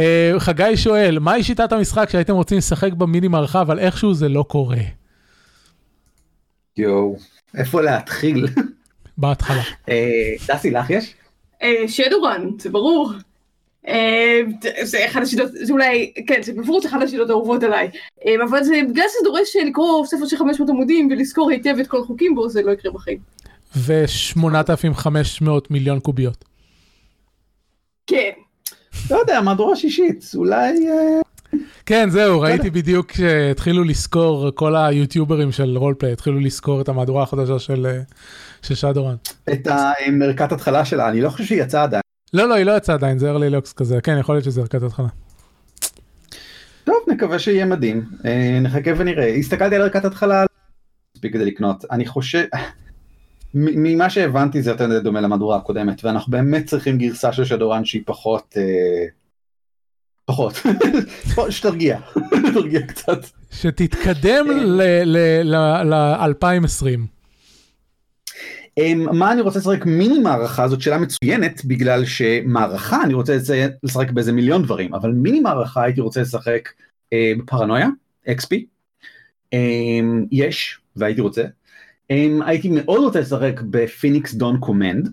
Uh, 0.00 0.40
חגי 0.40 0.76
שואל, 0.76 1.18
מהי 1.18 1.42
שיטת 1.42 1.72
המשחק 1.72 2.10
שהייתם 2.10 2.34
רוצים 2.34 2.58
לשחק 2.58 2.92
במיני 2.92 3.28
מערכה, 3.28 3.60
אבל 3.60 3.78
איכשהו 3.78 4.14
זה 4.14 4.28
לא 4.28 4.42
קורה? 4.42 4.76
יואו, 6.76 7.16
איפה 7.56 7.80
להתחיל? 7.82 8.46
בהתחלה. 9.18 9.62
אה, 9.88 10.34
דסי, 10.48 10.70
לך 10.70 10.90
יש? 10.90 11.14
שדורן, 11.86 12.48
זה 12.58 12.70
ברור. 12.70 13.12
אה, 13.88 14.40
זה 14.82 15.06
אחד 15.06 15.22
השיטות, 15.22 15.48
זה 15.52 15.72
אולי, 15.72 16.12
כן, 16.26 16.42
זה 16.42 16.52
בפירוש 16.52 16.86
אחת 16.86 17.02
השיטות 17.02 17.30
האהובות 17.30 17.62
עליי. 17.62 17.90
אה, 18.26 18.34
אבל 18.50 18.64
זה, 18.64 18.80
בגלל 18.90 19.04
שזה 19.08 19.18
דורש 19.24 19.56
אה, 19.56 19.64
לקרוא 19.64 20.06
ספר 20.06 20.26
של 20.26 20.36
500 20.36 20.70
עמודים 20.70 21.08
ולזכור 21.10 21.50
היטב 21.50 21.74
את 21.80 21.86
כל 21.86 22.00
החוקים 22.00 22.34
בו, 22.34 22.48
זה 22.48 22.62
לא 22.62 22.72
יקרה 22.72 22.92
בחיים. 22.92 23.18
ו-8,500 23.76 25.50
מיליון 25.70 26.00
קוביות. 26.00 26.44
כן. 28.06 28.30
לא 29.10 29.16
יודע, 29.16 29.40
מהדורה 29.40 29.76
שישית, 29.76 30.24
אולי... 30.34 30.88
אה, 30.88 31.20
כן, 31.86 32.10
זהו, 32.10 32.40
ראיתי 32.40 32.70
בדיוק 32.70 33.12
שהתחילו 33.12 33.84
לסקור, 33.84 34.50
כל 34.54 34.76
היוטיוברים 34.76 35.52
של 35.52 35.76
רולפליי 35.78 36.12
התחילו 36.12 36.40
לסקור 36.40 36.80
את 36.80 36.88
המהדורה 36.88 37.22
החדשה 37.22 37.58
של, 37.58 37.86
אה, 37.86 38.00
של 38.62 38.74
שדורן. 38.74 39.14
את 39.52 39.68
המרכת 39.70 40.52
התחלה 40.52 40.84
שלה, 40.84 41.08
אני 41.08 41.20
לא 41.20 41.30
חושב 41.30 41.44
שהיא 41.44 41.62
יצאה 41.62 41.82
עדיין. 41.82 42.02
לא, 42.34 42.48
לא, 42.48 42.54
היא 42.54 42.64
לא 42.64 42.76
יצאה 42.76 42.94
עדיין, 42.94 43.18
זה 43.18 43.32
early 43.32 43.54
locks 43.54 43.74
כזה, 43.76 44.00
כן, 44.00 44.16
יכול 44.18 44.34
להיות 44.34 44.44
שזה 44.44 44.60
ערכת 44.60 44.82
התחלה. 44.82 45.08
טוב, 46.84 46.96
נקווה 47.08 47.38
שיהיה 47.38 47.64
מדהים. 47.64 48.04
אה, 48.24 48.58
נחכה 48.62 48.90
ונראה. 48.96 49.34
הסתכלתי 49.34 49.76
על 49.76 49.82
ערכת 49.82 50.04
התחלה, 50.04 50.44
מספיק 51.16 51.32
כדי 51.32 51.44
לקנות. 51.44 51.84
אני 51.90 52.06
חושב... 52.06 52.44
ממה 53.54 54.10
שהבנתי 54.10 54.62
זה 54.62 54.70
יותר 54.70 55.00
דומה 55.00 55.20
למהדורה 55.20 55.56
הקודמת, 55.56 56.04
ואנחנו 56.04 56.30
באמת 56.30 56.66
צריכים 56.66 56.98
גרסה 56.98 57.32
של 57.32 57.44
שדורן 57.44 57.84
שהיא 57.84 58.02
פחות... 58.06 58.54
אה, 58.56 59.06
פחות. 60.24 60.52
שתרגיע, 61.50 61.98
תרגיע 62.54 62.86
קצת. 62.86 63.18
שתתקדם 63.50 64.46
ל-2020. 65.44 67.00
אמ, 68.78 69.06
מה 69.18 69.32
אני 69.32 69.40
רוצה 69.40 69.58
לשחק 69.58 69.86
מיני 69.86 70.18
מערכה 70.18 70.68
זאת 70.68 70.80
שאלה 70.80 70.98
מצוינת 70.98 71.64
בגלל 71.64 72.04
שמערכה 72.04 73.02
אני 73.04 73.14
רוצה 73.14 73.36
לשחק 73.82 74.10
באיזה 74.10 74.32
מיליון 74.32 74.62
דברים 74.62 74.94
אבל 74.94 75.10
מיני 75.10 75.40
מערכה 75.40 75.82
הייתי 75.82 76.00
רוצה 76.00 76.20
לשחק 76.20 76.68
אה, 77.12 77.32
ב 77.38 77.44
Paranoia 77.44 77.88
XP 78.28 78.66
יש 80.32 80.78
והייתי 80.96 81.20
רוצה 81.20 81.44
הייתי 82.46 82.68
מאוד 82.68 83.04
רוצה 83.04 83.20
לשחק 83.20 83.60
ב 83.70 83.78
Phoenix 83.78 84.34
Dawn 84.34 84.60
Command 84.60 85.08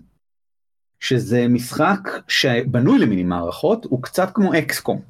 שזה 1.00 1.48
משחק 1.48 2.08
שבנוי 2.28 2.98
למיני 2.98 3.24
מערכות 3.24 3.84
הוא 3.84 4.02
קצת 4.02 4.30
כמו 4.34 4.54
אקסקום 4.54 5.00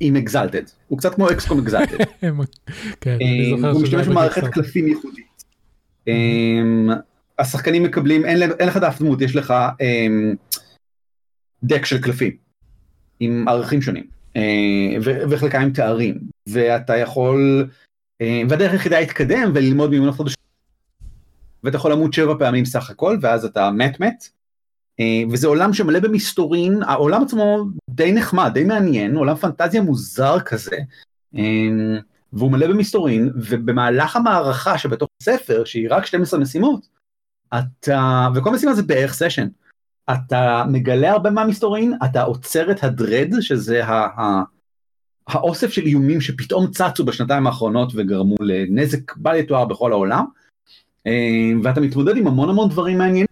עם 0.00 0.16
אקזלטד 0.16 0.62
הוא 0.88 0.98
קצת 0.98 1.14
כמו 1.14 1.30
אקסקום 1.30 1.58
אקזלטד 1.58 1.96
כן, 3.00 3.18
זוכר 3.50 3.70
הוא 3.70 3.82
משתמש 3.82 4.06
במערכת. 4.06 4.44
קלפים 4.44 4.88
ייחודית. 4.88 5.44
אמ, 6.08 6.88
השחקנים 7.38 7.82
מקבלים, 7.82 8.24
אין 8.24 8.68
לך 8.68 8.76
דף 8.76 8.98
דמות, 9.00 9.20
יש 9.20 9.36
לך 9.36 9.54
אמ, 9.80 10.34
דק 11.62 11.84
של 11.84 12.02
קלפים 12.02 12.36
עם 13.20 13.48
ערכים 13.48 13.82
שונים 13.82 14.04
וחלקם 15.30 15.60
עם 15.60 15.72
תארים 15.72 16.18
ואתה 16.48 16.96
יכול, 16.96 17.68
והדרך 18.48 18.72
היחידה 18.72 19.00
להתקדם 19.00 19.52
וללמוד 19.54 19.90
מיומנות 19.90 20.14
חדשות. 20.14 20.40
ואתה 21.64 21.76
יכול 21.76 21.92
למות 21.92 22.12
שבע 22.12 22.34
פעמים 22.38 22.64
סך 22.64 22.90
הכל 22.90 23.18
ואז 23.20 23.44
אתה 23.44 23.70
מת 23.70 24.00
מת. 24.00 24.28
אה, 25.00 25.22
וזה 25.30 25.46
עולם 25.46 25.72
שמלא 25.72 26.00
במסתורין, 26.00 26.82
העולם 26.82 27.22
עצמו 27.22 27.64
די 27.90 28.12
נחמד, 28.12 28.50
די 28.54 28.64
מעניין, 28.64 29.16
עולם 29.16 29.36
פנטזיה 29.36 29.82
מוזר 29.82 30.40
כזה. 30.40 30.76
אמ, 31.34 31.96
והוא 32.32 32.52
מלא 32.52 32.66
במסתורין, 32.66 33.30
ובמהלך 33.34 34.16
המערכה 34.16 34.78
שבתוך 34.78 35.08
הספר, 35.22 35.64
שהיא 35.64 35.88
רק 35.90 36.06
12 36.06 36.40
משימות, 36.40 36.88
אתה, 37.58 38.28
וכל 38.34 38.50
משימה 38.50 38.74
זה 38.74 38.82
בערך 38.82 39.14
סשן, 39.14 39.48
אתה 40.10 40.64
מגלה 40.68 41.10
הרבה 41.10 41.30
מהמסתורין, 41.30 41.94
אתה 42.04 42.22
עוצר 42.22 42.70
את 42.70 42.84
הדרד, 42.84 43.28
שזה 43.40 43.84
ה, 43.84 44.20
ה, 44.20 44.42
האוסף 45.28 45.72
של 45.72 45.86
איומים 45.86 46.20
שפתאום 46.20 46.70
צצו 46.70 47.04
בשנתיים 47.04 47.46
האחרונות 47.46 47.92
וגרמו 47.94 48.34
לנזק 48.40 49.16
בל 49.16 49.36
יתואר 49.36 49.64
בכל 49.64 49.92
העולם, 49.92 50.24
אה, 50.24 50.39
ואתה 51.62 51.80
מתמודד 51.80 52.16
עם 52.16 52.26
המון 52.26 52.48
המון 52.48 52.68
דברים 52.68 52.98
מעניינים, 52.98 53.26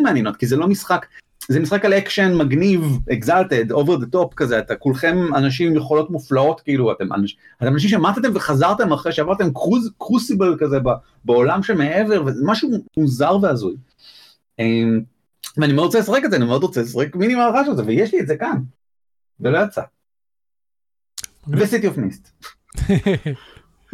מעניינות, 0.00 0.36
כי 0.36 0.46
זה 0.46 0.56
לא 0.56 0.68
משחק, 0.68 1.06
זה 1.48 1.60
משחק 1.60 1.84
על 1.84 1.92
אקשן 1.94 2.34
מגניב, 2.34 2.98
Exalted, 3.12 3.72
over 3.72 3.96
the 3.96 4.06
top 4.06 4.34
כזה, 4.34 4.58
אתה 4.58 4.76
כולכם 4.76 5.34
אנשים 5.34 5.70
עם 5.70 5.76
יכולות 5.76 6.10
מופלאות, 6.10 6.60
כאילו 6.60 6.92
אתם 6.92 7.12
אנש- 7.12 7.36
אתם 7.62 7.72
אנשים 7.72 7.90
שמתתם 7.90 8.30
וחזרתם 8.34 8.92
אחרי 8.92 9.12
שעברתם 9.12 9.52
cruc-, 9.52 9.90
crucible 9.98 10.56
כזה 10.60 10.76
בעולם 11.24 11.62
שמעבר, 11.62 12.24
וזה 12.26 12.42
משהו 12.46 12.70
מוזר 12.96 13.38
והזוי. 13.42 13.76
אמ, 14.58 15.00
ואני 15.56 15.72
מאוד 15.72 15.86
רוצה 15.86 15.98
לשחק 15.98 16.20
את 16.24 16.30
זה, 16.30 16.36
אני 16.36 16.44
מאוד 16.44 16.62
רוצה 16.62 16.82
לשחק 16.82 17.16
מיני 17.16 17.34
מערכה 17.34 17.64
של 17.64 17.76
זה, 17.76 17.82
ויש 17.86 18.14
לי 18.14 18.20
את 18.20 18.26
זה 18.26 18.36
כאן, 18.36 18.58
ולא 19.40 19.58
יצא. 19.58 19.82
ו 21.48 21.56
City 21.56 21.86
of 21.86 21.96
Mist. 21.96 22.30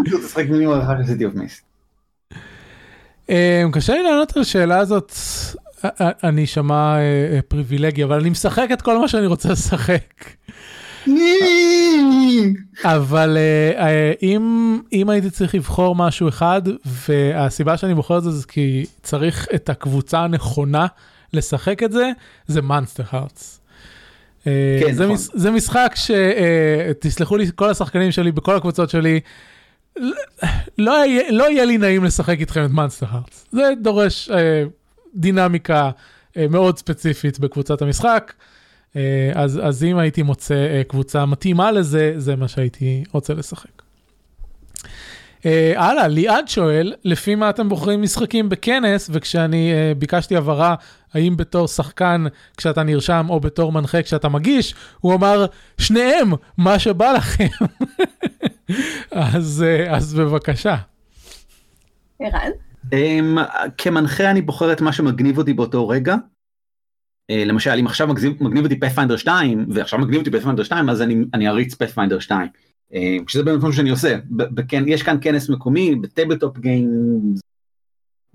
אני 0.01 0.13
רוצה 0.13 0.27
לשחק 0.27 0.45
מיני 0.51 0.67
מערכה 0.67 0.93
של 1.03 1.13
City 1.13 1.25
of 1.25 1.35
Mist. 1.35 1.65
אמ, 3.29 3.71
קשה 3.73 3.93
לי 3.93 4.03
לענות 4.03 4.37
על 4.37 4.43
השאלה 4.43 4.79
הזאת, 4.79 5.13
אני 6.01 6.45
אשמע 6.45 6.97
אה, 6.97 7.01
אה, 7.01 7.43
פריבילגי, 7.49 8.05
אבל 8.05 8.21
אני 8.21 8.31
משחק 8.31 8.69
את 8.73 8.83
כל 8.83 8.99
מה 8.99 9.09
שאני 9.09 9.27
רוצה 9.27 9.53
לשחק. 9.53 10.25
אבל 12.85 13.37
אה, 13.79 14.13
אם, 14.23 14.79
אם 14.93 15.11
הייתי 15.11 15.31
צריך 15.31 15.55
לבחור 15.55 15.97
משהו 15.97 16.29
אחד, 16.29 16.63
והסיבה 17.09 17.77
שאני 17.77 17.95
בוחר 17.95 18.19
את 18.19 18.23
זה 18.23 18.31
זה 18.31 18.47
כי 18.47 18.87
צריך 19.03 19.49
את 19.55 19.69
הקבוצה 19.69 20.19
הנכונה 20.19 20.87
לשחק 21.33 21.83
את 21.83 21.93
זה, 21.93 22.11
זה 22.47 22.63
Monsterhearts. 22.63 23.61
כן, 24.45 24.51
זה, 24.93 25.05
נכון. 25.05 25.15
מש, 25.15 25.29
זה 25.35 25.51
משחק 25.51 25.95
שתסלחו 25.95 27.37
לי 27.37 27.47
כל 27.55 27.71
השחקנים 27.71 28.13
שלי 28.13 28.33
בכל 28.33 28.57
הקבוצות 28.57 28.91
שלי, 28.91 29.21
לא 30.79 30.95
לא 31.31 31.51
יהיה 31.51 31.65
לי 31.65 31.79
נעים 31.79 32.05
לשחק 32.05 32.41
איתכם 32.41 32.65
את 32.65 32.71
מאנסטר 32.71 33.07
הארטס. 33.11 33.47
זה 33.53 33.73
דורש 33.83 34.31
אה, 34.31 34.65
דינמיקה 35.15 35.91
אה, 36.37 36.47
מאוד 36.51 36.79
ספציפית 36.79 37.39
בקבוצת 37.39 37.83
המשחק. 37.83 38.33
אה, 38.97 39.33
אז, 39.35 39.61
אז 39.63 39.85
אם 39.85 39.99
הייתי 39.99 40.23
מוצא 40.23 40.55
אה, 40.55 40.83
קבוצה 40.89 41.27
מתאימה 41.27 41.73
לזה, 41.73 42.15
זה 42.17 42.37
מה 42.37 42.49
שהייתי 42.49 43.05
רוצה 43.13 43.35
לשחק. 43.35 43.83
אה, 45.47 45.73
הלאה, 45.77 46.09
ליעד 46.09 46.49
שואל, 46.49 46.93
לפי 47.05 47.35
מה 47.35 47.51
אתם 47.51 47.69
בוחרים 47.69 48.03
משחקים 48.03 48.49
בכנס, 48.49 49.11
וכשאני 49.13 49.73
אה, 49.73 49.93
ביקשתי 49.99 50.37
הבהרה, 50.37 50.75
האם 51.15 51.37
בתור 51.37 51.69
שחקן 51.69 52.25
כשאתה 52.57 52.83
נרשם, 52.83 53.27
או 53.29 53.41
בתור 53.41 53.73
מנחה 53.73 54.03
כשאתה 54.03 54.29
מגיש, 54.29 54.75
הוא 55.01 55.15
אמר, 55.15 55.47
שניהם, 55.79 56.33
מה 56.59 56.79
שבא 56.79 57.13
לכם. 57.13 57.47
אז, 59.11 59.65
אה, 59.67 59.97
אז 59.97 60.15
בבקשה. 60.15 60.77
ערן? 62.21 62.51
אמ, 62.85 63.41
כמנחה 63.79 64.31
אני 64.31 64.43
בוחר 64.43 64.73
את 64.73 64.81
מה 64.81 64.93
שמגניב 64.93 65.39
אותי 65.39 65.53
באותו 65.53 65.89
רגע. 65.89 66.15
אה, 67.33 67.35
למשל 67.35 67.71
אם 67.71 67.87
עכשיו 67.87 68.09
מגניב, 68.09 68.43
מגניב 68.43 68.65
אותי 68.65 68.81
Pathfinder 68.81 69.17
2 69.17 69.67
ועכשיו 69.71 69.99
מגניב 69.99 70.19
אותי 70.19 70.31
Pathfinder 70.31 70.63
2 70.63 70.89
אז 70.89 71.03
אני, 71.03 71.25
אני 71.35 71.49
אריץ 71.49 71.75
Pathfinder 71.75 72.19
2. 72.19 72.49
אה, 72.91 72.95
שזה 73.29 73.43
באמת 73.43 73.59
משהו 73.59 73.73
שאני 73.73 73.91
עושה. 73.91 74.17
ב- 74.31 74.55
בכן, 74.55 74.85
יש 74.87 75.03
כאן 75.03 75.19
כנס 75.21 75.49
מקומי 75.49 75.95
ב 75.95 76.02
tabletop 76.02 76.59
game 76.59 76.89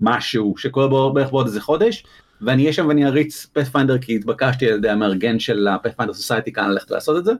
משהו 0.00 0.54
שקורה 0.56 0.88
בו 0.88 1.12
בערך 1.12 1.30
בעוד 1.30 1.46
איזה 1.46 1.60
חודש 1.60 2.04
ואני 2.40 2.62
אהיה 2.62 2.72
שם 2.72 2.88
ואני 2.88 3.06
אריץ 3.06 3.46
Pathfinder 3.46 3.98
כי 3.98 4.16
התבקשתי 4.16 4.68
על 4.68 4.74
ידי 4.78 4.88
המארגן 4.88 5.38
של 5.38 5.68
ה 5.68 5.72
Pathfinder 5.72 6.14
Society 6.14 6.52
כאן 6.52 6.70
ללכת 6.70 6.90
לעשות 6.90 7.18
את 7.18 7.24
זה, 7.24 7.32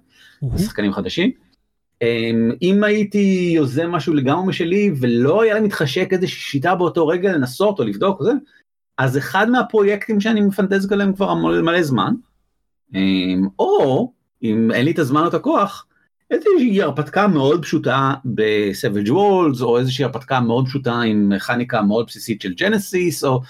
שחקנים 0.59 0.93
חדשים. 0.93 1.31
אמ, 2.03 2.51
אם 2.63 2.85
הייתי 2.85 3.53
יוזם 3.55 3.91
משהו 3.91 4.15
לגמרי 4.15 4.47
משלי 4.47 4.93
ולא 5.01 5.43
היה 5.43 5.55
לי 5.55 5.61
מתחשק 5.61 6.09
איזושהי 6.13 6.41
שיטה 6.41 6.75
באותו 6.75 7.07
רגע 7.07 7.33
לנסות 7.33 7.79
או 7.79 7.85
לבדוק 7.85 8.21
וזה, 8.21 8.33
אז 8.99 9.19
אחד 9.19 9.51
מהפרויקטים 9.51 10.21
שאני 10.21 10.41
מפנטז 10.41 10.93
עליהם 10.93 11.13
כבר 11.13 11.35
מלא 11.35 11.83
זמן, 11.83 12.15
אמ, 12.95 13.49
או 13.59 14.13
אם 14.43 14.71
אין 14.73 14.85
לי 14.85 14.91
את 14.91 14.99
הזמן 14.99 15.21
או 15.23 15.29
את 15.29 15.35
הכוח, 15.35 15.87
איזושהי 16.31 16.83
הרפתקה 16.83 17.29
מאוד 17.29 17.63
פשוטה 17.63 18.15
ב 18.25 18.37
Savage 18.37 19.13
Worlds, 19.13 19.61
או 19.61 19.79
איזושהי 19.79 20.05
הרפתקה 20.05 20.41
מאוד 20.41 20.67
פשוטה 20.67 21.01
עם 21.01 21.29
מכניקה 21.29 21.83
מאוד 21.83 22.07
בסיסית 22.07 22.43
של 22.43 22.55
Genesys, 22.55 23.25
או 23.25 23.41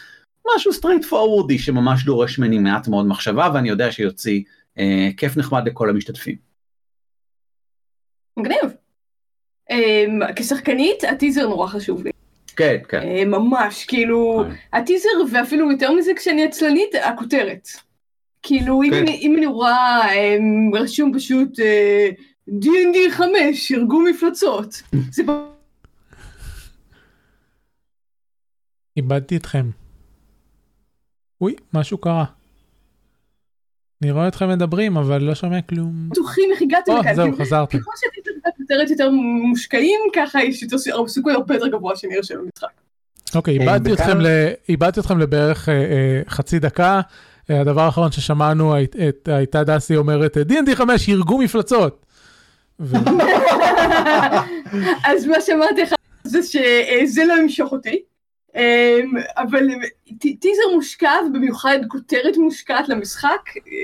משהו 0.56 0.72
straightforward 0.72 1.04
י 1.04 1.58
שממש 1.58 2.04
דורש 2.04 2.38
ממני 2.38 2.58
מעט 2.58 2.88
מאוד 2.88 3.06
מחשבה, 3.06 3.48
ואני 3.54 3.68
יודע 3.68 3.92
שיוציא 3.92 4.42
אה, 4.78 5.10
כיף 5.16 5.36
נחמד 5.36 5.62
לכל 5.66 5.90
המשתתפים. 5.90 6.49
מגניב. 8.40 8.76
Um, 9.72 10.32
כשחקנית 10.36 11.04
הטיזר 11.04 11.48
נורא 11.48 11.66
חשוב 11.66 12.04
לי. 12.04 12.10
כן, 12.56 12.76
כן. 12.88 13.02
Uh, 13.02 13.24
ממש, 13.24 13.84
כאילו, 13.84 14.44
כן. 14.46 14.78
הטיזר 14.78 15.08
ואפילו 15.30 15.70
יותר 15.70 15.92
מזה 15.92 16.12
כשאני 16.16 16.44
עצלנית, 16.44 16.94
הכותרת. 17.02 17.68
כאילו, 18.42 18.80
כן. 18.84 18.92
אם, 18.92 19.02
אני, 19.02 19.18
אם 19.22 19.34
אני 19.38 19.46
רואה 19.46 20.12
um, 20.12 20.78
רשום 20.78 21.12
פשוט 21.14 21.58
D&D 22.48 22.96
uh, 23.08 23.12
5, 23.12 23.72
ארגון 23.72 24.04
מפלצות. 24.10 24.82
זה... 25.14 25.22
איבדתי 28.96 29.36
אתכם. 29.36 29.70
אוי, 31.40 31.54
משהו 31.74 31.98
קרה. 31.98 32.24
אני 34.02 34.10
רואה 34.10 34.28
אתכם 34.28 34.48
מדברים, 34.48 34.96
אבל 34.96 35.22
לא 35.22 35.34
שומע 35.34 35.62
כלום. 35.62 36.08
בטוחים 36.10 36.50
איך 36.52 36.62
הגעתם 36.62 36.92
לכאן. 37.00 37.14
זהו, 37.14 37.36
חזרתי. 37.38 37.78
ככל 37.78 37.90
שאתם 37.96 38.19
כותרת 38.70 38.90
יותר 38.90 39.10
מושקעים, 39.48 40.00
ככה 40.16 40.42
יש 40.42 40.62
יותר 40.62 40.76
סיכוי 41.08 41.32
הרבה 41.32 41.54
יותר 41.54 41.66
גבוה 41.68 41.96
שנראה 41.96 42.22
שם 42.22 42.34
במשחק. 42.34 42.68
אוקיי, 43.34 43.58
איבדתי 44.68 45.00
אתכם 45.00 45.18
לבערך 45.18 45.68
אה, 45.68 45.74
אה, 45.74 46.20
חצי 46.28 46.58
דקה. 46.58 47.00
אה, 47.50 47.60
הדבר 47.60 47.80
האחרון 47.80 48.12
ששמענו 48.12 48.74
הייתה 49.26 49.64
דסי 49.64 49.96
אומרת, 49.96 50.36
D&D 50.36 50.74
5 50.74 51.08
ירגו 51.08 51.38
מפלצות. 51.38 52.06
אז 55.10 55.26
מה 55.26 55.40
שאמרתי 55.40 55.82
לך 55.82 55.94
זה 56.24 56.42
שזה 56.42 57.24
לא 57.24 57.34
ימשוך 57.34 57.72
אותי. 57.72 58.02
אמ, 58.56 59.12
אבל 59.36 59.66
טיזר 60.18 60.62
מושקע 60.74 61.12
ובמיוחד 61.26 61.78
כותרת 61.88 62.36
מושקעת 62.36 62.88
למשחק, 62.88 63.40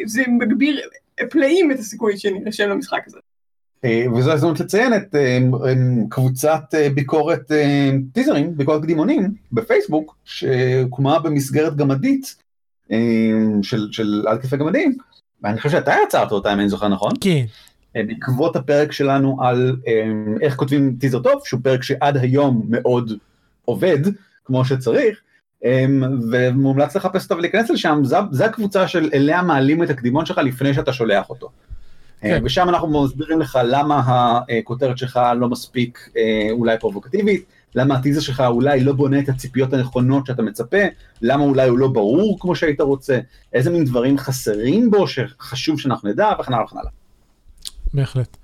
זה 0.07 0.23
מגביר 0.29 0.81
פלאים 1.31 1.73
את 1.73 1.79
הסיכוי 1.79 2.19
שנרשם 2.19 2.69
למשחק 2.69 3.03
הזה. 3.07 3.19
אה, 3.87 4.13
וזו 4.15 4.33
הזדמנות 4.33 4.61
לציין 4.61 4.95
את 4.95 5.15
אה, 5.15 5.39
קבוצת 6.09 6.63
אה, 6.75 6.89
ביקורת 6.95 7.53
טיזרים, 8.13 8.57
ביקורת 8.57 8.83
קדימונים 8.83 9.35
בפייסבוק, 9.53 10.17
שהוקמה 10.25 11.19
במסגרת 11.19 11.77
גמדית 11.77 12.37
של, 13.63 13.89
של 13.93 14.25
עד 14.29 14.41
כיפי 14.41 14.57
גמדים, 14.57 14.97
ואני 15.43 15.57
חושב 15.57 15.71
שאתה 15.71 15.95
יצרת 16.07 16.33
אותה 16.33 16.53
אם 16.53 16.61
אני 16.61 16.69
זוכר 16.69 16.89
נכון. 16.89 17.13
כן. 17.21 17.45
בעקבות 17.95 18.57
הפרק 18.57 18.93
שלנו 18.93 19.37
על 19.43 19.77
איך 20.41 20.57
כותבים 20.57 20.97
טיזר 21.01 21.19
טוב, 21.19 21.41
שהוא 21.45 21.61
פרק 21.63 21.83
שעד 21.83 22.17
היום 22.17 22.67
מאוד 22.69 23.13
עובד, 23.65 23.99
כמו 24.45 24.65
שצריך, 24.65 25.21
ומומלץ 26.33 26.97
לחפש 26.97 27.25
אותה 27.25 27.35
ולהיכנס 27.35 27.71
לשם, 27.71 28.03
זה 28.31 28.45
הקבוצה 28.45 28.89
של 28.89 29.11
אליה 29.15 29.43
מעלים 29.43 29.83
את 29.83 29.91
הקדימון 29.91 30.27
שלך 30.27 30.39
לפני 30.39 30.75
שאתה 30.75 30.93
שולח 30.93 31.31
אותו. 31.31 31.51
כן. 32.21 32.33
אה, 32.33 32.39
ושם 32.45 32.69
אנחנו 32.69 33.05
מסבירים 33.05 33.41
לך 33.41 33.59
למה 33.65 34.03
הכותרת 34.49 34.99
שלך 34.99 35.21
לא 35.37 35.49
מספיק 35.49 36.11
אה, 36.17 36.49
אולי 36.51 36.79
פרובוקטיבית, 36.79 37.45
למה 37.75 37.95
הטיזר 37.95 38.21
שלך 38.21 38.41
אולי 38.41 38.81
לא 38.81 38.93
בונה 38.93 39.19
את 39.19 39.29
הציפיות 39.29 39.73
הנכונות 39.73 40.27
שאתה 40.27 40.43
מצפה, 40.43 40.83
למה 41.23 41.45
אולי 41.45 41.69
הוא 41.69 41.79
לא 41.79 41.89
ברור 41.89 42.41
כמו 42.41 42.57
שהיית 42.57 42.81
רוצה, 42.81 43.19
איזה 43.53 43.71
מין 43.71 43.85
דברים 43.85 44.19
חסרים 44.19 44.91
בו 44.91 45.09
שחשוב 45.09 45.81
שאנחנו 45.81 46.09
נדע 46.09 46.31
וכן 46.41 46.53
הלאה 46.53 46.65
וכן 46.65 46.77
הלאה. 46.79 46.91
בהחלט. 47.95 48.37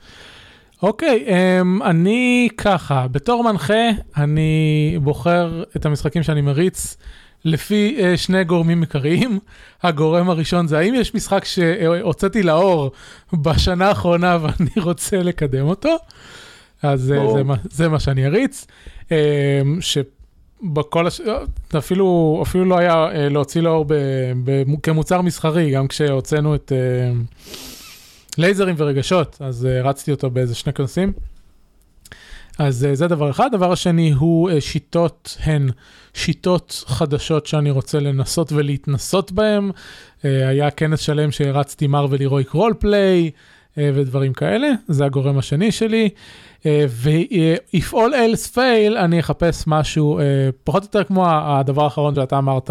אוקיי, 0.82 1.26
um, 1.26 1.84
אני 1.84 2.48
ככה, 2.56 3.06
בתור 3.08 3.44
מנחה, 3.44 3.84
אני 4.16 4.98
בוחר 5.02 5.62
את 5.76 5.86
המשחקים 5.86 6.22
שאני 6.22 6.40
מריץ 6.40 6.96
לפי 7.45 7.97
uh, 7.99 8.16
שני 8.16 8.45
גורמים 8.45 8.80
עיקריים. 8.80 9.38
הגורם 9.82 10.30
הראשון 10.30 10.66
זה 10.66 10.78
האם 10.78 10.95
יש 10.95 11.14
משחק 11.14 11.45
שהוצאתי 11.45 12.43
לאור 12.43 12.90
בשנה 13.32 13.88
האחרונה 13.88 14.38
ואני 14.43 14.70
רוצה 14.76 15.22
לקדם 15.22 15.66
אותו, 15.66 15.97
אז 16.82 17.14
uh, 17.16 17.32
זה, 17.32 17.43
מה, 17.43 17.55
זה 17.70 17.88
מה 17.88 18.01
שאני 18.01 18.26
אריץ. 18.26 18.66
Um, 19.05 19.12
שבכל 19.80 21.07
הש... 21.07 21.20
אפילו, 21.78 22.38
אפילו 22.43 22.64
לא 22.64 22.78
היה 22.78 23.07
uh, 23.07 23.32
להוציא 23.32 23.61
לאור 23.61 23.84
ב, 23.88 23.95
ב, 24.45 24.62
כמוצר 24.82 25.20
מסחרי, 25.20 25.70
גם 25.70 25.88
כשהוצאנו 25.88 26.55
את... 26.55 26.72
Uh, 26.72 27.36
לייזרים 28.38 28.74
ורגשות, 28.78 29.36
אז 29.40 29.68
uh, 29.70 29.86
רצתי 29.86 30.11
אותו 30.11 30.30
באיזה 30.30 30.55
שני 30.55 30.72
כנסים. 30.72 31.12
אז 32.59 32.86
uh, 32.90 32.94
זה 32.94 33.09
דבר 33.09 33.30
אחד. 33.30 33.48
דבר 33.53 33.72
השני 33.72 34.12
הוא 34.12 34.50
uh, 34.50 34.61
שיטות, 34.61 35.38
הן 35.44 35.68
שיטות 36.14 36.84
חדשות 36.86 37.46
שאני 37.46 37.70
רוצה 37.70 38.00
לנסות 38.00 38.53
ולהתנסות 38.53 39.32
בהן. 39.32 39.70
Uh, 39.70 40.22
היה 40.22 40.70
כנס 40.70 41.00
שלם 41.00 41.30
שהרצתי 41.30 41.86
מרוויל 41.86 42.20
הירואיק 42.20 42.50
רול 42.50 42.74
פליי 42.78 43.30
ודברים 43.76 44.32
כאלה, 44.32 44.68
זה 44.88 45.05
הגורם 45.05 45.38
השני 45.38 45.72
שלי. 45.72 46.09
ו-if 46.64 47.92
all 47.92 48.12
else 48.12 48.55
fail, 48.55 48.96
אני 48.96 49.20
אחפש 49.20 49.64
משהו 49.66 50.20
פחות 50.64 50.82
או 50.82 50.86
יותר 50.86 51.05
כמו 51.05 51.26
הדבר 51.28 51.84
האחרון 51.84 52.14
שאתה 52.14 52.38
אמרת, 52.38 52.70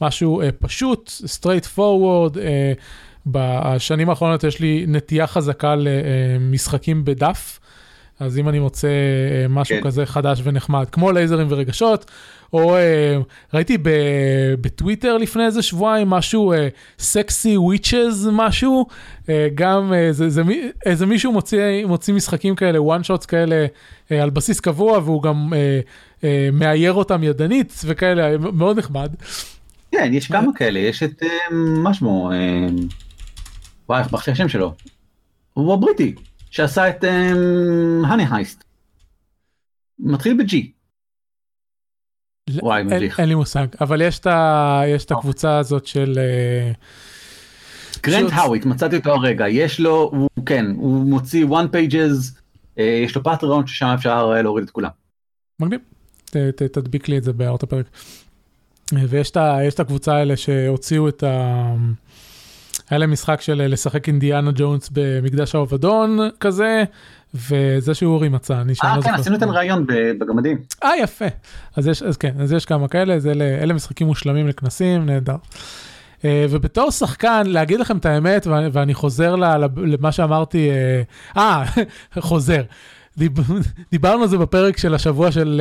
משהו 0.00 0.42
פשוט, 0.58 1.10
straight 1.24 1.78
forward. 1.78 2.38
בשנים 3.26 4.10
האחרונות 4.10 4.44
יש 4.44 4.60
לי 4.60 4.84
נטייה 4.88 5.26
חזקה 5.26 5.74
למשחקים 5.78 7.04
בדף, 7.04 7.60
אז 8.22 8.38
אם 8.38 8.48
אני 8.48 8.58
מוצא 8.58 8.88
אה, 8.88 9.48
משהו 9.48 9.76
כן. 9.76 9.82
כזה 9.82 10.06
חדש 10.06 10.40
ונחמד, 10.44 10.86
כמו 10.92 11.12
לייזרים 11.12 11.46
ורגשות, 11.50 12.10
או 12.52 12.76
אה, 12.76 13.18
ראיתי 13.54 13.78
בטוויטר 14.60 15.16
לפני 15.16 15.46
איזה 15.46 15.62
שבועיים 15.62 16.10
משהו 16.10 16.52
סקסי 16.98 17.56
uh, 17.56 17.58
וויצ'ז 17.58 18.28
משהו, 18.32 18.86
גם 19.54 19.92
זה, 20.10 20.28
זה, 20.30 20.42
איזה 20.86 21.06
מישהו 21.06 21.32
מוציא, 21.32 21.86
מוציא 21.86 22.14
משחקים 22.14 22.54
כאלה, 22.56 22.78
one 22.78 23.04
shots 23.04 23.26
כאלה 23.26 23.66
על 24.10 24.30
בסיס 24.30 24.60
קבוע, 24.60 24.98
והוא 24.98 25.22
גם 25.22 25.52
מאייר 26.52 26.92
אותם 26.92 27.22
ידנית 27.22 27.80
וכאלה, 27.84 28.38
מאוד 28.38 28.78
נחמד. 28.78 29.14
כן, 29.92 30.10
יש 30.14 30.26
כמה 30.26 30.52
כאלה, 30.54 30.78
יש 30.78 31.02
את, 31.02 31.22
מה 31.50 31.94
שמו, 31.94 32.30
וואי, 33.88 34.00
איך 34.00 34.12
מחשב 34.12 34.32
השם 34.32 34.48
שלו? 34.48 34.72
הוא 35.54 35.74
הבריטי, 35.74 36.14
שעשה 36.52 36.88
את 36.88 37.04
האני 37.04 38.24
um, 38.24 38.34
הייסט. 38.34 38.64
מתחיל 39.98 40.36
ב-G. 40.38 40.56
וואי, 42.62 42.82
מביך. 42.82 43.20
אין 43.20 43.28
לי 43.28 43.34
מושג, 43.34 43.66
אבל 43.80 44.00
יש 44.00 44.18
את, 44.18 44.26
ה, 44.26 44.82
יש 44.86 45.04
את 45.04 45.10
הקבוצה 45.10 45.58
הזאת 45.58 45.86
של... 45.86 46.18
גרנט 48.02 48.32
האוויט, 48.32 48.64
מצאתי 48.64 48.96
אותו 48.96 49.10
הרגע, 49.14 49.48
יש 49.48 49.80
לו, 49.80 50.10
הוא 50.12 50.46
כן, 50.46 50.66
הוא 50.76 51.06
מוציא 51.06 51.46
one 51.46 51.74
pages, 51.74 52.38
uh, 52.76 52.82
יש 53.04 53.16
לו 53.16 53.22
פטריון 53.22 53.66
ששם 53.66 53.86
אפשר 53.86 54.26
להוריד 54.42 54.64
את 54.64 54.70
כולם. 54.70 54.90
מגניב, 55.60 55.80
תדביק 56.56 57.08
לי 57.08 57.18
את 57.18 57.24
זה 57.24 57.32
בהערות 57.32 57.62
הפרק. 57.62 57.86
ויש 59.08 59.30
את 59.74 59.80
הקבוצה 59.80 60.14
האלה 60.14 60.36
שהוציאו 60.36 61.08
את 61.08 61.22
ה... 61.22 61.74
היה 62.92 62.98
להם 62.98 63.12
משחק 63.12 63.40
של 63.40 63.60
אה, 63.60 63.68
לשחק 63.68 64.08
אינדיאנה 64.08 64.50
ג'ונס 64.54 64.90
במקדש 64.92 65.54
האובדון 65.54 66.18
כזה, 66.40 66.84
וזה 67.34 67.94
שאורי 67.94 68.28
מצא, 68.28 68.60
אני 68.60 68.74
שם 68.74 68.86
לא. 68.86 68.92
אה, 68.92 69.02
כן, 69.02 69.14
עשינו 69.14 69.36
את 69.36 69.42
הרעיון 69.42 69.86
בגמדים. 70.18 70.58
אה, 70.84 70.96
יפה. 70.98 71.24
אז 71.76 71.86
יש, 71.86 72.02
אז 72.02 72.16
כן, 72.16 72.32
אז 72.40 72.52
יש 72.52 72.64
כמה 72.64 72.88
כאלה, 72.88 73.18
זה, 73.18 73.32
אלה 73.62 73.74
משחקים 73.74 74.06
מושלמים 74.06 74.48
לכנסים, 74.48 75.06
נהדר. 75.06 75.36
Uh, 76.20 76.24
ובתור 76.50 76.90
שחקן, 76.90 77.42
להגיד 77.46 77.80
לכם 77.80 77.96
את 77.96 78.06
האמת, 78.06 78.46
ואני, 78.46 78.68
ואני 78.72 78.94
חוזר 78.94 79.36
למה 79.36 80.12
שאמרתי, 80.12 80.70
אה, 81.36 81.64
uh, 81.64 82.20
חוזר. 82.20 82.62
דיב, 83.18 83.32
דיברנו 83.90 84.22
על 84.22 84.28
זה 84.28 84.38
בפרק 84.38 84.78
של 84.78 84.94
השבוע 84.94 85.32
של 85.32 85.60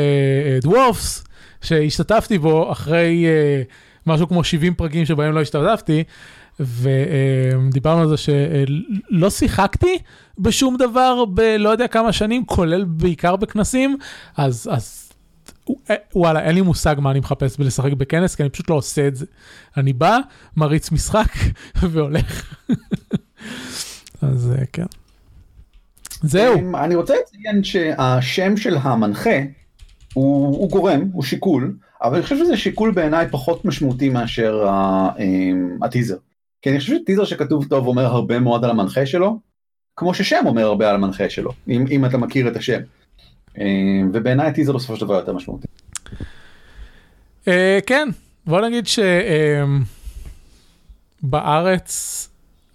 דוורפס, 0.61 1.23
שהשתתפתי 1.61 2.37
בו 2.37 2.71
אחרי 2.71 3.25
משהו 4.07 4.27
כמו 4.27 4.43
70 4.43 4.73
פרקים 4.73 5.05
שבהם 5.05 5.33
לא 5.33 5.41
השתתפתי, 5.41 6.03
ודיברנו 6.61 8.01
על 8.01 8.07
זה 8.07 8.15
שלא 8.17 9.29
שיחקתי 9.29 9.97
בשום 10.39 10.77
דבר 10.77 11.25
בלא 11.25 11.69
יודע 11.69 11.87
כמה 11.87 12.11
שנים, 12.13 12.45
כולל 12.45 12.83
בעיקר 12.83 13.35
בכנסים, 13.35 13.97
אז, 14.37 14.69
אז 14.71 15.11
אה, 15.89 15.95
וואלה, 16.15 16.39
אין 16.41 16.55
לי 16.55 16.61
מושג 16.61 16.95
מה 16.99 17.11
אני 17.11 17.19
מחפש 17.19 17.57
בלשחק 17.57 17.93
בכנס, 17.93 18.35
כי 18.35 18.43
אני 18.43 18.49
פשוט 18.49 18.69
לא 18.69 18.75
עושה 18.75 19.07
את 19.07 19.15
זה. 19.15 19.25
אני 19.77 19.93
בא, 19.93 20.19
מריץ 20.57 20.91
משחק 20.91 21.31
והולך. 21.91 22.55
אז 24.21 24.53
אה, 24.59 24.65
כן. 24.73 24.85
זהו. 26.23 26.75
אני 26.75 26.95
רוצה 26.95 27.13
לציין 27.23 27.63
שהשם 27.63 28.57
של 28.57 28.77
המנחה 28.81 29.39
הוא, 30.13 30.47
הוא 30.57 30.69
גורם, 30.69 31.01
הוא 31.13 31.23
שיקול, 31.23 31.73
אבל 32.01 32.13
אני 32.13 32.23
חושב 32.23 32.37
שזה 32.37 32.57
שיקול 32.57 32.91
בעיניי 32.91 33.27
פחות 33.31 33.65
משמעותי 33.65 34.09
מאשר 34.09 34.67
ה- 34.67 35.09
אמ, 35.19 35.77
הטיזר. 35.83 36.15
כי 36.61 36.69
אני 36.69 36.79
חושב 36.79 36.95
שטיזר 36.95 37.25
שכתוב 37.25 37.65
טוב 37.65 37.87
אומר 37.87 38.05
הרבה 38.05 38.39
מאוד 38.39 38.63
על 38.63 38.69
המנחה 38.69 39.05
שלו, 39.05 39.39
כמו 39.95 40.13
ששם 40.13 40.43
אומר 40.45 40.65
הרבה 40.65 40.89
על 40.89 40.95
המנחה 40.95 41.29
שלו, 41.29 41.51
אם, 41.67 41.85
אם 41.91 42.05
אתה 42.05 42.17
מכיר 42.17 42.47
את 42.47 42.55
השם. 42.55 42.79
אמ, 43.57 44.09
ובעיניי 44.13 44.47
הטיזר 44.47 44.73
בסופו 44.73 44.95
של 44.95 45.05
דבר 45.05 45.15
יותר 45.15 45.33
משמעותי. 45.33 45.67
אה, 47.47 47.79
כן, 47.85 48.07
בוא 48.45 48.61
נגיד 48.61 48.85
שבארץ 51.21 52.27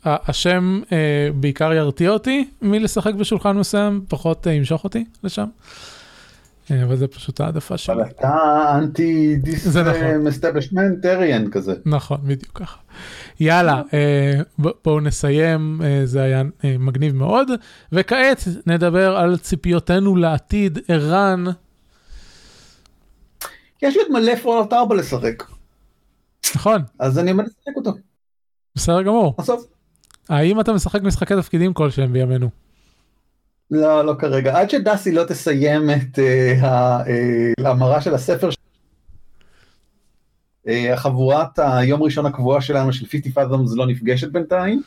השם 0.04 0.80
אה, 0.92 1.28
בעיקר 1.34 1.72
ירתיע 1.72 2.10
אותי 2.10 2.48
מלשחק 2.62 3.14
בשולחן 3.14 3.56
מסוים, 3.56 4.04
פחות 4.08 4.46
אה, 4.46 4.52
ימשוך 4.52 4.84
אותי 4.84 5.04
לשם. 5.24 5.46
אה, 6.70 6.82
אבל 6.82 6.96
זה 6.96 7.08
פשוט 7.08 7.40
העדפה 7.40 7.78
שלי. 7.78 7.94
אבל 7.94 8.10
אתה 8.10 8.74
אנטי 8.78 9.36
דיס 9.36 9.76
נכון. 9.76 10.24
מסטבלשמנטריאן 10.24 11.50
כזה. 11.50 11.74
נכון, 11.84 12.18
בדיוק 12.22 12.52
ככה. 12.58 12.78
יאללה, 13.40 13.82
אה, 13.94 14.40
בואו 14.58 15.00
נסיים, 15.00 15.80
אה, 15.84 16.00
זה 16.04 16.22
היה 16.22 16.42
מגניב 16.78 17.14
מאוד, 17.14 17.50
וכעת 17.92 18.44
נדבר 18.66 19.16
על 19.16 19.38
ציפיותינו 19.38 20.16
לעתיד, 20.16 20.78
ערן, 20.88 21.44
יש 23.82 23.96
לי 23.96 24.02
עוד 24.02 24.12
מלא 24.12 24.34
Fallout 24.34 24.72
4 24.72 24.94
לשחק, 24.94 25.44
נכון, 26.56 26.82
אז 26.98 27.18
אני 27.18 27.30
עומד 27.30 27.44
לשחק 27.44 27.76
אותו, 27.76 27.90
בסדר 28.74 29.02
גמור. 29.02 29.34
בסוף. 29.38 29.66
האם 30.28 30.60
אתה 30.60 30.72
משחק 30.72 31.02
משחקי 31.02 31.34
תפקידים 31.34 31.74
כלשהם 31.74 32.12
בימינו? 32.12 32.65
לא, 33.70 34.04
לא 34.06 34.14
כרגע. 34.18 34.58
עד 34.60 34.70
שדסי 34.70 35.12
לא 35.12 35.24
תסיים 35.24 35.90
את 35.90 36.18
אה, 36.18 36.58
ה- 36.62 37.02
אה, 37.08 37.52
ההמרה 37.64 38.00
של 38.00 38.14
הספר. 38.14 38.50
ש- 38.50 38.56
אה, 40.68 40.94
החבורת 40.94 41.58
היום 41.58 42.02
ראשון 42.02 42.26
הקבועה 42.26 42.60
שלנו 42.60 42.92
של 42.92 43.06
50 43.06 43.32
Fathoms 43.36 43.76
לא 43.76 43.86
נפגשת 43.86 44.28
בינתיים. 44.28 44.82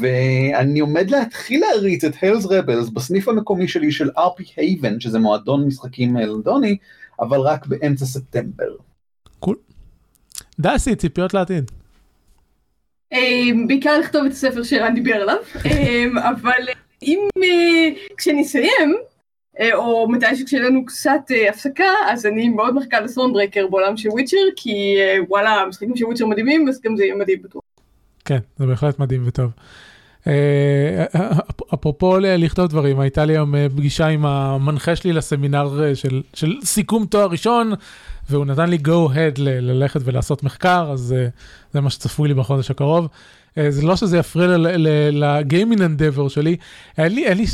ואני 0.00 0.80
עומד 0.80 1.10
להתחיל 1.10 1.60
להריץ 1.60 2.04
את 2.04 2.12
Hell's 2.20 2.46
Rebels 2.46 2.88
בסניף 2.88 3.28
המקומי 3.28 3.68
שלי 3.68 3.92
של 3.92 4.10
RP 4.10 4.42
Haven, 4.42 4.94
שזה 4.98 5.18
מועדון 5.18 5.66
משחקים 5.66 6.16
אה, 6.16 6.26
לונדוני, 6.26 6.76
אבל 7.20 7.40
רק 7.40 7.66
באמצע 7.66 8.04
ספטמבר. 8.04 8.64
דסי, 10.60 10.96
ציפיות 10.96 11.34
לעתיד. 11.34 11.70
בעיקר 13.66 13.98
לכתוב 14.00 14.24
את 14.26 14.32
הספר 14.32 14.62
שערן 14.62 14.94
דיבר 14.94 15.14
עליו, 15.14 15.36
אבל 16.30 16.62
אם 17.02 17.28
אה, 17.42 17.88
כשנסיים, 18.18 18.94
אה, 19.60 19.74
או 19.74 20.08
מתי 20.08 20.36
שכשיהיה 20.36 20.62
לנו 20.62 20.86
קצת 20.86 21.20
אה, 21.30 21.50
הפסקה, 21.50 21.84
אז 22.08 22.26
אני 22.26 22.48
מאוד 22.48 22.74
מחכה 22.74 23.00
לסונדרקר 23.00 23.66
בעולם 23.66 23.96
של 23.96 24.08
וויצ'ר, 24.08 24.36
כי 24.56 24.94
אה, 24.98 25.16
וואלה, 25.28 25.50
המשחקים 25.50 25.96
של 25.96 26.04
וויצ'ר 26.04 26.26
מדהימים, 26.26 26.68
אז 26.68 26.80
גם 26.84 26.96
זה 26.96 27.04
יהיה 27.04 27.14
מדהים 27.14 27.42
בטוח. 27.42 27.62
כן, 28.24 28.38
זה 28.58 28.66
בהחלט 28.66 28.98
מדהים 28.98 29.22
וטוב. 29.26 29.50
אפ- 31.50 31.72
אפרופו 31.74 32.18
לכתוב 32.18 32.66
דברים, 32.66 33.00
הייתה 33.00 33.24
לי 33.24 33.32
היום 33.32 33.54
פגישה 33.76 34.06
עם 34.06 34.26
המנחה 34.26 34.96
שלי 34.96 35.12
לסמינר 35.12 35.94
של, 35.94 36.22
של 36.34 36.54
סיכום 36.64 37.06
תואר 37.06 37.26
ראשון, 37.26 37.72
והוא 38.30 38.44
נתן 38.46 38.70
לי 38.70 38.78
go 38.86 39.10
ahead 39.12 39.40
ללכת 39.40 40.00
ולעשות 40.04 40.42
מחקר, 40.42 40.90
אז 40.92 41.14
זה 41.72 41.80
מה 41.80 41.90
שצפוי 41.90 42.28
לי 42.28 42.34
בחודש 42.34 42.70
הקרוב. 42.70 43.08
אה, 43.58 43.70
זה 43.70 43.82
לא 43.82 43.96
שזה 43.96 44.18
יפריע 44.18 44.56
לגיימינג 45.12 45.82
אנדבר 45.82 46.28
שלי, 46.28 46.56
אין 46.98 47.14
לי, 47.14 47.26
אין 47.26 47.38
לי, 47.38 47.44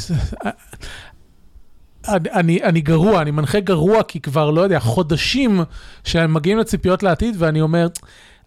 אני, 2.09 2.63
אני 2.63 2.81
גרוע, 2.81 3.23
אני 3.23 3.31
מנחה 3.31 3.61
גרוע, 3.61 4.03
כי 4.03 4.21
כבר, 4.21 4.51
לא 4.51 4.61
יודע, 4.61 4.79
חודשים 4.79 5.61
שהם 6.05 6.35
מגיעים 6.35 6.59
לציפיות 6.59 7.03
לעתיד, 7.03 7.35
ואני 7.39 7.61
אומר, 7.61 7.87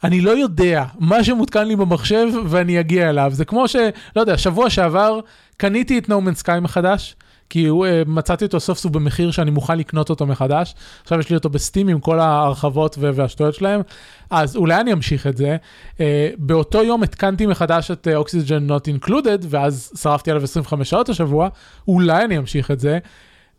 אני 0.03 0.21
לא 0.21 0.31
יודע 0.31 0.85
מה 0.99 1.23
שמותקן 1.23 1.67
לי 1.67 1.75
במחשב 1.75 2.27
ואני 2.45 2.79
אגיע 2.79 3.09
אליו. 3.09 3.31
זה 3.33 3.45
כמו 3.45 3.67
ש... 3.67 3.75
לא 4.15 4.21
יודע, 4.21 4.37
שבוע 4.37 4.69
שעבר 4.69 5.19
קניתי 5.57 5.97
את 5.97 6.05
No 6.05 6.11
Man's 6.11 6.43
Sky 6.43 6.59
מחדש, 6.61 7.15
כי 7.51 7.65
הוא, 7.65 7.85
uh, 7.85 7.89
מצאתי 8.09 8.45
אותו 8.45 8.59
סוף 8.59 8.77
סוף 8.77 8.91
במחיר 8.91 9.31
שאני 9.31 9.51
מוכן 9.51 9.77
לקנות 9.77 10.09
אותו 10.09 10.25
מחדש. 10.25 10.75
עכשיו 11.01 11.19
יש 11.19 11.29
לי 11.29 11.35
אותו 11.35 11.49
בסטים 11.49 11.87
עם 11.87 11.99
כל 11.99 12.19
ההרחבות 12.19 12.97
והשטויות 12.99 13.55
שלהם. 13.55 13.81
אז 14.29 14.55
אולי 14.55 14.81
אני 14.81 14.93
אמשיך 14.93 15.27
את 15.27 15.37
זה. 15.37 15.57
Uh, 15.95 15.99
באותו 16.37 16.83
יום 16.83 17.03
התקנתי 17.03 17.45
מחדש 17.45 17.91
את 17.91 18.07
uh, 18.07 18.27
Oxygen 18.27 18.69
Not 18.69 19.07
Included, 19.07 19.45
ואז 19.49 19.91
שרפתי 20.01 20.31
עליו 20.31 20.43
25 20.43 20.89
שעות 20.89 21.09
השבוע. 21.09 21.49
אולי 21.87 22.25
אני 22.25 22.37
אמשיך 22.37 22.71
את 22.71 22.79
זה. 22.79 22.99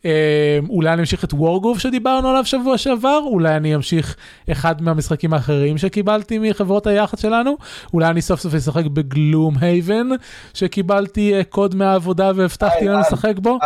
אה, 0.05 0.59
אולי 0.69 0.93
אני 0.93 1.01
אמשיך 1.01 1.25
את 1.25 1.33
וורגוף 1.33 1.79
שדיברנו 1.79 2.29
עליו 2.29 2.45
שבוע 2.45 2.79
שעבר, 2.79 3.21
אולי 3.25 3.57
אני 3.57 3.75
אמשיך 3.75 4.17
אחד 4.53 4.83
מהמשחקים 4.83 5.35
האחרים 5.35 5.79
שקיבלתי 5.79 6.39
מחברות 6.39 6.87
היחד 6.87 7.19
שלנו, 7.19 7.57
אולי 7.95 8.09
אני 8.09 8.23
סוף 8.23 8.41
סוף 8.41 8.55
אשחק 8.55 8.85
בגלום 8.87 9.55
הייבן, 9.61 10.09
שקיבלתי 10.55 11.35
אה, 11.35 11.45
קוד 11.45 11.75
מהעבודה 11.75 12.33
והבטחתי 12.37 12.85
להם 12.85 13.01
לשחק 13.01 13.39
בו. 13.39 13.59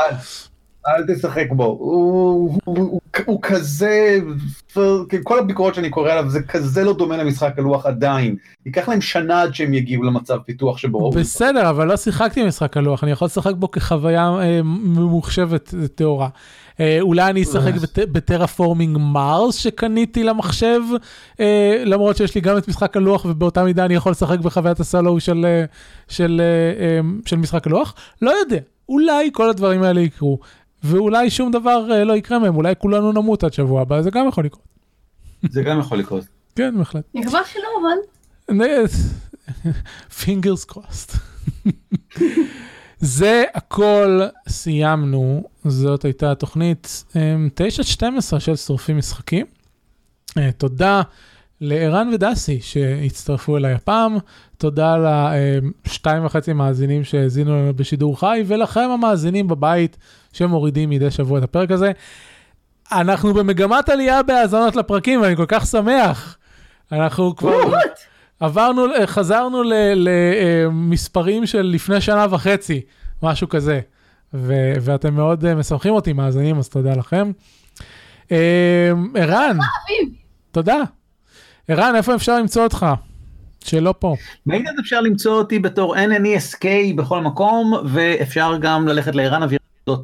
אל, 0.89 1.15
תשחק 1.15 1.47
בו, 1.51 1.65
הוא, 1.65 2.59
הוא, 2.65 2.77
הוא, 2.79 3.01
הוא 3.27 3.39
כזה, 3.43 4.19
כל 5.25 5.39
הביקורות 5.39 5.75
שאני 5.75 5.91
קורא 5.91 6.11
עליו 6.13 6.31
זה 6.31 6.43
כזה 6.43 6.85
לא 6.85 6.93
דומה 6.93 7.17
למשחק 7.17 7.59
הלוח 7.59 7.87
עדיין, 7.87 8.37
ייקח 8.67 8.89
להם 8.89 9.01
שנה 9.01 9.43
עד 9.43 9.55
שהם 9.55 9.75
יגיעו 9.75 10.03
למצב 10.03 10.39
פיתוח 10.47 10.79
שבו 10.79 11.11
בסדר, 11.11 11.71
אבל 11.71 11.87
לא 11.87 11.97
שיחקתי 11.97 12.43
במשחק 12.45 12.77
הלוח, 12.77 13.05
אני 13.05 13.11
יכול 13.13 13.27
לשחק 13.27 13.55
בו 13.55 13.71
כחוויה 13.71 14.29
אה, 14.41 14.61
ממוחשבת 14.63 15.75
טהורה. 15.95 16.29
אה, 16.81 16.99
אולי 17.01 17.31
אני 17.31 17.43
אשחק 17.43 17.73
אה. 17.75 17.81
בט- 17.81 18.09
בטרפורמינג 18.13 18.97
מרס 19.01 19.55
שקניתי 19.57 20.25
למחשב, 20.25 20.81
אה, 21.41 21.83
למרות 21.85 22.17
שיש 22.17 22.35
לי 22.35 22.41
גם 22.41 22.59
את 22.59 22.69
משחק 22.69 22.97
הלוח 22.97 23.25
ובאותה 23.25 23.65
מידה 23.65 23.85
אני 23.85 23.95
יכול 23.95 24.13
לשחק 24.13 24.39
בחוויית 24.39 24.81
הסולו 24.81 25.21
של, 25.21 25.47
של, 26.09 26.41
אה, 26.81 27.01
של 27.27 27.37
משחק 27.37 27.67
הלוח. 27.67 27.95
לא 28.23 28.31
יודע, 28.31 28.59
אולי 28.89 29.31
כל 29.33 29.51
הדברים 29.51 29.83
האלה 29.83 30.01
יקרו, 30.01 30.39
ואולי 30.87 31.31
שום 31.31 31.51
דבר 31.51 31.93
אה, 31.93 32.05
לא 32.05 32.17
יקרה 32.17 32.39
מהם, 32.39 32.57
אולי 32.57 32.75
כולנו 32.79 33.13
נמות 33.13 33.45
עד 33.45 33.53
שבוע 33.53 33.83
הבא, 33.83 34.03
זה 34.03 34.11
גם 34.11 34.29
יכול 34.29 34.45
לקרות. 34.45 34.65
זה 35.51 35.63
גם 35.63 35.81
יכול 35.81 35.99
לקרות. 35.99 36.25
כן, 36.57 36.75
בהחלט. 36.79 37.05
אני 37.15 37.23
מקווה 37.23 37.41
שלא, 37.45 37.69
אבל... 37.81 38.57
פינגרס 40.25 40.65
קרוסט. 40.65 41.17
זה 42.99 43.45
הכל 43.55 44.21
סיימנו, 44.49 45.43
זאת 45.65 46.05
הייתה 46.05 46.33
התוכנית 46.33 47.05
9-12 48.35 48.39
של 48.39 48.57
שורפים 48.57 48.99
משחקים. 48.99 49.47
אה, 50.39 50.53
תודה 50.53 51.03
לערן 51.61 52.11
ודסי 52.15 52.61
שהצטרפו 52.61 53.57
אליי 53.57 53.73
הפעם, 53.73 54.19
תודה 54.59 54.97
לשתיים 55.87 56.25
וחצי 56.25 56.53
מאזינים 56.53 57.05
שהאזינו 57.05 57.57
לנו 57.57 57.75
בשידור 57.75 58.21
חי, 58.21 58.43
ולכם 58.47 58.91
המאזינים 58.95 59.49
בבית 59.49 59.97
שמורידים 60.37 60.91
מדי 60.91 61.11
שבוע 61.11 61.39
את 61.39 61.45
הפרק 61.45 61.71
הזה. 61.71 61.93
אנחנו 62.93 63.35
במגמת 63.35 63.89
עלייה 63.89 64.23
בהאזנות 64.23 64.77
לפרקים, 64.77 65.21
ואני 65.21 65.37
כל 65.37 65.45
כך 65.49 65.67
שמח. 65.67 66.37
אנחנו 66.93 67.37
כבר... 67.37 67.59
עברנו, 68.41 68.83
חזרנו 69.07 69.63
ל- 69.63 69.73
למספרים 69.95 71.47
של 71.47 71.63
לפני 71.63 72.01
שנה 72.01 72.27
וחצי, 72.31 72.81
משהו 73.23 73.49
כזה. 73.49 73.81
ו- 74.35 74.73
ואתם 74.81 75.15
מאוד 75.15 75.45
אה, 75.45 75.55
משמחים 75.55 75.93
אותי, 75.95 76.13
מאזינים, 76.13 76.59
אז 76.59 76.69
תודה 76.69 76.93
לכם. 76.93 77.33
אה, 78.33 78.91
ערן, 79.15 79.59
תודה. 80.53 80.77
ערן, 81.69 81.93
איפה 81.97 82.15
אפשר 82.15 82.39
למצוא 82.39 82.65
אותך? 82.65 82.87
שלא 83.65 83.95
פה. 83.99 84.15
באינטרנט 84.47 84.79
אפשר 84.79 85.01
למצוא 85.01 85.33
אותי 85.39 85.59
בתור 85.59 85.97
NNESK 85.97 86.65
בכל 86.97 87.21
מקום, 87.21 87.73
ואפשר 87.85 88.57
גם 88.61 88.89
ללכת 88.89 89.15
לערן 89.15 89.43
אוויר. 89.43 89.59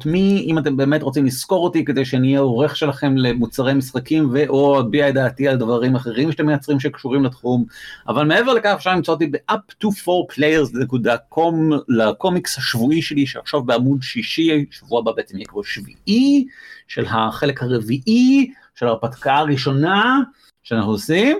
מי 0.05 0.45
אם 0.47 0.57
אתם 0.57 0.77
באמת 0.77 1.03
רוצים 1.03 1.25
לזכור 1.25 1.63
אותי 1.63 1.85
כדי 1.85 2.05
שאני 2.05 2.27
אהיה 2.27 2.39
עורך 2.39 2.75
שלכם 2.75 3.17
למוצרי 3.17 3.73
משחקים 3.73 4.29
ו/או 4.33 4.79
אביע 4.79 5.09
את 5.09 5.13
דעתי 5.13 5.47
על 5.47 5.57
דברים 5.57 5.95
אחרים 5.95 6.31
שאתם 6.31 6.45
מייצרים 6.45 6.79
שקשורים 6.79 7.23
לתחום. 7.23 7.65
אבל 8.07 8.25
מעבר 8.25 8.53
לכך 8.53 8.73
אפשר 8.75 8.95
למצוא 8.95 9.13
אותי 9.13 9.27
ב-up2 9.27 9.85
4players.com 9.85 11.75
לקומיקס 11.87 12.57
השבועי 12.57 13.01
שלי 13.01 13.25
שעכשיו 13.25 13.63
בעמוד 13.63 14.01
שישי 14.01 14.65
שבוע 14.71 14.99
הבא 14.99 15.11
בעצם 15.11 15.37
יהיה 15.37 15.47
כבר 15.47 15.61
שביעי 15.63 16.45
של 16.87 17.05
החלק 17.07 17.63
הרביעי 17.63 18.51
של 18.75 18.87
ההרפתקה 18.87 19.35
הראשונה 19.35 20.19
שאנחנו 20.63 20.91
עושים 20.91 21.37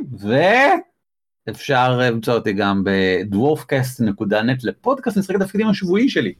ואפשר 1.48 1.98
למצוא 1.98 2.34
אותי 2.34 2.54
גם 2.54 2.84
ב-dwarfcast.net 2.84 4.60
לפודקאסט 4.64 5.18
משחקי 5.18 5.40
תפקידים 5.40 5.68
השבועי 5.68 6.10
שלי 6.10 6.34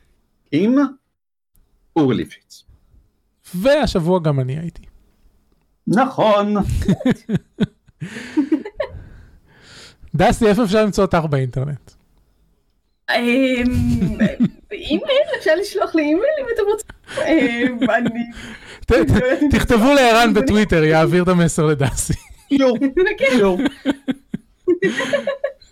עם 0.52 0.76
אורי 1.96 2.16
ליפשיץ. 2.16 2.64
והשבוע 3.56 4.20
גם 4.20 4.40
אני 4.40 4.60
הייתי. 4.60 4.82
נכון. 5.88 6.56
דסי, 10.16 10.48
איפה 10.48 10.64
אפשר 10.64 10.86
למצוא 10.86 11.04
אותך 11.04 11.26
באינטרנט? 11.30 11.92
אמ, 13.12 13.16
אימייל? 14.72 15.28
אפשר 15.40 15.52
לשלוח 15.62 15.96
לי 15.96 16.02
אימייל 16.02 16.26
אם 16.40 16.46
אתם 16.56 16.64
רוצים? 16.72 16.90
אמ, 17.28 17.78
תכתבו 19.52 19.94
לערן 19.94 20.34
בטוויטר, 20.34 20.84
יעביר 20.84 21.24
את 21.24 21.28
המסר 21.28 21.66
לדסי. 21.66 22.14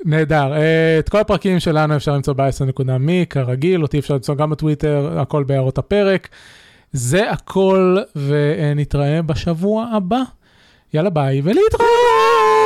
נהדר. 0.06 0.54
אה, 0.54 1.00
את 1.00 1.10
כל 1.10 1.20
הפרקים 1.20 1.60
שלנו 1.60 1.96
אפשר 1.96 2.14
למצוא 2.14 2.34
ב-10.מי, 2.34 3.26
כרגיל, 3.30 3.82
אותי 3.82 4.00
אפשר 4.00 4.14
למצוא 4.14 4.36
גם 4.36 4.50
בטוויטר, 4.50 5.20
הכל 5.20 5.44
בהערות 5.44 5.78
הפרק. 5.78 6.28
זה 6.94 7.32
הכל, 7.32 7.98
ונתראה 8.16 9.22
בשבוע 9.22 9.86
הבא. 9.94 10.22
יאללה 10.94 11.10
ביי, 11.10 11.42
ולהתראות! 11.44 12.61